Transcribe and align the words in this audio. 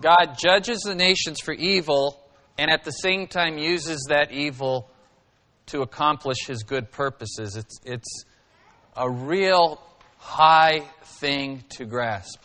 God 0.00 0.36
judges 0.38 0.80
the 0.80 0.94
nations 0.94 1.40
for 1.40 1.52
evil 1.52 2.20
and 2.56 2.70
at 2.70 2.84
the 2.84 2.90
same 2.90 3.26
time 3.26 3.58
uses 3.58 4.06
that 4.08 4.32
evil 4.32 4.90
to 5.66 5.82
accomplish 5.82 6.46
his 6.46 6.62
good 6.62 6.90
purposes. 6.90 7.56
It's, 7.56 7.78
it's 7.84 8.24
a 8.96 9.08
real 9.08 9.80
high 10.18 10.80
thing 11.20 11.64
to 11.70 11.84
grasp. 11.84 12.42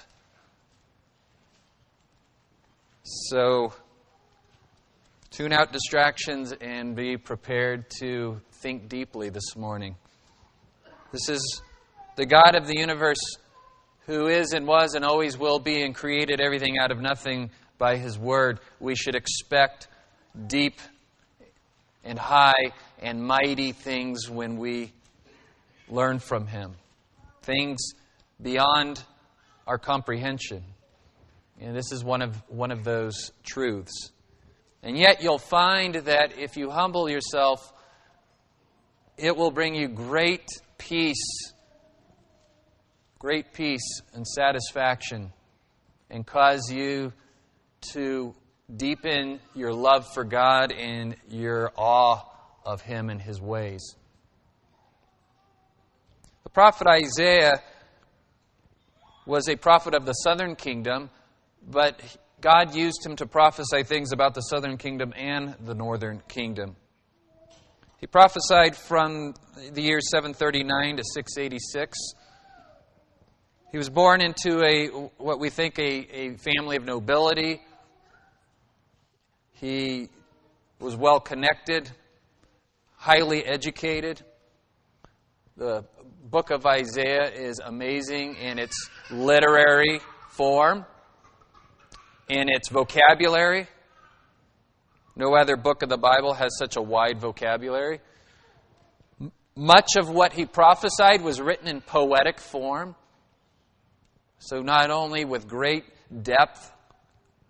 So, 3.04 3.74
tune 5.32 5.52
out 5.52 5.72
distractions 5.74 6.54
and 6.54 6.96
be 6.96 7.18
prepared 7.18 7.90
to 8.00 8.40
think 8.62 8.88
deeply 8.88 9.30
this 9.30 9.56
morning. 9.56 9.96
This 11.12 11.30
is 11.30 11.62
the 12.16 12.26
God 12.26 12.56
of 12.56 12.68
the 12.68 12.78
universe 12.78 13.18
who 14.06 14.28
is 14.28 14.54
and 14.54 14.68
was 14.68 14.96
and 14.96 15.06
always 15.06 15.38
will 15.38 15.60
be 15.60 15.82
and 15.82 15.96
created 15.96 16.42
everything 16.42 16.78
out 16.78 16.92
of 16.92 17.00
nothing 17.00 17.52
by 17.78 17.98
his 17.98 18.18
word. 18.18 18.60
We 18.80 18.96
should 18.96 19.16
expect 19.16 19.88
deep 20.48 20.80
and 22.04 22.20
high 22.20 22.72
and 23.02 23.24
mighty 23.24 23.72
things 23.72 24.30
when 24.30 24.58
we 24.58 24.92
learn 25.90 26.20
from 26.20 26.48
him. 26.48 26.74
Things 27.42 27.94
beyond 28.42 29.04
our 29.68 29.78
comprehension. 29.78 30.64
And 31.60 31.76
this 31.76 31.92
is 31.92 32.04
one 32.04 32.22
of, 32.22 32.36
one 32.50 32.72
of 32.72 32.84
those 32.84 33.32
truths. 33.44 34.12
And 34.82 34.98
yet, 34.98 35.24
you'll 35.24 35.40
find 35.40 35.96
that 35.96 36.38
if 36.38 36.58
you 36.58 36.70
humble 36.70 37.10
yourself, 37.10 37.72
it 39.18 39.38
will 39.38 39.52
bring 39.52 39.76
you 39.76 39.88
great 39.88 40.46
peace, 40.78 41.53
great 43.24 43.54
peace 43.54 44.02
and 44.14 44.28
satisfaction, 44.28 45.32
and 46.10 46.28
cause 46.28 46.70
you 46.70 47.14
to 47.80 48.36
deepen 48.76 49.40
your 49.56 49.72
love 49.72 50.06
for 50.14 50.26
God 50.26 50.74
and 50.74 51.16
your 51.30 51.72
awe 51.78 52.20
of 52.66 52.82
Him 52.82 53.10
and 53.10 53.22
His 53.22 53.40
ways. 53.40 53.96
The 56.44 56.50
prophet 56.50 56.86
Isaiah 56.86 57.62
was 59.26 59.48
a 59.48 59.56
prophet 59.56 59.96
of 59.96 60.06
the 60.06 60.12
southern 60.12 60.58
kingdom, 60.58 61.10
but 61.66 62.02
God 62.42 62.76
used 62.76 63.06
him 63.06 63.16
to 63.16 63.26
prophesy 63.26 63.84
things 63.84 64.12
about 64.12 64.34
the 64.34 64.42
southern 64.42 64.76
kingdom 64.76 65.14
and 65.16 65.56
the 65.64 65.74
northern 65.74 66.22
kingdom. 66.28 66.76
He 68.02 68.06
prophesied 68.06 68.76
from 68.76 69.34
the 69.72 69.82
year 69.82 70.02
739 70.02 70.98
to 70.98 71.04
686. 71.06 71.98
He 73.74 73.80
was 73.80 73.90
born 73.90 74.22
into 74.22 74.64
a 74.64 74.86
what 75.18 75.40
we 75.40 75.50
think 75.50 75.80
a, 75.80 75.84
a 75.84 76.38
family 76.38 76.76
of 76.76 76.86
nobility. 76.86 77.60
He 79.54 80.10
was 80.80 80.96
well 80.96 81.20
connected, 81.20 81.90
highly 82.98 83.44
educated. 83.44 84.22
The 85.58 85.86
book 86.24 86.52
of 86.52 86.68
Isaiah 86.68 87.32
is 87.32 87.60
amazing 87.66 88.36
in 88.36 88.60
its 88.60 88.76
literary 89.10 90.02
form, 90.30 90.86
in 92.30 92.50
its 92.50 92.70
vocabulary. 92.70 93.66
No 95.16 95.34
other 95.34 95.58
book 95.58 95.82
of 95.82 95.90
the 95.90 95.98
Bible 95.98 96.36
has 96.36 96.56
such 96.60 96.76
a 96.76 96.82
wide 96.82 97.20
vocabulary. 97.20 98.02
Much 99.56 99.96
of 99.98 100.12
what 100.12 100.32
he 100.34 100.46
prophesied 100.46 101.24
was 101.24 101.42
written 101.42 101.68
in 101.68 101.82
poetic 101.82 102.40
form. 102.40 102.96
So, 104.40 104.62
not 104.62 104.90
only 104.90 105.26
with 105.26 105.48
great 105.48 105.86
depth 106.24 106.72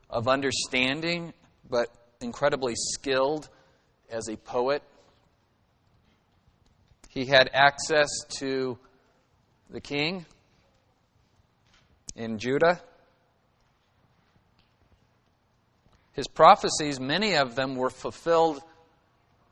of 0.09 0.27
understanding, 0.27 1.33
but 1.69 1.87
incredibly 2.21 2.75
skilled 2.75 3.49
as 4.09 4.29
a 4.29 4.37
poet. 4.37 4.83
He 7.09 7.25
had 7.25 7.49
access 7.53 8.09
to 8.39 8.77
the 9.69 9.81
king 9.81 10.25
in 12.15 12.37
Judah. 12.37 12.79
His 16.13 16.27
prophecies, 16.27 16.99
many 16.99 17.35
of 17.35 17.55
them 17.55 17.75
were 17.75 17.89
fulfilled 17.89 18.61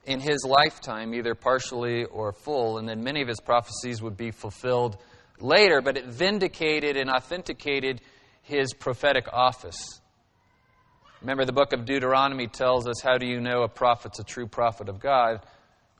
in 0.05 0.19
his 0.19 0.45
lifetime, 0.47 1.13
either 1.13 1.35
partially 1.35 2.05
or 2.05 2.33
full, 2.33 2.77
and 2.77 2.87
then 2.87 3.03
many 3.03 3.21
of 3.21 3.27
his 3.27 3.39
prophecies 3.39 4.01
would 4.01 4.17
be 4.17 4.31
fulfilled 4.31 4.97
later, 5.41 5.81
but 5.81 5.97
it 5.97 6.05
vindicated 6.05 6.97
and 6.97 7.09
authenticated 7.09 8.01
his 8.41 8.73
prophetic 8.73 9.27
office. 9.31 10.01
Remember, 11.21 11.45
the 11.45 11.53
book 11.53 11.73
of 11.73 11.85
Deuteronomy 11.85 12.47
tells 12.47 12.87
us 12.87 13.01
how 13.01 13.17
do 13.17 13.27
you 13.27 13.39
know 13.39 13.61
a 13.61 13.67
prophet's 13.67 14.19
a 14.19 14.23
true 14.23 14.47
prophet 14.47 14.89
of 14.89 14.99
God? 14.99 15.41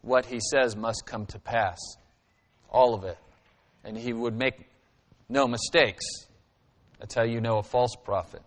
What 0.01 0.25
he 0.25 0.39
says 0.39 0.75
must 0.75 1.05
come 1.05 1.27
to 1.27 1.39
pass. 1.39 1.77
All 2.69 2.95
of 2.95 3.03
it. 3.03 3.17
And 3.83 3.95
he 3.95 4.13
would 4.13 4.37
make 4.37 4.67
no 5.29 5.47
mistakes. 5.47 6.03
That's 6.99 7.13
how 7.13 7.23
you 7.23 7.39
know 7.39 7.57
a 7.57 7.63
false 7.63 7.95
prophet. 8.03 8.41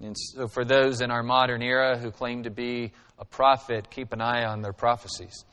And 0.00 0.16
so, 0.18 0.48
for 0.48 0.64
those 0.64 1.00
in 1.00 1.10
our 1.10 1.22
modern 1.22 1.62
era 1.62 1.96
who 1.96 2.10
claim 2.10 2.42
to 2.44 2.50
be 2.50 2.92
a 3.18 3.24
prophet, 3.24 3.90
keep 3.90 4.12
an 4.12 4.20
eye 4.20 4.44
on 4.44 4.62
their 4.62 4.72
prophecies. 4.72 5.44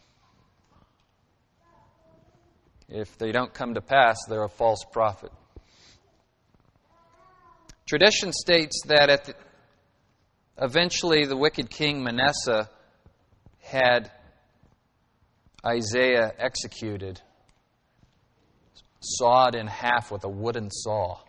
If 2.92 3.18
they 3.20 3.32
don't 3.32 3.54
come 3.54 3.76
to 3.76 3.82
pass, 3.82 4.18
they're 4.28 4.44
a 4.44 4.50
false 4.50 4.84
prophet. 4.92 5.32
Tradition 7.86 8.34
states 8.34 8.82
that 8.88 9.10
at 9.10 9.26
the, 9.26 9.34
eventually 10.60 11.26
the 11.26 11.38
wicked 11.38 11.70
king 11.70 12.04
Manasseh 12.04 12.70
had 13.62 14.12
Isaiah 15.66 16.32
executed, 16.38 17.22
sawed 19.02 19.54
in 19.56 19.68
half 19.68 20.12
with 20.12 20.24
a 20.24 20.30
wooden 20.30 20.72
saw. 20.72 21.20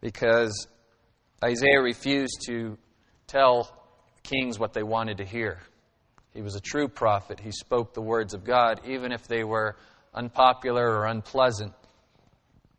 Because 0.00 0.68
Isaiah 1.42 1.80
refused 1.80 2.42
to 2.46 2.78
tell 3.26 3.70
kings 4.22 4.58
what 4.58 4.74
they 4.74 4.82
wanted 4.82 5.18
to 5.18 5.24
hear. 5.24 5.58
He 6.34 6.42
was 6.42 6.56
a 6.56 6.60
true 6.60 6.88
prophet. 6.88 7.38
He 7.40 7.52
spoke 7.52 7.94
the 7.94 8.02
words 8.02 8.34
of 8.34 8.44
God, 8.44 8.80
even 8.86 9.12
if 9.12 9.28
they 9.28 9.44
were 9.44 9.76
unpopular 10.12 10.84
or 10.84 11.06
unpleasant, 11.06 11.72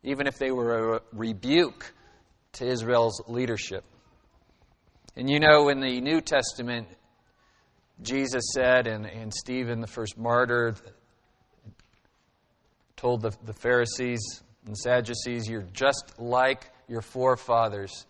even 0.02 0.26
if 0.26 0.38
they 0.38 0.50
were 0.50 0.96
a 0.96 1.02
rebuke 1.12 1.92
to 2.52 2.66
Israel's 2.66 3.22
leadership. 3.26 3.84
And 5.16 5.30
you 5.30 5.40
know, 5.40 5.70
in 5.70 5.80
the 5.80 6.00
New 6.02 6.20
Testament, 6.20 6.88
Jesus 8.02 8.42
said, 8.54 8.86
and, 8.86 9.06
and 9.06 9.32
Stephen, 9.32 9.80
the 9.80 9.86
first 9.86 10.18
martyr, 10.18 10.74
told 12.96 13.22
the, 13.22 13.32
the 13.44 13.54
Pharisees 13.54 14.20
and 14.66 14.76
Sadducees, 14.76 15.48
You're 15.48 15.66
just 15.72 16.14
like 16.18 16.70
your 16.88 17.00
forefathers. 17.00 18.06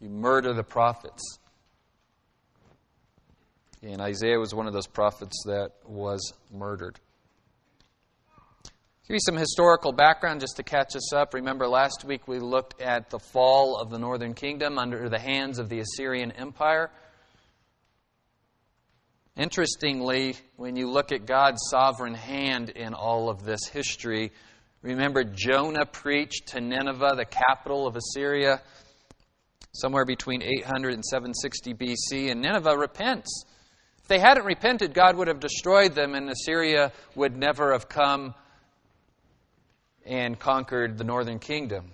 You 0.00 0.08
murder 0.08 0.54
the 0.54 0.64
prophets. 0.64 1.38
And 3.86 4.00
Isaiah 4.00 4.38
was 4.38 4.54
one 4.54 4.66
of 4.66 4.72
those 4.72 4.86
prophets 4.86 5.42
that 5.44 5.72
was 5.84 6.32
murdered. 6.50 6.98
Give 9.06 9.16
you 9.16 9.20
some 9.20 9.36
historical 9.36 9.92
background 9.92 10.40
just 10.40 10.56
to 10.56 10.62
catch 10.62 10.96
us 10.96 11.12
up. 11.12 11.34
Remember, 11.34 11.68
last 11.68 12.02
week 12.02 12.26
we 12.26 12.38
looked 12.38 12.80
at 12.80 13.10
the 13.10 13.18
fall 13.18 13.76
of 13.76 13.90
the 13.90 13.98
northern 13.98 14.32
kingdom 14.32 14.78
under 14.78 15.10
the 15.10 15.18
hands 15.18 15.58
of 15.58 15.68
the 15.68 15.80
Assyrian 15.80 16.32
Empire. 16.32 16.90
Interestingly, 19.36 20.36
when 20.56 20.76
you 20.76 20.90
look 20.90 21.12
at 21.12 21.26
God's 21.26 21.60
sovereign 21.70 22.14
hand 22.14 22.70
in 22.70 22.94
all 22.94 23.28
of 23.28 23.44
this 23.44 23.66
history, 23.66 24.32
remember 24.80 25.24
Jonah 25.24 25.84
preached 25.84 26.48
to 26.48 26.62
Nineveh, 26.62 27.16
the 27.16 27.26
capital 27.26 27.86
of 27.86 27.96
Assyria, 27.96 28.62
somewhere 29.74 30.06
between 30.06 30.40
800 30.40 30.94
and 30.94 31.04
760 31.04 31.74
BC, 31.74 32.30
and 32.30 32.40
Nineveh 32.40 32.78
repents. 32.78 33.44
If 34.04 34.08
they 34.08 34.18
hadn't 34.18 34.44
repented, 34.44 34.92
God 34.92 35.16
would 35.16 35.28
have 35.28 35.40
destroyed 35.40 35.94
them, 35.94 36.14
and 36.14 36.28
Assyria 36.28 36.92
would 37.14 37.38
never 37.38 37.72
have 37.72 37.88
come 37.88 38.34
and 40.04 40.38
conquered 40.38 40.98
the 40.98 41.04
northern 41.04 41.38
kingdom. 41.38 41.90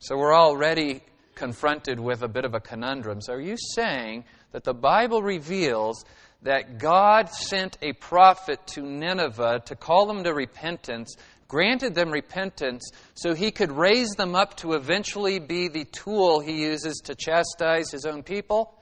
So 0.00 0.18
we're 0.18 0.36
already 0.36 1.00
confronted 1.34 1.98
with 1.98 2.20
a 2.20 2.28
bit 2.28 2.44
of 2.44 2.52
a 2.52 2.60
conundrum. 2.60 3.22
So, 3.22 3.32
are 3.32 3.40
you 3.40 3.56
saying 3.74 4.24
that 4.52 4.64
the 4.64 4.74
Bible 4.74 5.22
reveals 5.22 6.04
that 6.42 6.76
God 6.76 7.30
sent 7.30 7.78
a 7.80 7.94
prophet 7.94 8.66
to 8.74 8.82
Nineveh 8.82 9.62
to 9.64 9.76
call 9.76 10.04
them 10.04 10.24
to 10.24 10.34
repentance, 10.34 11.16
granted 11.48 11.94
them 11.94 12.10
repentance, 12.10 12.90
so 13.14 13.32
he 13.32 13.50
could 13.50 13.72
raise 13.72 14.10
them 14.10 14.34
up 14.34 14.58
to 14.58 14.74
eventually 14.74 15.38
be 15.38 15.68
the 15.68 15.86
tool 15.86 16.40
he 16.40 16.64
uses 16.64 17.00
to 17.04 17.14
chastise 17.14 17.90
his 17.90 18.04
own 18.04 18.22
people? 18.22 18.74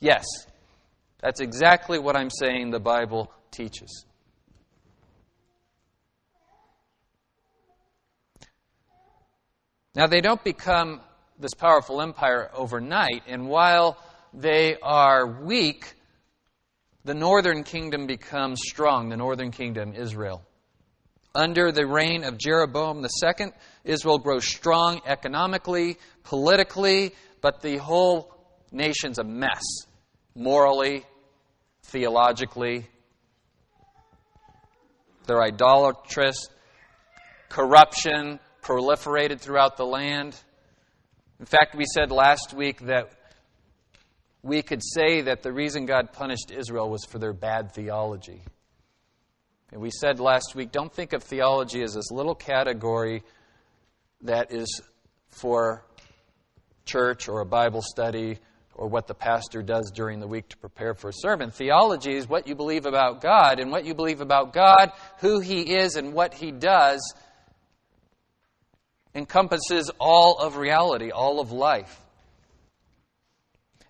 Yes. 0.00 0.24
That's 1.20 1.40
exactly 1.40 1.98
what 1.98 2.16
I'm 2.16 2.30
saying 2.30 2.70
the 2.70 2.80
Bible 2.80 3.30
teaches. 3.50 4.04
Now, 9.94 10.06
they 10.06 10.20
don't 10.20 10.44
become 10.44 11.00
this 11.38 11.54
powerful 11.54 12.02
empire 12.02 12.50
overnight, 12.54 13.22
and 13.26 13.48
while 13.48 13.96
they 14.34 14.76
are 14.82 15.26
weak, 15.26 15.94
the 17.04 17.14
northern 17.14 17.64
kingdom 17.64 18.06
becomes 18.06 18.60
strong, 18.62 19.08
the 19.08 19.16
northern 19.16 19.50
kingdom, 19.50 19.94
Israel. 19.94 20.42
Under 21.34 21.72
the 21.72 21.86
reign 21.86 22.24
of 22.24 22.36
Jeroboam 22.36 23.04
II, 23.04 23.46
Israel 23.84 24.18
grows 24.18 24.46
strong 24.46 25.00
economically, 25.06 25.96
politically, 26.24 27.14
but 27.40 27.62
the 27.62 27.78
whole 27.78 28.35
nation's 28.72 29.18
a 29.18 29.24
mess 29.24 29.62
morally, 30.34 31.04
theologically. 31.84 32.86
They're 35.26 35.42
idolatrous, 35.42 36.48
corruption 37.48 38.38
proliferated 38.62 39.40
throughout 39.40 39.76
the 39.76 39.86
land. 39.86 40.36
In 41.38 41.46
fact, 41.46 41.74
we 41.74 41.84
said 41.84 42.10
last 42.10 42.52
week 42.54 42.80
that 42.86 43.10
we 44.42 44.62
could 44.62 44.82
say 44.82 45.22
that 45.22 45.42
the 45.42 45.52
reason 45.52 45.86
God 45.86 46.12
punished 46.12 46.50
Israel 46.50 46.88
was 46.88 47.04
for 47.04 47.18
their 47.18 47.32
bad 47.32 47.72
theology. 47.72 48.42
And 49.72 49.80
we 49.80 49.90
said 49.90 50.20
last 50.20 50.54
week 50.54 50.70
don't 50.70 50.92
think 50.92 51.12
of 51.12 51.22
theology 51.22 51.82
as 51.82 51.94
this 51.94 52.10
little 52.10 52.34
category 52.34 53.22
that 54.22 54.52
is 54.52 54.80
for 55.28 55.84
church 56.84 57.28
or 57.28 57.40
a 57.40 57.46
Bible 57.46 57.82
study 57.82 58.38
or 58.76 58.88
what 58.88 59.06
the 59.06 59.14
pastor 59.14 59.62
does 59.62 59.90
during 59.90 60.20
the 60.20 60.26
week 60.26 60.48
to 60.50 60.56
prepare 60.58 60.94
for 60.94 61.08
a 61.08 61.12
sermon. 61.12 61.50
Theology 61.50 62.14
is 62.14 62.28
what 62.28 62.46
you 62.46 62.54
believe 62.54 62.86
about 62.86 63.22
God, 63.22 63.58
and 63.58 63.70
what 63.70 63.84
you 63.84 63.94
believe 63.94 64.20
about 64.20 64.52
God, 64.52 64.92
who 65.20 65.40
He 65.40 65.76
is, 65.76 65.96
and 65.96 66.12
what 66.12 66.34
He 66.34 66.52
does 66.52 67.14
encompasses 69.14 69.90
all 69.98 70.38
of 70.38 70.56
reality, 70.56 71.10
all 71.10 71.40
of 71.40 71.50
life. 71.50 72.00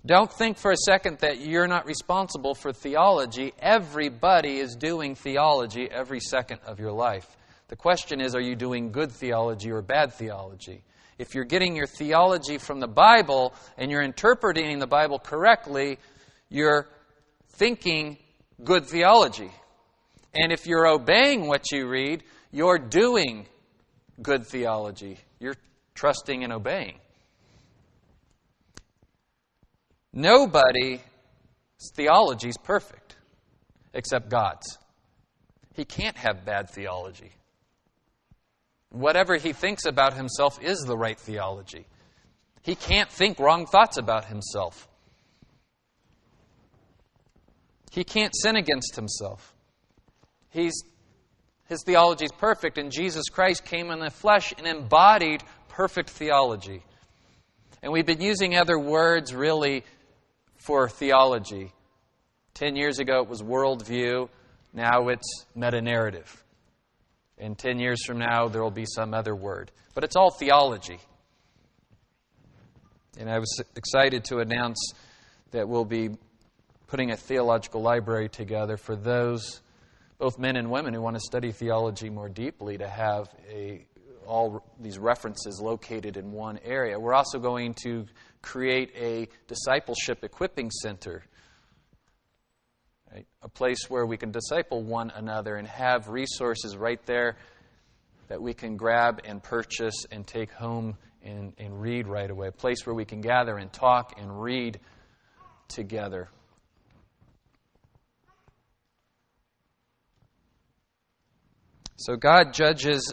Don't 0.06 0.32
think 0.32 0.56
for 0.56 0.70
a 0.70 0.76
second 0.76 1.18
that 1.18 1.40
you're 1.40 1.66
not 1.66 1.84
responsible 1.84 2.54
for 2.54 2.72
theology. 2.72 3.52
Everybody 3.58 4.58
is 4.58 4.76
doing 4.76 5.16
theology 5.16 5.90
every 5.90 6.20
second 6.20 6.60
of 6.64 6.78
your 6.78 6.92
life. 6.92 7.36
The 7.68 7.76
question 7.76 8.20
is 8.20 8.36
are 8.36 8.40
you 8.40 8.54
doing 8.54 8.92
good 8.92 9.10
theology 9.10 9.72
or 9.72 9.82
bad 9.82 10.12
theology? 10.12 10.84
If 11.18 11.34
you're 11.34 11.44
getting 11.44 11.74
your 11.74 11.86
theology 11.86 12.58
from 12.58 12.80
the 12.80 12.88
Bible 12.88 13.54
and 13.78 13.90
you're 13.90 14.02
interpreting 14.02 14.78
the 14.78 14.86
Bible 14.86 15.18
correctly, 15.18 15.98
you're 16.50 16.88
thinking 17.54 18.18
good 18.62 18.86
theology. 18.86 19.50
And 20.34 20.52
if 20.52 20.66
you're 20.66 20.86
obeying 20.86 21.46
what 21.46 21.72
you 21.72 21.88
read, 21.88 22.22
you're 22.52 22.78
doing 22.78 23.46
good 24.20 24.46
theology. 24.46 25.18
You're 25.40 25.56
trusting 25.94 26.44
and 26.44 26.52
obeying. 26.52 26.98
Nobody's 30.12 31.00
theology 31.94 32.48
is 32.48 32.58
perfect 32.58 33.16
except 33.94 34.28
God's. 34.28 34.78
He 35.74 35.84
can't 35.84 36.16
have 36.16 36.44
bad 36.44 36.70
theology. 36.70 37.32
Whatever 38.90 39.36
he 39.36 39.52
thinks 39.52 39.84
about 39.84 40.14
himself 40.14 40.62
is 40.62 40.78
the 40.80 40.96
right 40.96 41.18
theology. 41.18 41.86
He 42.62 42.74
can't 42.74 43.10
think 43.10 43.38
wrong 43.38 43.66
thoughts 43.66 43.96
about 43.96 44.26
himself. 44.26 44.88
He 47.90 48.04
can't 48.04 48.34
sin 48.34 48.56
against 48.56 48.96
himself. 48.96 49.54
He's, 50.50 50.82
his 51.68 51.82
theology 51.84 52.24
is 52.26 52.32
perfect, 52.32 52.78
and 52.78 52.90
Jesus 52.90 53.28
Christ 53.30 53.64
came 53.64 53.90
in 53.90 54.00
the 54.00 54.10
flesh 54.10 54.52
and 54.56 54.66
embodied 54.66 55.42
perfect 55.68 56.10
theology. 56.10 56.82
And 57.82 57.92
we've 57.92 58.06
been 58.06 58.20
using 58.20 58.56
other 58.56 58.78
words 58.78 59.34
really 59.34 59.84
for 60.56 60.88
theology. 60.88 61.72
Ten 62.54 62.74
years 62.74 62.98
ago, 62.98 63.22
it 63.22 63.28
was 63.28 63.42
worldview. 63.42 64.28
Now 64.72 65.08
it's 65.08 65.46
meta 65.54 65.80
narrative. 65.80 66.42
And 67.38 67.58
10 67.58 67.78
years 67.78 68.04
from 68.04 68.18
now, 68.18 68.48
there 68.48 68.62
will 68.62 68.70
be 68.70 68.86
some 68.86 69.12
other 69.12 69.34
word. 69.34 69.70
But 69.94 70.04
it's 70.04 70.16
all 70.16 70.30
theology. 70.30 70.98
And 73.18 73.30
I 73.30 73.38
was 73.38 73.62
excited 73.74 74.24
to 74.24 74.38
announce 74.38 74.92
that 75.50 75.68
we'll 75.68 75.84
be 75.84 76.10
putting 76.86 77.10
a 77.10 77.16
theological 77.16 77.82
library 77.82 78.28
together 78.28 78.76
for 78.76 78.96
those, 78.96 79.60
both 80.18 80.38
men 80.38 80.56
and 80.56 80.70
women, 80.70 80.94
who 80.94 81.00
want 81.00 81.16
to 81.16 81.20
study 81.20 81.52
theology 81.52 82.10
more 82.10 82.28
deeply, 82.28 82.78
to 82.78 82.88
have 82.88 83.28
a, 83.50 83.86
all 84.26 84.64
these 84.80 84.98
references 84.98 85.60
located 85.62 86.16
in 86.16 86.32
one 86.32 86.58
area. 86.64 86.98
We're 86.98 87.14
also 87.14 87.38
going 87.38 87.74
to 87.84 88.06
create 88.42 88.92
a 88.96 89.28
discipleship 89.46 90.22
equipping 90.22 90.70
center. 90.70 91.24
Right? 93.12 93.26
A 93.42 93.48
place 93.48 93.88
where 93.88 94.04
we 94.04 94.16
can 94.16 94.30
disciple 94.30 94.82
one 94.82 95.10
another 95.14 95.56
and 95.56 95.66
have 95.68 96.08
resources 96.08 96.76
right 96.76 97.04
there 97.06 97.36
that 98.28 98.42
we 98.42 98.52
can 98.54 98.76
grab 98.76 99.20
and 99.24 99.42
purchase 99.42 100.04
and 100.10 100.26
take 100.26 100.50
home 100.50 100.96
and, 101.22 101.52
and 101.58 101.80
read 101.80 102.06
right 102.06 102.30
away. 102.30 102.48
A 102.48 102.52
place 102.52 102.84
where 102.84 102.94
we 102.94 103.04
can 103.04 103.20
gather 103.20 103.56
and 103.56 103.72
talk 103.72 104.14
and 104.20 104.42
read 104.42 104.80
together. 105.68 106.28
So 111.96 112.16
God 112.16 112.52
judges 112.52 113.12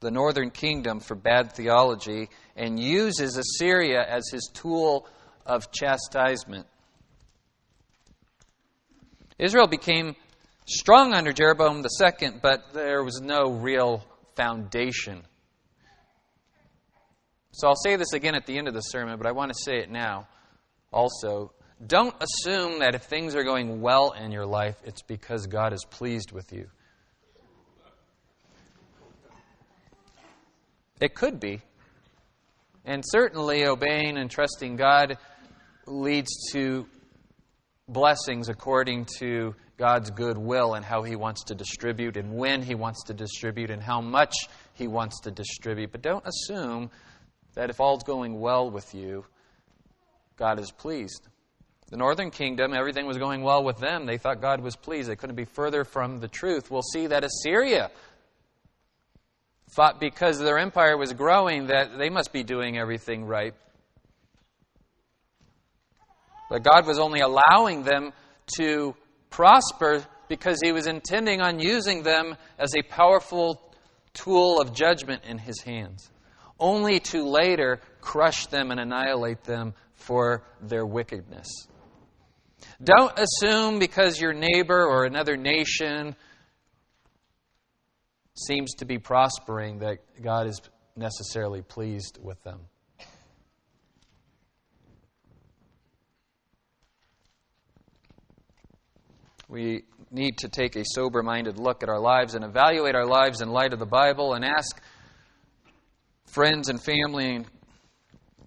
the 0.00 0.10
northern 0.10 0.50
kingdom 0.50 1.00
for 1.00 1.14
bad 1.14 1.52
theology 1.52 2.28
and 2.56 2.80
uses 2.80 3.36
Assyria 3.36 4.02
as 4.02 4.28
his 4.30 4.50
tool 4.52 5.06
of 5.44 5.70
chastisement. 5.72 6.66
Israel 9.38 9.66
became 9.66 10.16
strong 10.66 11.12
under 11.12 11.32
Jeroboam 11.32 11.84
II, 11.84 12.30
but 12.42 12.72
there 12.72 13.04
was 13.04 13.20
no 13.22 13.50
real 13.50 14.04
foundation. 14.34 15.22
So 17.52 17.68
I'll 17.68 17.76
say 17.76 17.96
this 17.96 18.12
again 18.12 18.34
at 18.34 18.46
the 18.46 18.58
end 18.58 18.68
of 18.68 18.74
the 18.74 18.80
sermon, 18.80 19.16
but 19.18 19.26
I 19.26 19.32
want 19.32 19.52
to 19.52 19.58
say 19.58 19.78
it 19.78 19.90
now 19.90 20.28
also. 20.92 21.52
Don't 21.86 22.14
assume 22.20 22.80
that 22.80 22.94
if 22.94 23.02
things 23.02 23.34
are 23.34 23.44
going 23.44 23.82
well 23.82 24.12
in 24.12 24.32
your 24.32 24.46
life, 24.46 24.76
it's 24.84 25.02
because 25.02 25.46
God 25.46 25.74
is 25.74 25.84
pleased 25.90 26.32
with 26.32 26.52
you. 26.52 26.68
It 31.00 31.14
could 31.14 31.38
be. 31.38 31.60
And 32.86 33.02
certainly, 33.06 33.66
obeying 33.66 34.16
and 34.16 34.30
trusting 34.30 34.76
God 34.76 35.18
leads 35.86 36.30
to 36.52 36.86
blessings 37.88 38.48
according 38.48 39.06
to 39.18 39.54
God's 39.76 40.10
good 40.10 40.36
will 40.36 40.74
and 40.74 40.84
how 40.84 41.02
He 41.02 41.16
wants 41.16 41.44
to 41.44 41.54
distribute 41.54 42.16
and 42.16 42.36
when 42.36 42.62
He 42.62 42.74
wants 42.74 43.04
to 43.04 43.14
distribute 43.14 43.70
and 43.70 43.82
how 43.82 44.00
much 44.00 44.34
He 44.74 44.88
wants 44.88 45.20
to 45.20 45.30
distribute. 45.30 45.92
But 45.92 46.02
don't 46.02 46.24
assume 46.26 46.90
that 47.54 47.70
if 47.70 47.80
all's 47.80 48.02
going 48.02 48.40
well 48.40 48.70
with 48.70 48.94
you, 48.94 49.24
God 50.36 50.58
is 50.58 50.70
pleased. 50.70 51.28
The 51.88 51.96
northern 51.96 52.32
kingdom, 52.32 52.74
everything 52.74 53.06
was 53.06 53.18
going 53.18 53.42
well 53.42 53.62
with 53.62 53.78
them. 53.78 54.06
They 54.06 54.18
thought 54.18 54.40
God 54.40 54.60
was 54.60 54.74
pleased. 54.74 55.08
They 55.08 55.14
couldn't 55.14 55.36
be 55.36 55.44
further 55.44 55.84
from 55.84 56.18
the 56.18 56.28
truth. 56.28 56.70
We'll 56.70 56.82
see 56.82 57.06
that 57.06 57.22
Assyria 57.22 57.90
thought 59.70 60.00
because 60.00 60.38
their 60.38 60.58
empire 60.58 60.96
was 60.96 61.12
growing 61.12 61.68
that 61.68 61.96
they 61.98 62.10
must 62.10 62.32
be 62.32 62.42
doing 62.42 62.76
everything 62.76 63.24
right. 63.24 63.54
But 66.48 66.62
God 66.62 66.86
was 66.86 66.98
only 66.98 67.20
allowing 67.20 67.82
them 67.82 68.12
to 68.58 68.94
prosper 69.30 70.04
because 70.28 70.58
He 70.62 70.72
was 70.72 70.86
intending 70.86 71.40
on 71.40 71.58
using 71.58 72.02
them 72.02 72.36
as 72.58 72.74
a 72.76 72.82
powerful 72.82 73.60
tool 74.12 74.60
of 74.60 74.72
judgment 74.72 75.24
in 75.24 75.38
His 75.38 75.60
hands, 75.60 76.10
only 76.58 77.00
to 77.00 77.24
later 77.24 77.80
crush 78.00 78.46
them 78.46 78.70
and 78.70 78.80
annihilate 78.80 79.44
them 79.44 79.74
for 79.94 80.44
their 80.60 80.86
wickedness. 80.86 81.48
Don't 82.82 83.12
assume 83.18 83.78
because 83.78 84.20
your 84.20 84.32
neighbor 84.32 84.86
or 84.86 85.04
another 85.04 85.36
nation 85.36 86.16
seems 88.34 88.74
to 88.74 88.84
be 88.84 88.98
prospering 88.98 89.78
that 89.78 89.98
God 90.22 90.46
is 90.46 90.60
necessarily 90.94 91.62
pleased 91.62 92.18
with 92.22 92.42
them. 92.42 92.60
We 99.48 99.84
need 100.10 100.38
to 100.38 100.48
take 100.48 100.76
a 100.76 100.84
sober 100.84 101.22
minded 101.22 101.58
look 101.58 101.82
at 101.82 101.88
our 101.88 102.00
lives 102.00 102.34
and 102.34 102.44
evaluate 102.44 102.94
our 102.94 103.06
lives 103.06 103.40
in 103.40 103.50
light 103.50 103.72
of 103.72 103.78
the 103.78 103.86
Bible 103.86 104.34
and 104.34 104.44
ask 104.44 104.80
friends 106.26 106.68
and 106.68 106.82
family 106.82 107.36
and 107.36 107.46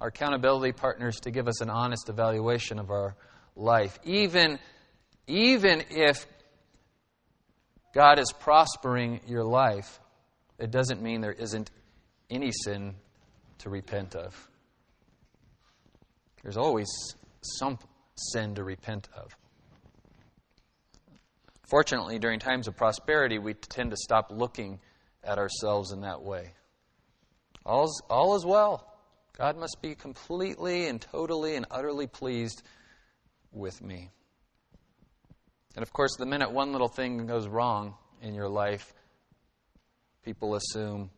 our 0.02 0.08
accountability 0.08 0.72
partners 0.74 1.20
to 1.22 1.32
give 1.32 1.48
us 1.48 1.62
an 1.62 1.70
honest 1.70 2.10
evaluation 2.10 2.80
of 2.80 2.90
our 2.90 3.16
life. 3.56 3.98
Even, 4.04 4.60
even 5.28 5.84
if 5.90 6.26
God 7.94 8.20
is 8.20 8.32
prospering 8.32 9.22
your 9.28 9.44
life, 9.44 10.00
it 10.58 10.72
doesn't 10.72 11.02
mean 11.02 11.22
there 11.22 11.32
isn't 11.32 11.72
any 12.30 12.52
sin 12.52 12.96
to 13.60 13.70
repent 13.70 14.16
of. 14.16 14.50
There's 16.44 16.58
always 16.58 16.88
some 17.42 17.78
sin 18.16 18.56
to 18.56 18.64
repent 18.64 19.08
of. 19.16 19.36
Fortunately, 21.70 22.18
during 22.18 22.40
times 22.40 22.68
of 22.68 22.76
prosperity, 22.76 23.38
we 23.38 23.54
tend 23.54 23.92
to 23.92 23.98
stop 23.98 24.32
looking 24.32 24.80
at 25.24 25.38
ourselves 25.38 25.92
in 25.92 26.02
that 26.02 26.24
way. 26.24 26.54
All's, 27.64 28.02
all 28.10 28.36
is 28.36 28.46
well. 28.46 28.92
God 29.38 29.56
must 29.56 29.78
be 29.82 29.94
completely 29.94 30.88
and 30.88 31.00
totally 31.00 31.56
and 31.56 31.68
utterly 31.70 32.08
pleased 32.08 32.64
with 33.52 33.82
me. 33.84 34.10
And 35.76 35.84
of 35.84 35.94
course, 35.94 36.16
the 36.18 36.26
minute 36.26 36.52
one 36.52 36.72
little 36.72 36.88
thing 36.88 37.28
goes 37.28 37.48
wrong 37.48 37.94
in 38.22 38.34
your 38.34 38.50
life, 38.50 38.92
people 40.24 40.56
assume, 40.56 41.12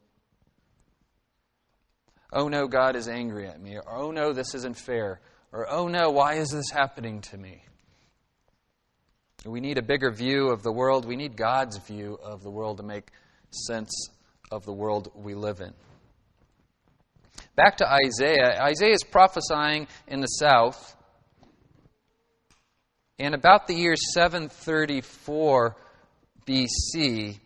oh 2.34 2.50
no, 2.50 2.68
God 2.68 2.98
is 2.98 3.08
angry 3.08 3.48
at 3.48 3.62
me, 3.62 3.78
or 3.78 3.84
oh 3.90 4.12
no, 4.12 4.34
this 4.34 4.54
isn't 4.54 4.78
fair, 4.78 5.22
or 5.54 5.70
oh 5.70 5.88
no, 5.88 6.12
why 6.12 6.36
is 6.36 6.50
this 6.50 6.70
happening 6.70 7.22
to 7.22 7.38
me? 7.38 7.64
We 9.46 9.60
need 9.60 9.80
a 9.80 9.82
bigger 9.82 10.12
view 10.12 10.50
of 10.50 10.62
the 10.62 10.72
world. 10.72 11.06
We 11.06 11.16
need 11.16 11.36
God's 11.36 11.78
view 11.78 12.20
of 12.22 12.44
the 12.44 12.52
world 12.52 12.78
to 12.78 12.84
make 12.84 13.08
sense 13.50 14.10
of 14.52 14.66
the 14.66 14.74
world 14.74 15.12
we 15.16 15.34
live 15.34 15.62
in. 15.62 15.74
Back 17.56 17.78
to 17.78 17.92
Isaiah. 17.92 18.62
Isaiah 18.62 18.94
is 18.94 19.04
prophesying 19.04 19.88
in 20.08 20.22
the 20.22 20.28
south. 20.28 20.96
And 23.18 23.34
about 23.34 23.68
the 23.68 23.74
year 23.74 23.96
734 24.14 25.76
BC, 26.48 27.40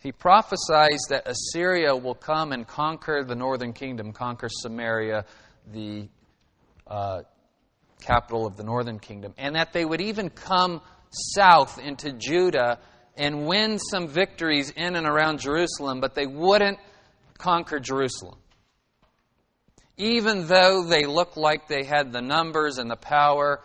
he 0.00 0.12
prophesies 0.12 1.00
that 1.10 1.26
Assyria 1.26 1.94
will 1.94 2.14
come 2.14 2.52
and 2.52 2.66
conquer 2.66 3.24
the 3.24 3.34
northern 3.34 3.72
kingdom, 3.72 4.12
conquer 4.12 4.48
Samaria, 4.50 5.26
the 5.70 6.08
uh, 6.86 7.22
capital 8.00 8.46
of 8.46 8.56
the 8.56 8.64
northern 8.64 8.98
kingdom, 8.98 9.34
and 9.38 9.56
that 9.56 9.72
they 9.72 9.84
would 9.84 10.00
even 10.00 10.30
come 10.30 10.80
south 11.10 11.78
into 11.78 12.12
Judah 12.12 12.78
and 13.16 13.46
win 13.46 13.78
some 13.78 14.08
victories 14.08 14.70
in 14.70 14.96
and 14.96 15.06
around 15.06 15.40
Jerusalem, 15.40 16.00
but 16.00 16.14
they 16.14 16.26
wouldn't 16.26 16.78
conquer 17.38 17.78
Jerusalem. 17.78 18.38
Even 19.96 20.46
though 20.46 20.84
they 20.84 21.06
looked 21.06 21.38
like 21.38 21.68
they 21.68 21.84
had 21.84 22.12
the 22.12 22.20
numbers 22.20 22.76
and 22.78 22.90
the 22.90 22.96
power 22.96 23.62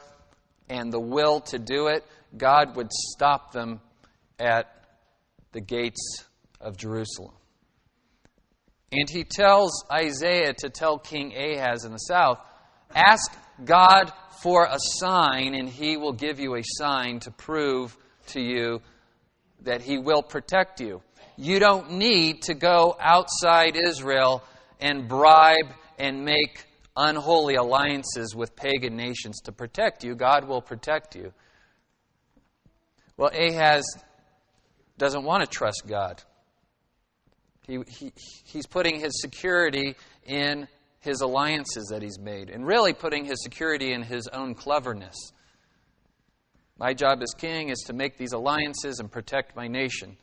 and 0.70 0.92
the 0.92 1.00
will 1.00 1.42
to 1.42 1.60
do 1.60 1.88
it, 1.88 2.06
God 2.38 2.78
would 2.78 2.92
stop 2.92 3.52
them 3.52 3.82
at 4.40 4.68
the 5.52 5.60
gates 5.60 6.24
of 6.62 6.78
Jerusalem. 6.78 7.34
And 8.94 9.10
he 9.10 9.24
tells 9.24 9.86
Isaiah 9.92 10.54
to 10.60 10.70
tell 10.70 10.98
King 10.98 11.34
Ahaz 11.36 11.84
in 11.84 11.92
the 11.92 11.98
south 11.98 12.40
ask 12.94 13.32
God 13.63 14.12
for 14.41 14.65
a 14.65 14.77
sign, 14.79 15.53
and 15.53 15.70
he 15.70 15.98
will 15.98 16.13
give 16.13 16.39
you 16.39 16.55
a 16.55 16.63
sign 16.63 17.20
to 17.22 17.31
prove 17.31 17.96
to 18.27 18.41
you 18.41 18.81
that 19.62 19.81
he 19.81 19.98
will 19.98 20.24
protect 20.24 20.81
you. 20.81 21.01
You 21.38 21.60
don't 21.60 21.91
need 21.91 22.43
to 22.43 22.53
go 22.53 22.96
outside 23.00 23.75
Israel 23.75 24.43
and 24.79 25.08
bribe 25.08 25.74
and 26.00 26.25
make 26.25 26.65
unholy 26.96 27.55
alliances 27.55 28.36
with 28.36 28.55
pagan 28.55 28.96
nations 28.96 29.41
to 29.41 29.51
protect 29.51 30.03
you. 30.03 30.15
God 30.15 30.48
will 30.48 30.62
protect 30.62 31.15
you. 31.15 31.34
Well, 33.17 33.31
Ahaz 33.34 33.84
doesn't 34.98 35.24
want 35.24 35.43
to 35.43 35.48
trust 35.48 35.84
God. 35.88 36.22
He, 37.67 37.79
he, 37.88 38.12
he's 38.46 38.65
putting 38.65 39.00
his 39.00 39.22
security 39.22 39.96
in 40.25 40.67
his 41.01 41.22
alliances 41.22 41.88
that 41.91 42.01
he's 42.01 42.20
made 42.20 42.50
and 42.50 42.65
really 42.65 42.93
putting 42.93 43.25
his 43.25 43.43
security 43.43 43.91
in 43.91 44.03
his 44.03 44.27
own 44.27 44.55
cleverness. 44.55 45.15
My 46.77 46.93
job 46.93 47.22
as 47.22 47.34
king 47.38 47.70
is 47.70 47.79
to 47.88 47.93
make 47.93 48.17
these 48.17 48.34
alliances 48.34 49.00
and 49.00 49.12
protect 49.12 49.55
my 49.55 49.67
nation. 49.67 50.17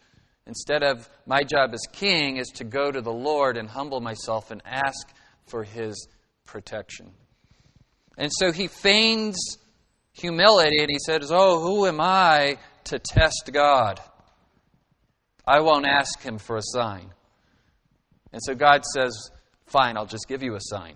Instead 0.46 0.82
of 0.82 1.08
my 1.26 1.42
job 1.42 1.74
as 1.74 1.82
king 1.92 2.36
is 2.36 2.48
to 2.54 2.64
go 2.64 2.90
to 2.90 3.00
the 3.00 3.12
Lord 3.12 3.56
and 3.56 3.68
humble 3.68 4.00
myself 4.00 4.50
and 4.50 4.62
ask 4.64 5.08
for 5.46 5.62
his 5.62 6.08
protection. 6.46 7.12
And 8.16 8.30
so 8.32 8.50
he 8.50 8.66
feigns 8.66 9.58
humility 10.12 10.78
and 10.80 10.90
he 10.90 10.98
says, 11.04 11.30
Oh, 11.32 11.60
who 11.60 11.86
am 11.86 12.00
I 12.00 12.58
to 12.84 12.98
test 12.98 13.50
God? 13.52 14.00
I 15.46 15.60
won't 15.60 15.86
ask 15.86 16.20
him 16.20 16.38
for 16.38 16.56
a 16.56 16.62
sign. 16.62 17.12
And 18.32 18.42
so 18.44 18.54
God 18.54 18.84
says, 18.84 19.30
Fine, 19.68 19.96
I'll 19.96 20.06
just 20.06 20.26
give 20.28 20.42
you 20.42 20.54
a 20.54 20.60
sign. 20.60 20.94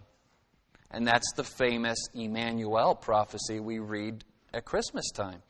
And 0.90 1.06
that's 1.06 1.30
the 1.36 1.44
famous 1.44 1.98
Emmanuel 2.14 2.94
prophecy 2.94 3.60
we 3.60 3.78
read 3.78 4.24
at 4.52 4.64
Christmas 4.64 5.10
time 5.10 5.42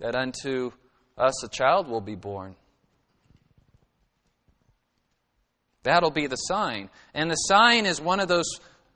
that 0.00 0.14
unto 0.14 0.72
us 1.16 1.44
a 1.44 1.48
child 1.48 1.88
will 1.88 2.00
be 2.00 2.14
born. 2.16 2.56
That'll 5.84 6.10
be 6.10 6.26
the 6.26 6.36
sign. 6.36 6.90
And 7.12 7.30
the 7.30 7.36
sign 7.36 7.86
is 7.86 8.00
one 8.00 8.20
of 8.20 8.28
those 8.28 8.48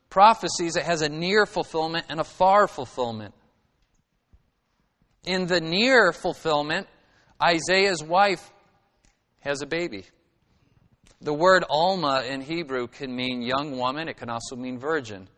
prophecies 0.08 0.74
that 0.74 0.84
has 0.84 1.02
a 1.02 1.08
near 1.08 1.46
fulfillment 1.46 2.06
and 2.08 2.18
a 2.18 2.24
far 2.24 2.66
fulfillment. 2.66 3.34
In 5.24 5.46
the 5.46 5.60
near 5.60 6.12
fulfillment, 6.12 6.86
Isaiah's 7.42 8.02
wife 8.02 8.52
has 9.40 9.62
a 9.62 9.66
baby. 9.66 10.06
The 11.20 11.34
word 11.34 11.64
Alma 11.68 12.22
in 12.22 12.40
Hebrew 12.40 12.86
can 12.86 13.14
mean 13.14 13.42
young 13.42 13.76
woman, 13.76 14.08
it 14.08 14.16
can 14.16 14.30
also 14.30 14.54
mean 14.54 14.78
virgin. 14.78 15.28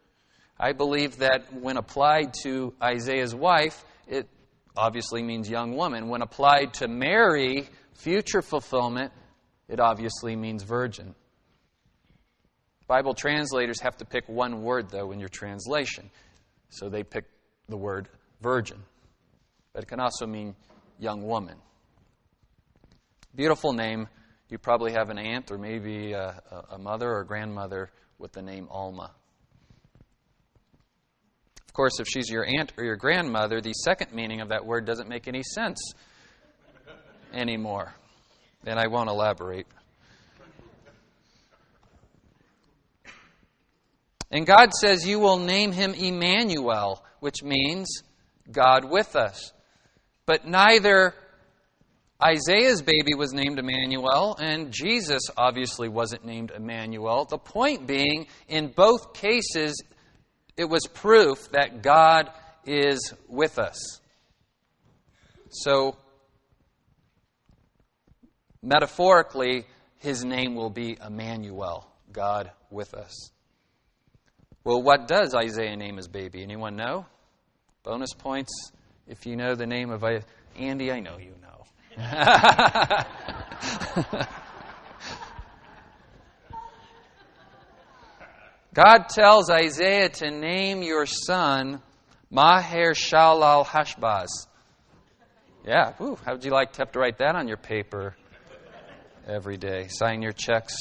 I 0.59 0.73
believe 0.73 1.19
that 1.19 1.55
when 1.55 1.79
applied 1.79 2.35
to 2.43 2.75
Isaiah's 2.83 3.35
wife, 3.35 3.83
it 4.07 4.29
obviously 4.77 5.23
means 5.23 5.49
young 5.49 5.75
woman. 5.75 6.09
When 6.09 6.21
applied 6.21 6.75
to 6.75 6.89
Mary, 6.89 7.67
future 7.95 8.43
fulfillment, 8.43 9.13
it 9.69 9.81
obviously 9.81 10.37
means 10.37 10.63
virgin. 10.65 11.15
Bible 12.87 13.15
translators 13.15 13.81
have 13.81 13.97
to 13.99 14.05
pick 14.05 14.29
one 14.29 14.63
word, 14.63 14.91
though, 14.91 15.13
in 15.13 15.21
your 15.21 15.29
translation. 15.31 16.11
So 16.69 16.91
they 16.91 17.05
pick 17.05 17.25
the 17.69 17.77
word 17.77 18.09
virgin. 18.43 18.83
But 19.73 19.85
it 19.85 19.87
can 19.87 20.01
also 20.01 20.27
mean 20.27 20.55
young 20.99 21.23
woman. 21.23 21.57
Beautiful 23.35 23.73
name 23.73 24.09
you 24.51 24.59
probably 24.59 24.93
have 24.93 25.11
an 25.11 25.19
aunt 25.19 25.51
or 25.51 25.59
maybe 25.59 26.13
a, 26.13 26.43
a 26.71 26.79
mother 26.79 27.13
or 27.13 27.25
grandmother 27.25 27.91
with 28.19 28.33
the 28.33 28.43
name 28.43 28.69
Alma. 28.71 29.11
Of 31.69 31.75
course, 31.75 32.01
if 32.01 32.09
she's 32.09 32.29
your 32.29 32.45
aunt 32.45 32.73
or 32.77 32.85
your 32.85 32.97
grandmother, 32.97 33.61
the 33.61 33.73
second 33.73 34.13
meaning 34.13 34.41
of 34.41 34.49
that 34.49 34.67
word 34.67 34.87
doesn't 34.87 35.09
make 35.09 35.29
any 35.29 35.43
sense 35.43 35.95
anymore. 37.33 37.95
And 38.67 38.79
I 38.79 38.89
won't 38.89 39.09
elaborate. 39.09 39.67
And 44.31 44.47
God 44.47 44.73
says, 44.73 45.07
You 45.07 45.19
will 45.19 45.39
name 45.39 45.73
him 45.73 45.95
Emmanuel, 45.95 47.05
which 47.21 47.43
means 47.43 48.03
God 48.51 48.85
with 48.85 49.17
us. 49.17 49.53
But 50.27 50.47
neither 50.47 51.15
Isaiah's 52.23 52.83
baby 52.83 53.15
was 53.17 53.33
named 53.33 53.59
Emmanuel, 53.59 54.37
and 54.39 54.71
Jesus 54.73 55.23
obviously 55.37 55.89
wasn't 55.89 56.25
named 56.25 56.51
Emmanuel. 56.55 57.25
The 57.25 57.39
point 57.39 57.87
being, 57.87 58.27
in 58.49 58.69
both 58.69 59.15
cases, 59.15 59.83
it 60.57 60.67
was 60.67 60.87
proof 60.87 61.51
that 61.53 61.83
God 61.83 62.31
is 62.67 63.15
with 63.27 63.59
us. 63.59 64.01
So, 65.49 65.97
metaphorically, 68.63 69.67
his 69.99 70.23
name 70.23 70.55
will 70.55 70.71
be 70.71 70.99
Emmanuel, 71.05 71.91
God 72.13 72.51
with 72.71 72.93
us. 72.93 73.31
Well, 74.63 74.83
what 74.83 75.09
does 75.09 75.35
Isaiah 75.35 75.77
name 75.77 75.97
his 75.97 76.09
baby? 76.09 76.43
Anyone 76.43 76.77
know? 76.77 77.07
Bonus 77.83 78.13
points 78.13 78.73
if 79.07 79.25
you 79.25 79.37
know 79.37 79.55
the 79.55 79.67
name 79.67 79.91
of 79.91 80.05
Andy. 80.55 80.93
I 80.93 81.01
know 81.01 81.17
you. 81.17 81.35
God 88.73 89.09
tells 89.11 89.51
Isaiah 89.51 90.09
to 90.09 90.31
name 90.31 90.83
your 90.83 91.05
son 91.05 91.83
Maher 92.31 92.95
Shalal 92.95 93.67
Hashbaz. 93.67 94.29
Yeah, 95.67 95.93
Ooh, 96.01 96.17
how 96.25 96.33
would 96.33 96.45
you 96.45 96.53
like 96.53 96.73
to 96.73 96.79
have 96.79 96.93
to 96.93 97.01
write 97.01 97.19
that 97.19 97.35
on 97.35 97.49
your 97.49 97.59
paper 97.59 98.17
every 99.27 99.59
day? 99.59 99.89
Sign 99.89 100.23
your 100.23 100.33
checks. 100.33 100.75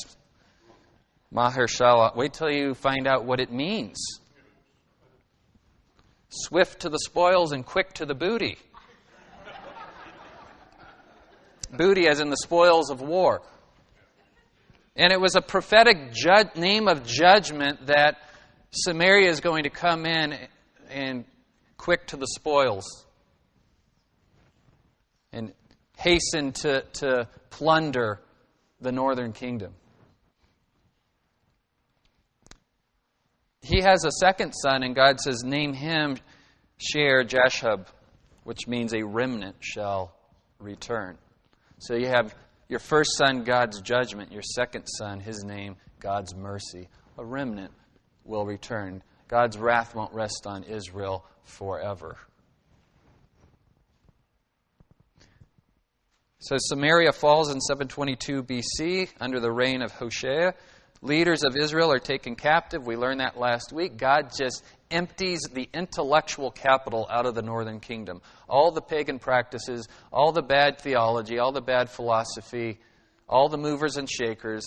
Maher 1.31 1.67
Shalal. 1.67 2.15
Wait 2.15 2.33
till 2.33 2.49
you 2.49 2.75
find 2.75 3.07
out 3.07 3.25
what 3.25 3.41
it 3.41 3.51
means. 3.51 4.21
Swift 6.29 6.81
to 6.81 6.89
the 6.89 6.99
spoils 6.99 7.51
and 7.51 7.65
quick 7.65 7.93
to 7.93 8.05
the 8.05 8.15
booty. 8.15 8.57
Booty, 11.71 12.07
as 12.07 12.19
in 12.19 12.29
the 12.29 12.37
spoils 12.37 12.89
of 12.89 13.01
war. 13.01 13.41
And 14.95 15.13
it 15.13 15.21
was 15.21 15.35
a 15.35 15.41
prophetic 15.41 16.13
ju- 16.13 16.49
name 16.55 16.87
of 16.87 17.05
judgment 17.05 17.87
that 17.87 18.17
Samaria 18.71 19.29
is 19.29 19.39
going 19.39 19.63
to 19.63 19.69
come 19.69 20.05
in 20.05 20.37
and 20.89 21.25
quick 21.77 22.07
to 22.07 22.17
the 22.17 22.27
spoils 22.27 23.05
and 25.31 25.53
hasten 25.97 26.51
to, 26.51 26.81
to 26.93 27.27
plunder 27.49 28.19
the 28.81 28.91
northern 28.91 29.33
kingdom. 29.33 29.73
He 33.61 33.81
has 33.81 34.03
a 34.05 34.11
second 34.11 34.53
son, 34.53 34.83
and 34.83 34.95
God 34.95 35.19
says, 35.19 35.43
Name 35.43 35.73
him 35.73 36.17
Shear 36.77 37.23
Jashub, 37.23 37.85
which 38.43 38.67
means 38.67 38.93
a 38.93 39.03
remnant 39.03 39.57
shall 39.59 40.15
return. 40.59 41.17
So 41.79 41.95
you 41.95 42.07
have 42.07 42.35
your 42.67 42.79
first 42.79 43.17
son, 43.17 43.43
God's 43.43 43.81
judgment, 43.81 44.31
your 44.31 44.43
second 44.43 44.85
son, 44.85 45.19
his 45.19 45.43
name, 45.43 45.77
God's 45.99 46.35
mercy. 46.35 46.87
A 47.17 47.25
remnant 47.25 47.71
will 48.25 48.45
return. 48.45 49.01
God's 49.27 49.57
wrath 49.57 49.95
won't 49.95 50.13
rest 50.13 50.45
on 50.45 50.63
Israel 50.63 51.25
forever. 51.43 52.17
So 56.39 56.55
Samaria 56.57 57.11
falls 57.11 57.49
in 57.49 57.59
722 57.59 58.43
BC 58.43 59.09
under 59.19 59.39
the 59.39 59.51
reign 59.51 59.81
of 59.81 59.91
Hoshea. 59.91 60.53
Leaders 61.01 61.43
of 61.43 61.55
Israel 61.55 61.91
are 61.91 61.99
taken 61.99 62.35
captive. 62.35 62.85
We 62.85 62.97
learned 62.97 63.19
that 63.19 63.37
last 63.37 63.71
week. 63.73 63.97
God 63.97 64.31
just 64.37 64.63
empties 64.91 65.41
the 65.53 65.69
intellectual 65.73 66.51
capital 66.51 67.07
out 67.09 67.25
of 67.25 67.35
the 67.35 67.41
northern 67.41 67.79
kingdom. 67.79 68.21
All 68.47 68.71
the 68.71 68.81
pagan 68.81 69.19
practices, 69.19 69.87
all 70.11 70.31
the 70.31 70.41
bad 70.41 70.79
theology, 70.79 71.39
all 71.39 71.51
the 71.51 71.61
bad 71.61 71.89
philosophy, 71.89 72.79
all 73.27 73.49
the 73.49 73.57
movers 73.57 73.97
and 73.97 74.09
shakers, 74.09 74.65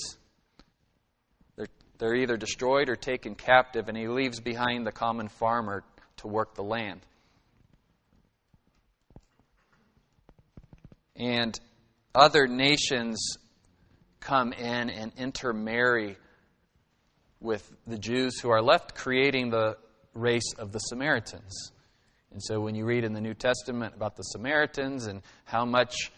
they're, 1.57 1.67
they're 1.99 2.15
either 2.15 2.37
destroyed 2.37 2.89
or 2.89 2.97
taken 2.97 3.35
captive, 3.35 3.89
and 3.89 3.97
he 3.97 4.07
leaves 4.07 4.41
behind 4.41 4.87
the 4.87 4.93
common 4.93 5.29
farmer 5.29 5.83
to 6.19 6.29
work 6.29 6.55
the 6.55 6.63
land. 6.63 7.01
And 11.17 11.59
other 12.15 12.47
nations 12.47 13.37
come 14.21 14.53
in 14.53 14.89
and 14.91 15.13
intermarry 15.17 16.17
with 17.41 17.71
the 17.87 17.99
Jews 17.99 18.39
who 18.39 18.51
are 18.51 18.63
left, 18.63 18.95
creating 18.95 19.51
the 19.51 19.77
race 20.15 20.55
of 20.59 20.73
the 20.73 20.79
Samaritans. 20.79 21.73
And 22.33 22.43
so 22.43 22.61
when 22.61 22.75
you 22.75 22.85
read 22.85 23.05
in 23.05 23.13
the 23.13 23.21
New 23.21 23.35
Testament 23.35 23.95
about 23.95 24.17
the 24.17 24.23
Samaritans 24.23 25.07
and 25.07 25.23
how 25.45 25.65
much 25.65 26.11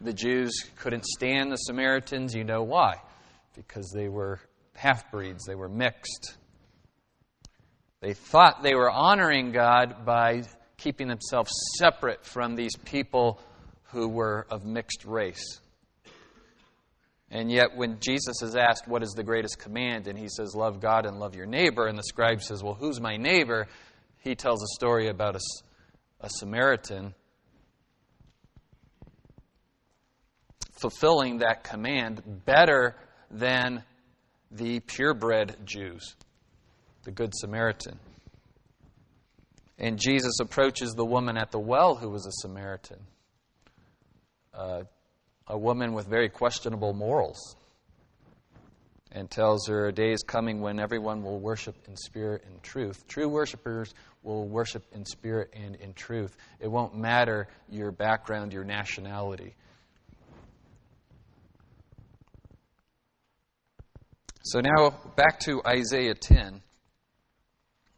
the 0.00 0.12
Jews 0.12 0.52
couldn't 0.76 1.04
stand 1.04 1.52
the 1.52 1.56
Samaritans, 1.56 2.34
you 2.34 2.44
know 2.44 2.62
why. 2.62 2.96
Because 3.54 3.90
they 3.94 4.08
were 4.08 4.40
half 4.74 5.10
breeds, 5.10 5.44
they 5.44 5.54
were 5.54 5.68
mixed. 5.68 6.36
They 8.00 8.14
thought 8.14 8.62
they 8.62 8.74
were 8.74 8.90
honoring 8.90 9.52
God 9.52 10.04
by 10.04 10.42
keeping 10.76 11.08
themselves 11.08 11.50
separate 11.78 12.24
from 12.24 12.54
these 12.54 12.76
people 12.84 13.40
who 13.84 14.08
were 14.08 14.46
of 14.50 14.64
mixed 14.64 15.04
race. 15.04 15.60
And 17.30 17.50
yet, 17.50 17.76
when 17.76 17.98
Jesus 18.00 18.40
is 18.42 18.54
asked, 18.54 18.86
What 18.86 19.02
is 19.02 19.10
the 19.10 19.24
greatest 19.24 19.58
command? 19.58 20.06
and 20.06 20.18
he 20.18 20.28
says, 20.28 20.54
Love 20.54 20.80
God 20.80 21.06
and 21.06 21.18
love 21.18 21.34
your 21.34 21.46
neighbor, 21.46 21.86
and 21.86 21.98
the 21.98 22.04
scribe 22.04 22.42
says, 22.42 22.62
Well, 22.62 22.74
who's 22.74 23.00
my 23.00 23.16
neighbor? 23.16 23.66
he 24.26 24.34
tells 24.34 24.60
a 24.62 24.66
story 24.74 25.08
about 25.08 25.36
a, 25.36 25.40
a 26.20 26.28
Samaritan 26.28 27.14
fulfilling 30.72 31.38
that 31.38 31.62
command 31.62 32.22
better 32.44 32.96
than 33.30 33.84
the 34.50 34.80
purebred 34.80 35.56
Jews, 35.64 36.16
the 37.04 37.12
Good 37.12 37.32
Samaritan. 37.34 37.98
And 39.78 39.98
Jesus 39.98 40.40
approaches 40.40 40.92
the 40.94 41.04
woman 41.04 41.36
at 41.36 41.50
the 41.50 41.60
well 41.60 41.94
who 41.94 42.08
was 42.10 42.26
a 42.26 42.32
Samaritan. 42.32 42.98
Uh, 44.52 44.82
a 45.46 45.56
woman 45.56 45.92
with 45.92 46.06
very 46.06 46.28
questionable 46.28 46.92
morals 46.92 47.56
and 49.12 49.30
tells 49.30 49.66
her 49.68 49.86
a 49.86 49.92
day 49.92 50.12
is 50.12 50.22
coming 50.22 50.60
when 50.60 50.78
everyone 50.78 51.22
will 51.22 51.38
worship 51.38 51.76
in 51.88 51.96
spirit 51.96 52.44
and 52.46 52.62
truth. 52.62 53.06
True 53.08 53.28
worshipers 53.28 53.94
will 54.22 54.46
worship 54.46 54.84
in 54.92 55.04
spirit 55.04 55.50
and 55.54 55.76
in 55.76 55.94
truth. 55.94 56.36
It 56.60 56.68
won't 56.68 56.96
matter 56.96 57.48
your 57.70 57.92
background, 57.92 58.52
your 58.52 58.64
nationality. 58.64 59.54
So 64.42 64.60
now 64.60 64.90
back 65.16 65.40
to 65.40 65.62
Isaiah 65.66 66.14
10. 66.14 66.62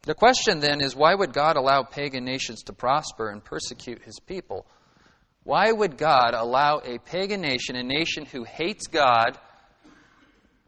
The 0.03 0.15
question 0.15 0.59
then 0.59 0.81
is 0.81 0.95
why 0.95 1.13
would 1.13 1.33
God 1.33 1.57
allow 1.57 1.83
pagan 1.83 2.23
nations 2.23 2.63
to 2.63 2.73
prosper 2.73 3.29
and 3.29 3.43
persecute 3.43 4.01
his 4.03 4.19
people? 4.19 4.65
Why 5.49 5.71
would 5.71 5.97
God 5.97 6.35
allow 6.35 6.79
a 6.85 6.99
pagan 6.99 7.41
nation, 7.41 7.75
a 7.75 7.81
nation 7.81 8.27
who 8.27 8.43
hates 8.43 8.85
God, 8.85 9.35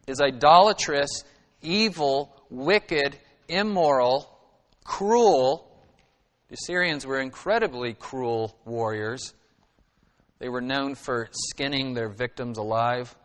is 0.08 0.20
idolatrous, 0.20 1.24
evil, 1.62 2.34
wicked, 2.50 3.16
immoral, 3.48 4.28
cruel? 4.84 5.72
The 6.48 6.56
Assyrians 6.56 7.06
were 7.06 7.20
incredibly 7.20 7.94
cruel 7.94 8.58
warriors. 8.66 9.36
They 10.40 10.50
were 10.50 10.62
known 10.62 10.96
for 10.96 11.30
skinning 11.32 11.94
their 11.94 12.10
victims 12.10 12.58
alive, 12.58 13.16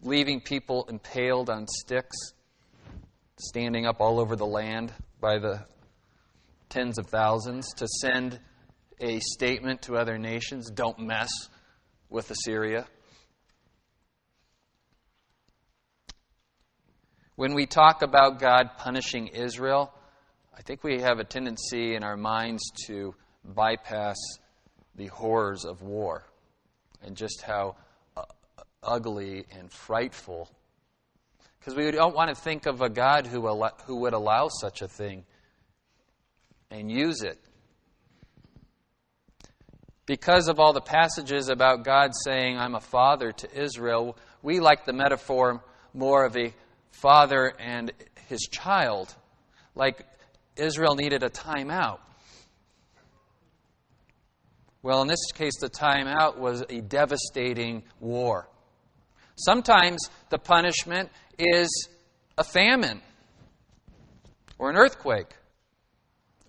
leaving 0.00 0.40
people 0.40 0.86
impaled 0.88 1.50
on 1.50 1.66
sticks, 1.68 2.16
standing 3.38 3.84
up 3.84 4.00
all 4.00 4.18
over 4.18 4.36
the 4.36 4.46
land 4.46 4.94
by 5.20 5.38
the 5.38 5.66
tens 6.70 6.98
of 6.98 7.08
thousands 7.08 7.74
to 7.74 7.86
send 8.00 8.40
a 9.00 9.20
statement 9.20 9.82
to 9.82 9.96
other 9.96 10.18
nations 10.18 10.70
don't 10.70 10.98
mess 10.98 11.30
with 12.08 12.30
Assyria. 12.30 12.86
When 17.34 17.54
we 17.54 17.66
talk 17.66 18.00
about 18.02 18.40
God 18.40 18.70
punishing 18.78 19.28
Israel, 19.28 19.92
I 20.56 20.62
think 20.62 20.82
we 20.82 21.00
have 21.02 21.18
a 21.18 21.24
tendency 21.24 21.94
in 21.94 22.02
our 22.02 22.16
minds 22.16 22.62
to 22.86 23.14
bypass 23.44 24.16
the 24.94 25.08
horrors 25.08 25.66
of 25.66 25.82
war 25.82 26.24
and 27.02 27.14
just 27.14 27.42
how 27.42 27.76
uh, 28.16 28.22
ugly 28.82 29.44
and 29.52 29.70
frightful. 29.70 30.48
Because 31.58 31.74
we 31.74 31.90
don't 31.90 32.14
want 32.14 32.34
to 32.34 32.34
think 32.34 32.64
of 32.64 32.80
a 32.80 32.88
God 32.88 33.26
who, 33.26 33.52
who 33.84 33.96
would 33.96 34.14
allow 34.14 34.48
such 34.48 34.80
a 34.80 34.88
thing 34.88 35.24
and 36.70 36.90
use 36.90 37.22
it 37.22 37.38
because 40.06 40.48
of 40.48 40.60
all 40.60 40.72
the 40.72 40.80
passages 40.80 41.48
about 41.48 41.84
God 41.84 42.12
saying, 42.24 42.56
I'm 42.56 42.76
a 42.76 42.80
father 42.80 43.32
to 43.32 43.60
Israel, 43.60 44.16
we 44.42 44.60
like 44.60 44.86
the 44.86 44.92
metaphor 44.92 45.62
more 45.92 46.24
of 46.24 46.36
a 46.36 46.54
father 46.92 47.52
and 47.58 47.92
his 48.28 48.48
child. 48.50 49.14
Like 49.74 50.06
Israel 50.56 50.94
needed 50.94 51.24
a 51.24 51.28
timeout. 51.28 51.98
Well, 54.82 55.02
in 55.02 55.08
this 55.08 55.32
case, 55.34 55.58
the 55.60 55.68
timeout 55.68 56.38
was 56.38 56.62
a 56.70 56.80
devastating 56.80 57.82
war. 57.98 58.48
Sometimes 59.34 60.08
the 60.30 60.38
punishment 60.38 61.10
is 61.38 61.88
a 62.38 62.44
famine, 62.44 63.02
or 64.58 64.70
an 64.70 64.76
earthquake, 64.76 65.34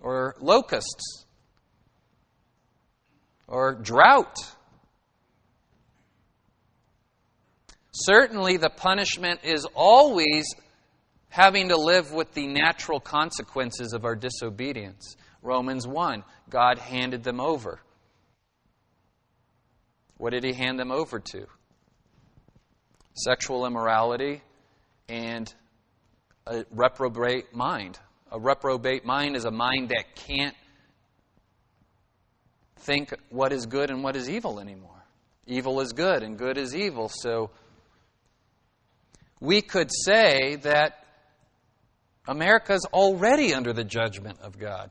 or 0.00 0.36
locusts 0.40 1.26
or 3.48 3.74
drought. 3.74 4.36
Certainly, 7.90 8.58
the 8.58 8.70
punishment 8.70 9.40
is 9.42 9.66
always 9.74 10.54
having 11.30 11.70
to 11.70 11.76
live 11.76 12.12
with 12.12 12.32
the 12.34 12.46
natural 12.46 13.00
consequences 13.00 13.92
of 13.92 14.04
our 14.04 14.14
disobedience. 14.14 15.16
Romans 15.42 15.86
1 15.86 16.22
God 16.48 16.78
handed 16.78 17.24
them 17.24 17.40
over. 17.40 17.80
What 20.16 20.32
did 20.32 20.44
he 20.44 20.52
hand 20.52 20.78
them 20.78 20.90
over 20.90 21.20
to? 21.20 21.46
Sexual 23.14 23.66
immorality 23.66 24.42
and 25.08 25.52
a 26.46 26.64
reprobate 26.70 27.54
mind. 27.54 27.98
A 28.30 28.38
reprobate 28.38 29.04
mind 29.04 29.36
is 29.36 29.44
a 29.44 29.50
mind 29.50 29.90
that 29.90 30.14
can't 30.14 30.56
think 32.78 33.14
what 33.30 33.52
is 33.52 33.66
good 33.66 33.90
and 33.90 34.02
what 34.02 34.16
is 34.16 34.28
evil 34.28 34.60
anymore. 34.60 34.90
Evil 35.46 35.80
is 35.80 35.92
good 35.92 36.22
and 36.22 36.38
good 36.38 36.58
is 36.58 36.74
evil. 36.74 37.08
So 37.08 37.50
we 39.40 39.62
could 39.62 39.90
say 40.04 40.56
that 40.56 41.04
America 42.26 42.74
is 42.74 42.86
already 42.92 43.54
under 43.54 43.72
the 43.72 43.84
judgment 43.84 44.38
of 44.42 44.58
God. 44.58 44.90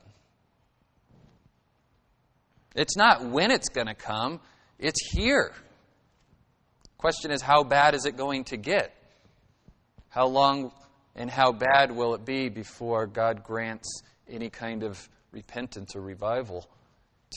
It's 2.76 2.96
not 2.96 3.26
when 3.26 3.52
it's 3.52 3.70
going 3.70 3.88
to 3.88 3.96
come, 3.96 4.40
it's 4.80 5.00
here. 5.12 5.52
question 6.98 7.32
is 7.32 7.42
how 7.42 7.64
bad 7.64 7.96
is 7.96 8.06
it 8.06 8.18
going 8.18 8.46
to 8.46 8.58
get? 8.58 8.94
How 10.10 10.28
long 10.28 10.72
and 11.16 11.30
how 11.30 11.52
bad 11.52 11.92
will 11.92 12.14
it 12.14 12.26
be 12.26 12.50
before 12.50 13.08
God 13.08 13.44
grants 13.44 14.02
any 14.30 14.50
kind 14.50 14.84
of 14.84 15.10
repentance 15.32 15.96
or 15.96 16.02
revival 16.02 16.68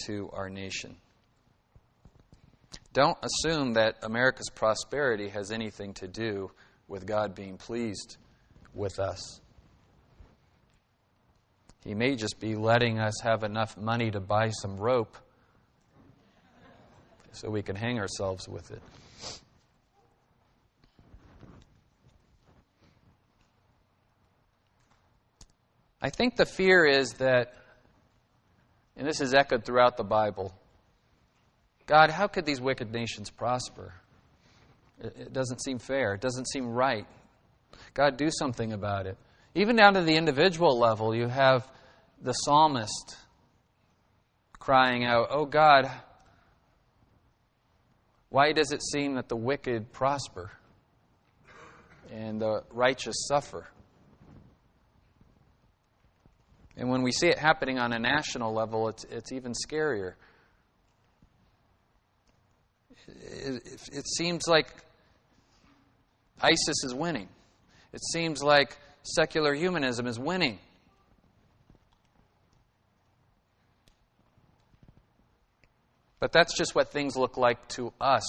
to 0.07 0.31
our 0.33 0.49
nation? 0.49 0.97
Don't 2.93 3.19
assume 3.23 3.75
that 3.75 3.97
America's 4.03 4.51
prosperity 4.51 5.29
has 5.29 5.51
anything 5.51 5.95
to 5.95 6.09
do 6.09 6.51
with 6.89 7.07
God 7.07 7.35
being 7.35 7.57
pleased 7.57 8.17
with 8.75 8.99
us. 8.99 9.41
He 11.85 11.95
may 11.95 12.15
just 12.15 12.41
be 12.41 12.57
letting 12.57 12.99
us 12.99 13.21
have 13.23 13.43
enough 13.43 13.77
money 13.77 14.11
to 14.11 14.21
buy 14.21 14.51
some 14.51 14.77
rope 14.77 15.17
so 17.33 17.49
we 17.49 17.63
can 17.63 17.77
hang 17.77 17.99
ourselves 17.99 18.49
with 18.49 18.71
it. 18.71 18.83
I 26.03 26.11
think 26.11 26.37
the 26.37 26.47
fear 26.47 26.87
is 26.87 27.11
that, 27.19 27.55
and 28.97 29.07
this 29.07 29.21
is 29.21 29.35
echoed 29.35 29.65
throughout 29.65 29.97
the 29.97 30.05
Bible 30.05 30.55
God, 31.91 32.11
how 32.11 32.29
could 32.29 32.47
these 32.47 32.61
wicked 32.61 32.93
nations 32.93 33.31
prosper? 33.31 33.93
It 35.01 35.33
doesn't 35.33 35.61
seem 35.61 35.81
fair. 35.81 36.15
It 36.15 36.21
doesn't 36.21 36.47
seem 36.49 36.69
right. 36.69 37.05
God, 37.95 38.17
do 38.17 38.31
something 38.31 38.73
about 38.73 39.07
it. 39.07 39.19
Even 39.57 39.75
down 39.75 39.95
to 39.95 40.03
the 40.03 40.15
individual 40.15 40.79
level, 40.79 41.13
you 41.17 41.27
have 41.27 41.69
the 42.23 42.33
psalmist 42.33 43.17
crying 44.61 45.05
out, 45.05 45.31
Oh 45.31 45.47
God, 45.47 45.91
why 48.29 48.53
does 48.53 48.71
it 48.71 48.83
seem 48.85 49.17
that 49.17 49.29
the 49.29 49.37
wicked 49.37 49.93
prosper 49.93 50.53
and 52.13 52.41
the 52.41 52.63
righteous 52.71 53.17
suffer? 53.27 53.67
And 56.81 56.89
when 56.89 57.03
we 57.03 57.13
see 57.13 57.29
it 57.29 57.39
happening 57.39 57.79
on 57.79 57.93
a 57.93 57.99
national 57.99 58.55
level, 58.55 58.89
it's, 58.89 59.05
it's 59.05 59.33
even 59.33 59.53
scarier. 59.53 60.15
It, 63.07 63.63
it, 63.67 63.89
it 63.93 64.09
seems 64.09 64.49
like 64.49 64.67
ISIS 66.41 66.83
is 66.85 66.95
winning. 66.95 67.29
It 67.93 68.01
seems 68.15 68.43
like 68.43 68.79
secular 69.03 69.53
humanism 69.53 70.07
is 70.07 70.19
winning. 70.19 70.59
But 76.19 76.33
that's 76.33 76.57
just 76.57 76.75
what 76.75 76.93
things 76.93 77.15
look 77.15 77.37
like 77.37 77.69
to 77.69 77.93
us 78.01 78.25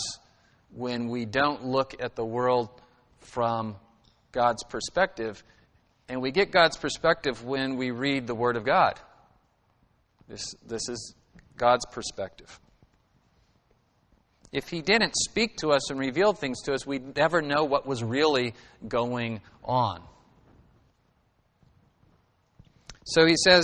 when 0.76 1.08
we 1.08 1.24
don't 1.24 1.64
look 1.64 1.96
at 2.02 2.18
the 2.18 2.26
world 2.26 2.68
from 3.20 3.78
God's 4.34 4.66
perspective. 4.66 5.42
And 6.12 6.22
we 6.22 6.32
get 6.32 6.52
God's 6.52 6.76
perspective 6.76 7.46
when 7.46 7.78
we 7.78 7.92
read 7.92 8.28
the 8.28 8.36
Word 8.36 8.58
of 8.58 8.66
God. 8.66 9.00
This, 10.28 10.44
this 10.68 10.90
is 10.90 11.16
God's 11.56 11.86
perspective. 11.86 12.60
If 14.52 14.68
He 14.68 14.82
didn't 14.82 15.16
speak 15.16 15.56
to 15.60 15.70
us 15.70 15.90
and 15.90 15.98
reveal 15.98 16.34
things 16.34 16.64
to 16.64 16.74
us, 16.74 16.86
we'd 16.86 17.16
never 17.16 17.42
know 17.42 17.64
what 17.64 17.88
was 17.88 18.04
really 18.04 18.56
going 18.86 19.40
on. 19.64 20.02
So 23.06 23.26
He 23.26 23.38
says, 23.38 23.64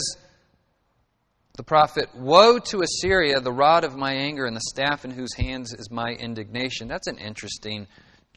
the 1.57 1.63
prophet, 1.63 2.07
Woe 2.15 2.59
to 2.59 2.81
Assyria, 2.81 3.41
the 3.41 3.51
rod 3.51 3.83
of 3.83 3.97
my 3.97 4.13
anger, 4.13 4.45
and 4.45 4.55
the 4.55 4.61
staff 4.61 5.03
in 5.03 5.11
whose 5.11 5.33
hands 5.33 5.73
is 5.73 5.91
my 5.91 6.11
indignation. 6.11 6.87
That's 6.87 7.07
an 7.07 7.17
interesting 7.17 7.87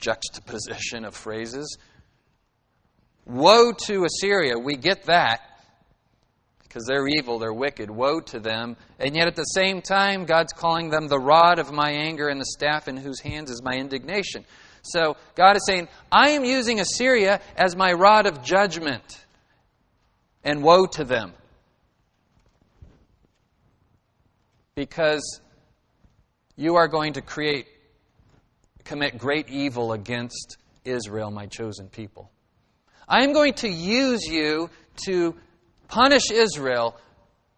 juxtaposition 0.01 1.05
of 1.05 1.15
phrases. 1.15 1.79
Woe 3.31 3.73
to 3.87 4.05
Assyria. 4.05 4.59
We 4.59 4.77
get 4.77 5.05
that 5.05 5.41
because 6.65 6.85
they're 6.87 7.09
evil, 7.09 7.39
they're 7.39 7.53
wicked. 7.53 7.91
Woe 7.91 8.21
to 8.21 8.39
them. 8.39 8.77
And 8.99 9.17
yet 9.17 9.27
at 9.27 9.35
the 9.35 9.43
same 9.43 9.83
time, 9.83 10.25
God's 10.25 10.53
calling 10.53 10.91
them 10.91 11.09
the 11.09 11.19
rod 11.19 11.59
of 11.59 11.73
my 11.73 11.91
anger 11.91 12.29
and 12.29 12.41
the 12.41 12.45
staff 12.45 12.87
in 12.87 12.97
whose 12.97 13.21
hands 13.21 13.51
is 13.51 13.61
my 13.63 13.73
indignation. 13.73 14.45
So 14.83 15.17
God 15.35 15.57
is 15.57 15.63
saying, 15.67 15.89
I 16.11 16.31
am 16.31 16.45
using 16.45 16.81
Assyria 16.81 17.41
as 17.57 17.75
my 17.77 17.93
rod 17.93 18.27
of 18.27 18.43
judgment. 18.43 19.25
And 20.43 20.63
woe 20.63 20.87
to 20.87 21.05
them. 21.05 21.35
Because 24.75 25.41
you 26.57 26.77
are 26.77 26.89
going 26.89 27.15
to 27.15 27.21
create, 27.21 27.67
commit 28.85 29.19
great 29.19 29.51
evil 29.51 29.93
against 29.93 30.57
Israel, 30.85 31.31
my 31.31 31.47
chosen 31.47 31.89
people. 31.89 32.31
I 33.11 33.25
am 33.25 33.33
going 33.33 33.55
to 33.55 33.69
use 33.69 34.25
you 34.25 34.71
to 35.07 35.35
punish 35.89 36.31
Israel, 36.31 36.97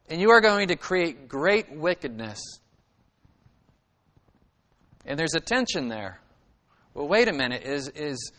and 0.09 0.19
you 0.19 0.31
are 0.31 0.41
going 0.41 0.69
to 0.69 0.77
create 0.77 1.29
great 1.29 1.71
wickedness. 1.71 2.41
And 5.05 5.19
there's 5.19 5.35
a 5.35 5.41
tension 5.41 5.89
there. 5.89 6.21
Well, 6.95 7.07
wait 7.07 7.29
a 7.29 7.35
minute. 7.35 7.65
Is, 7.65 7.89
is, 7.89 8.33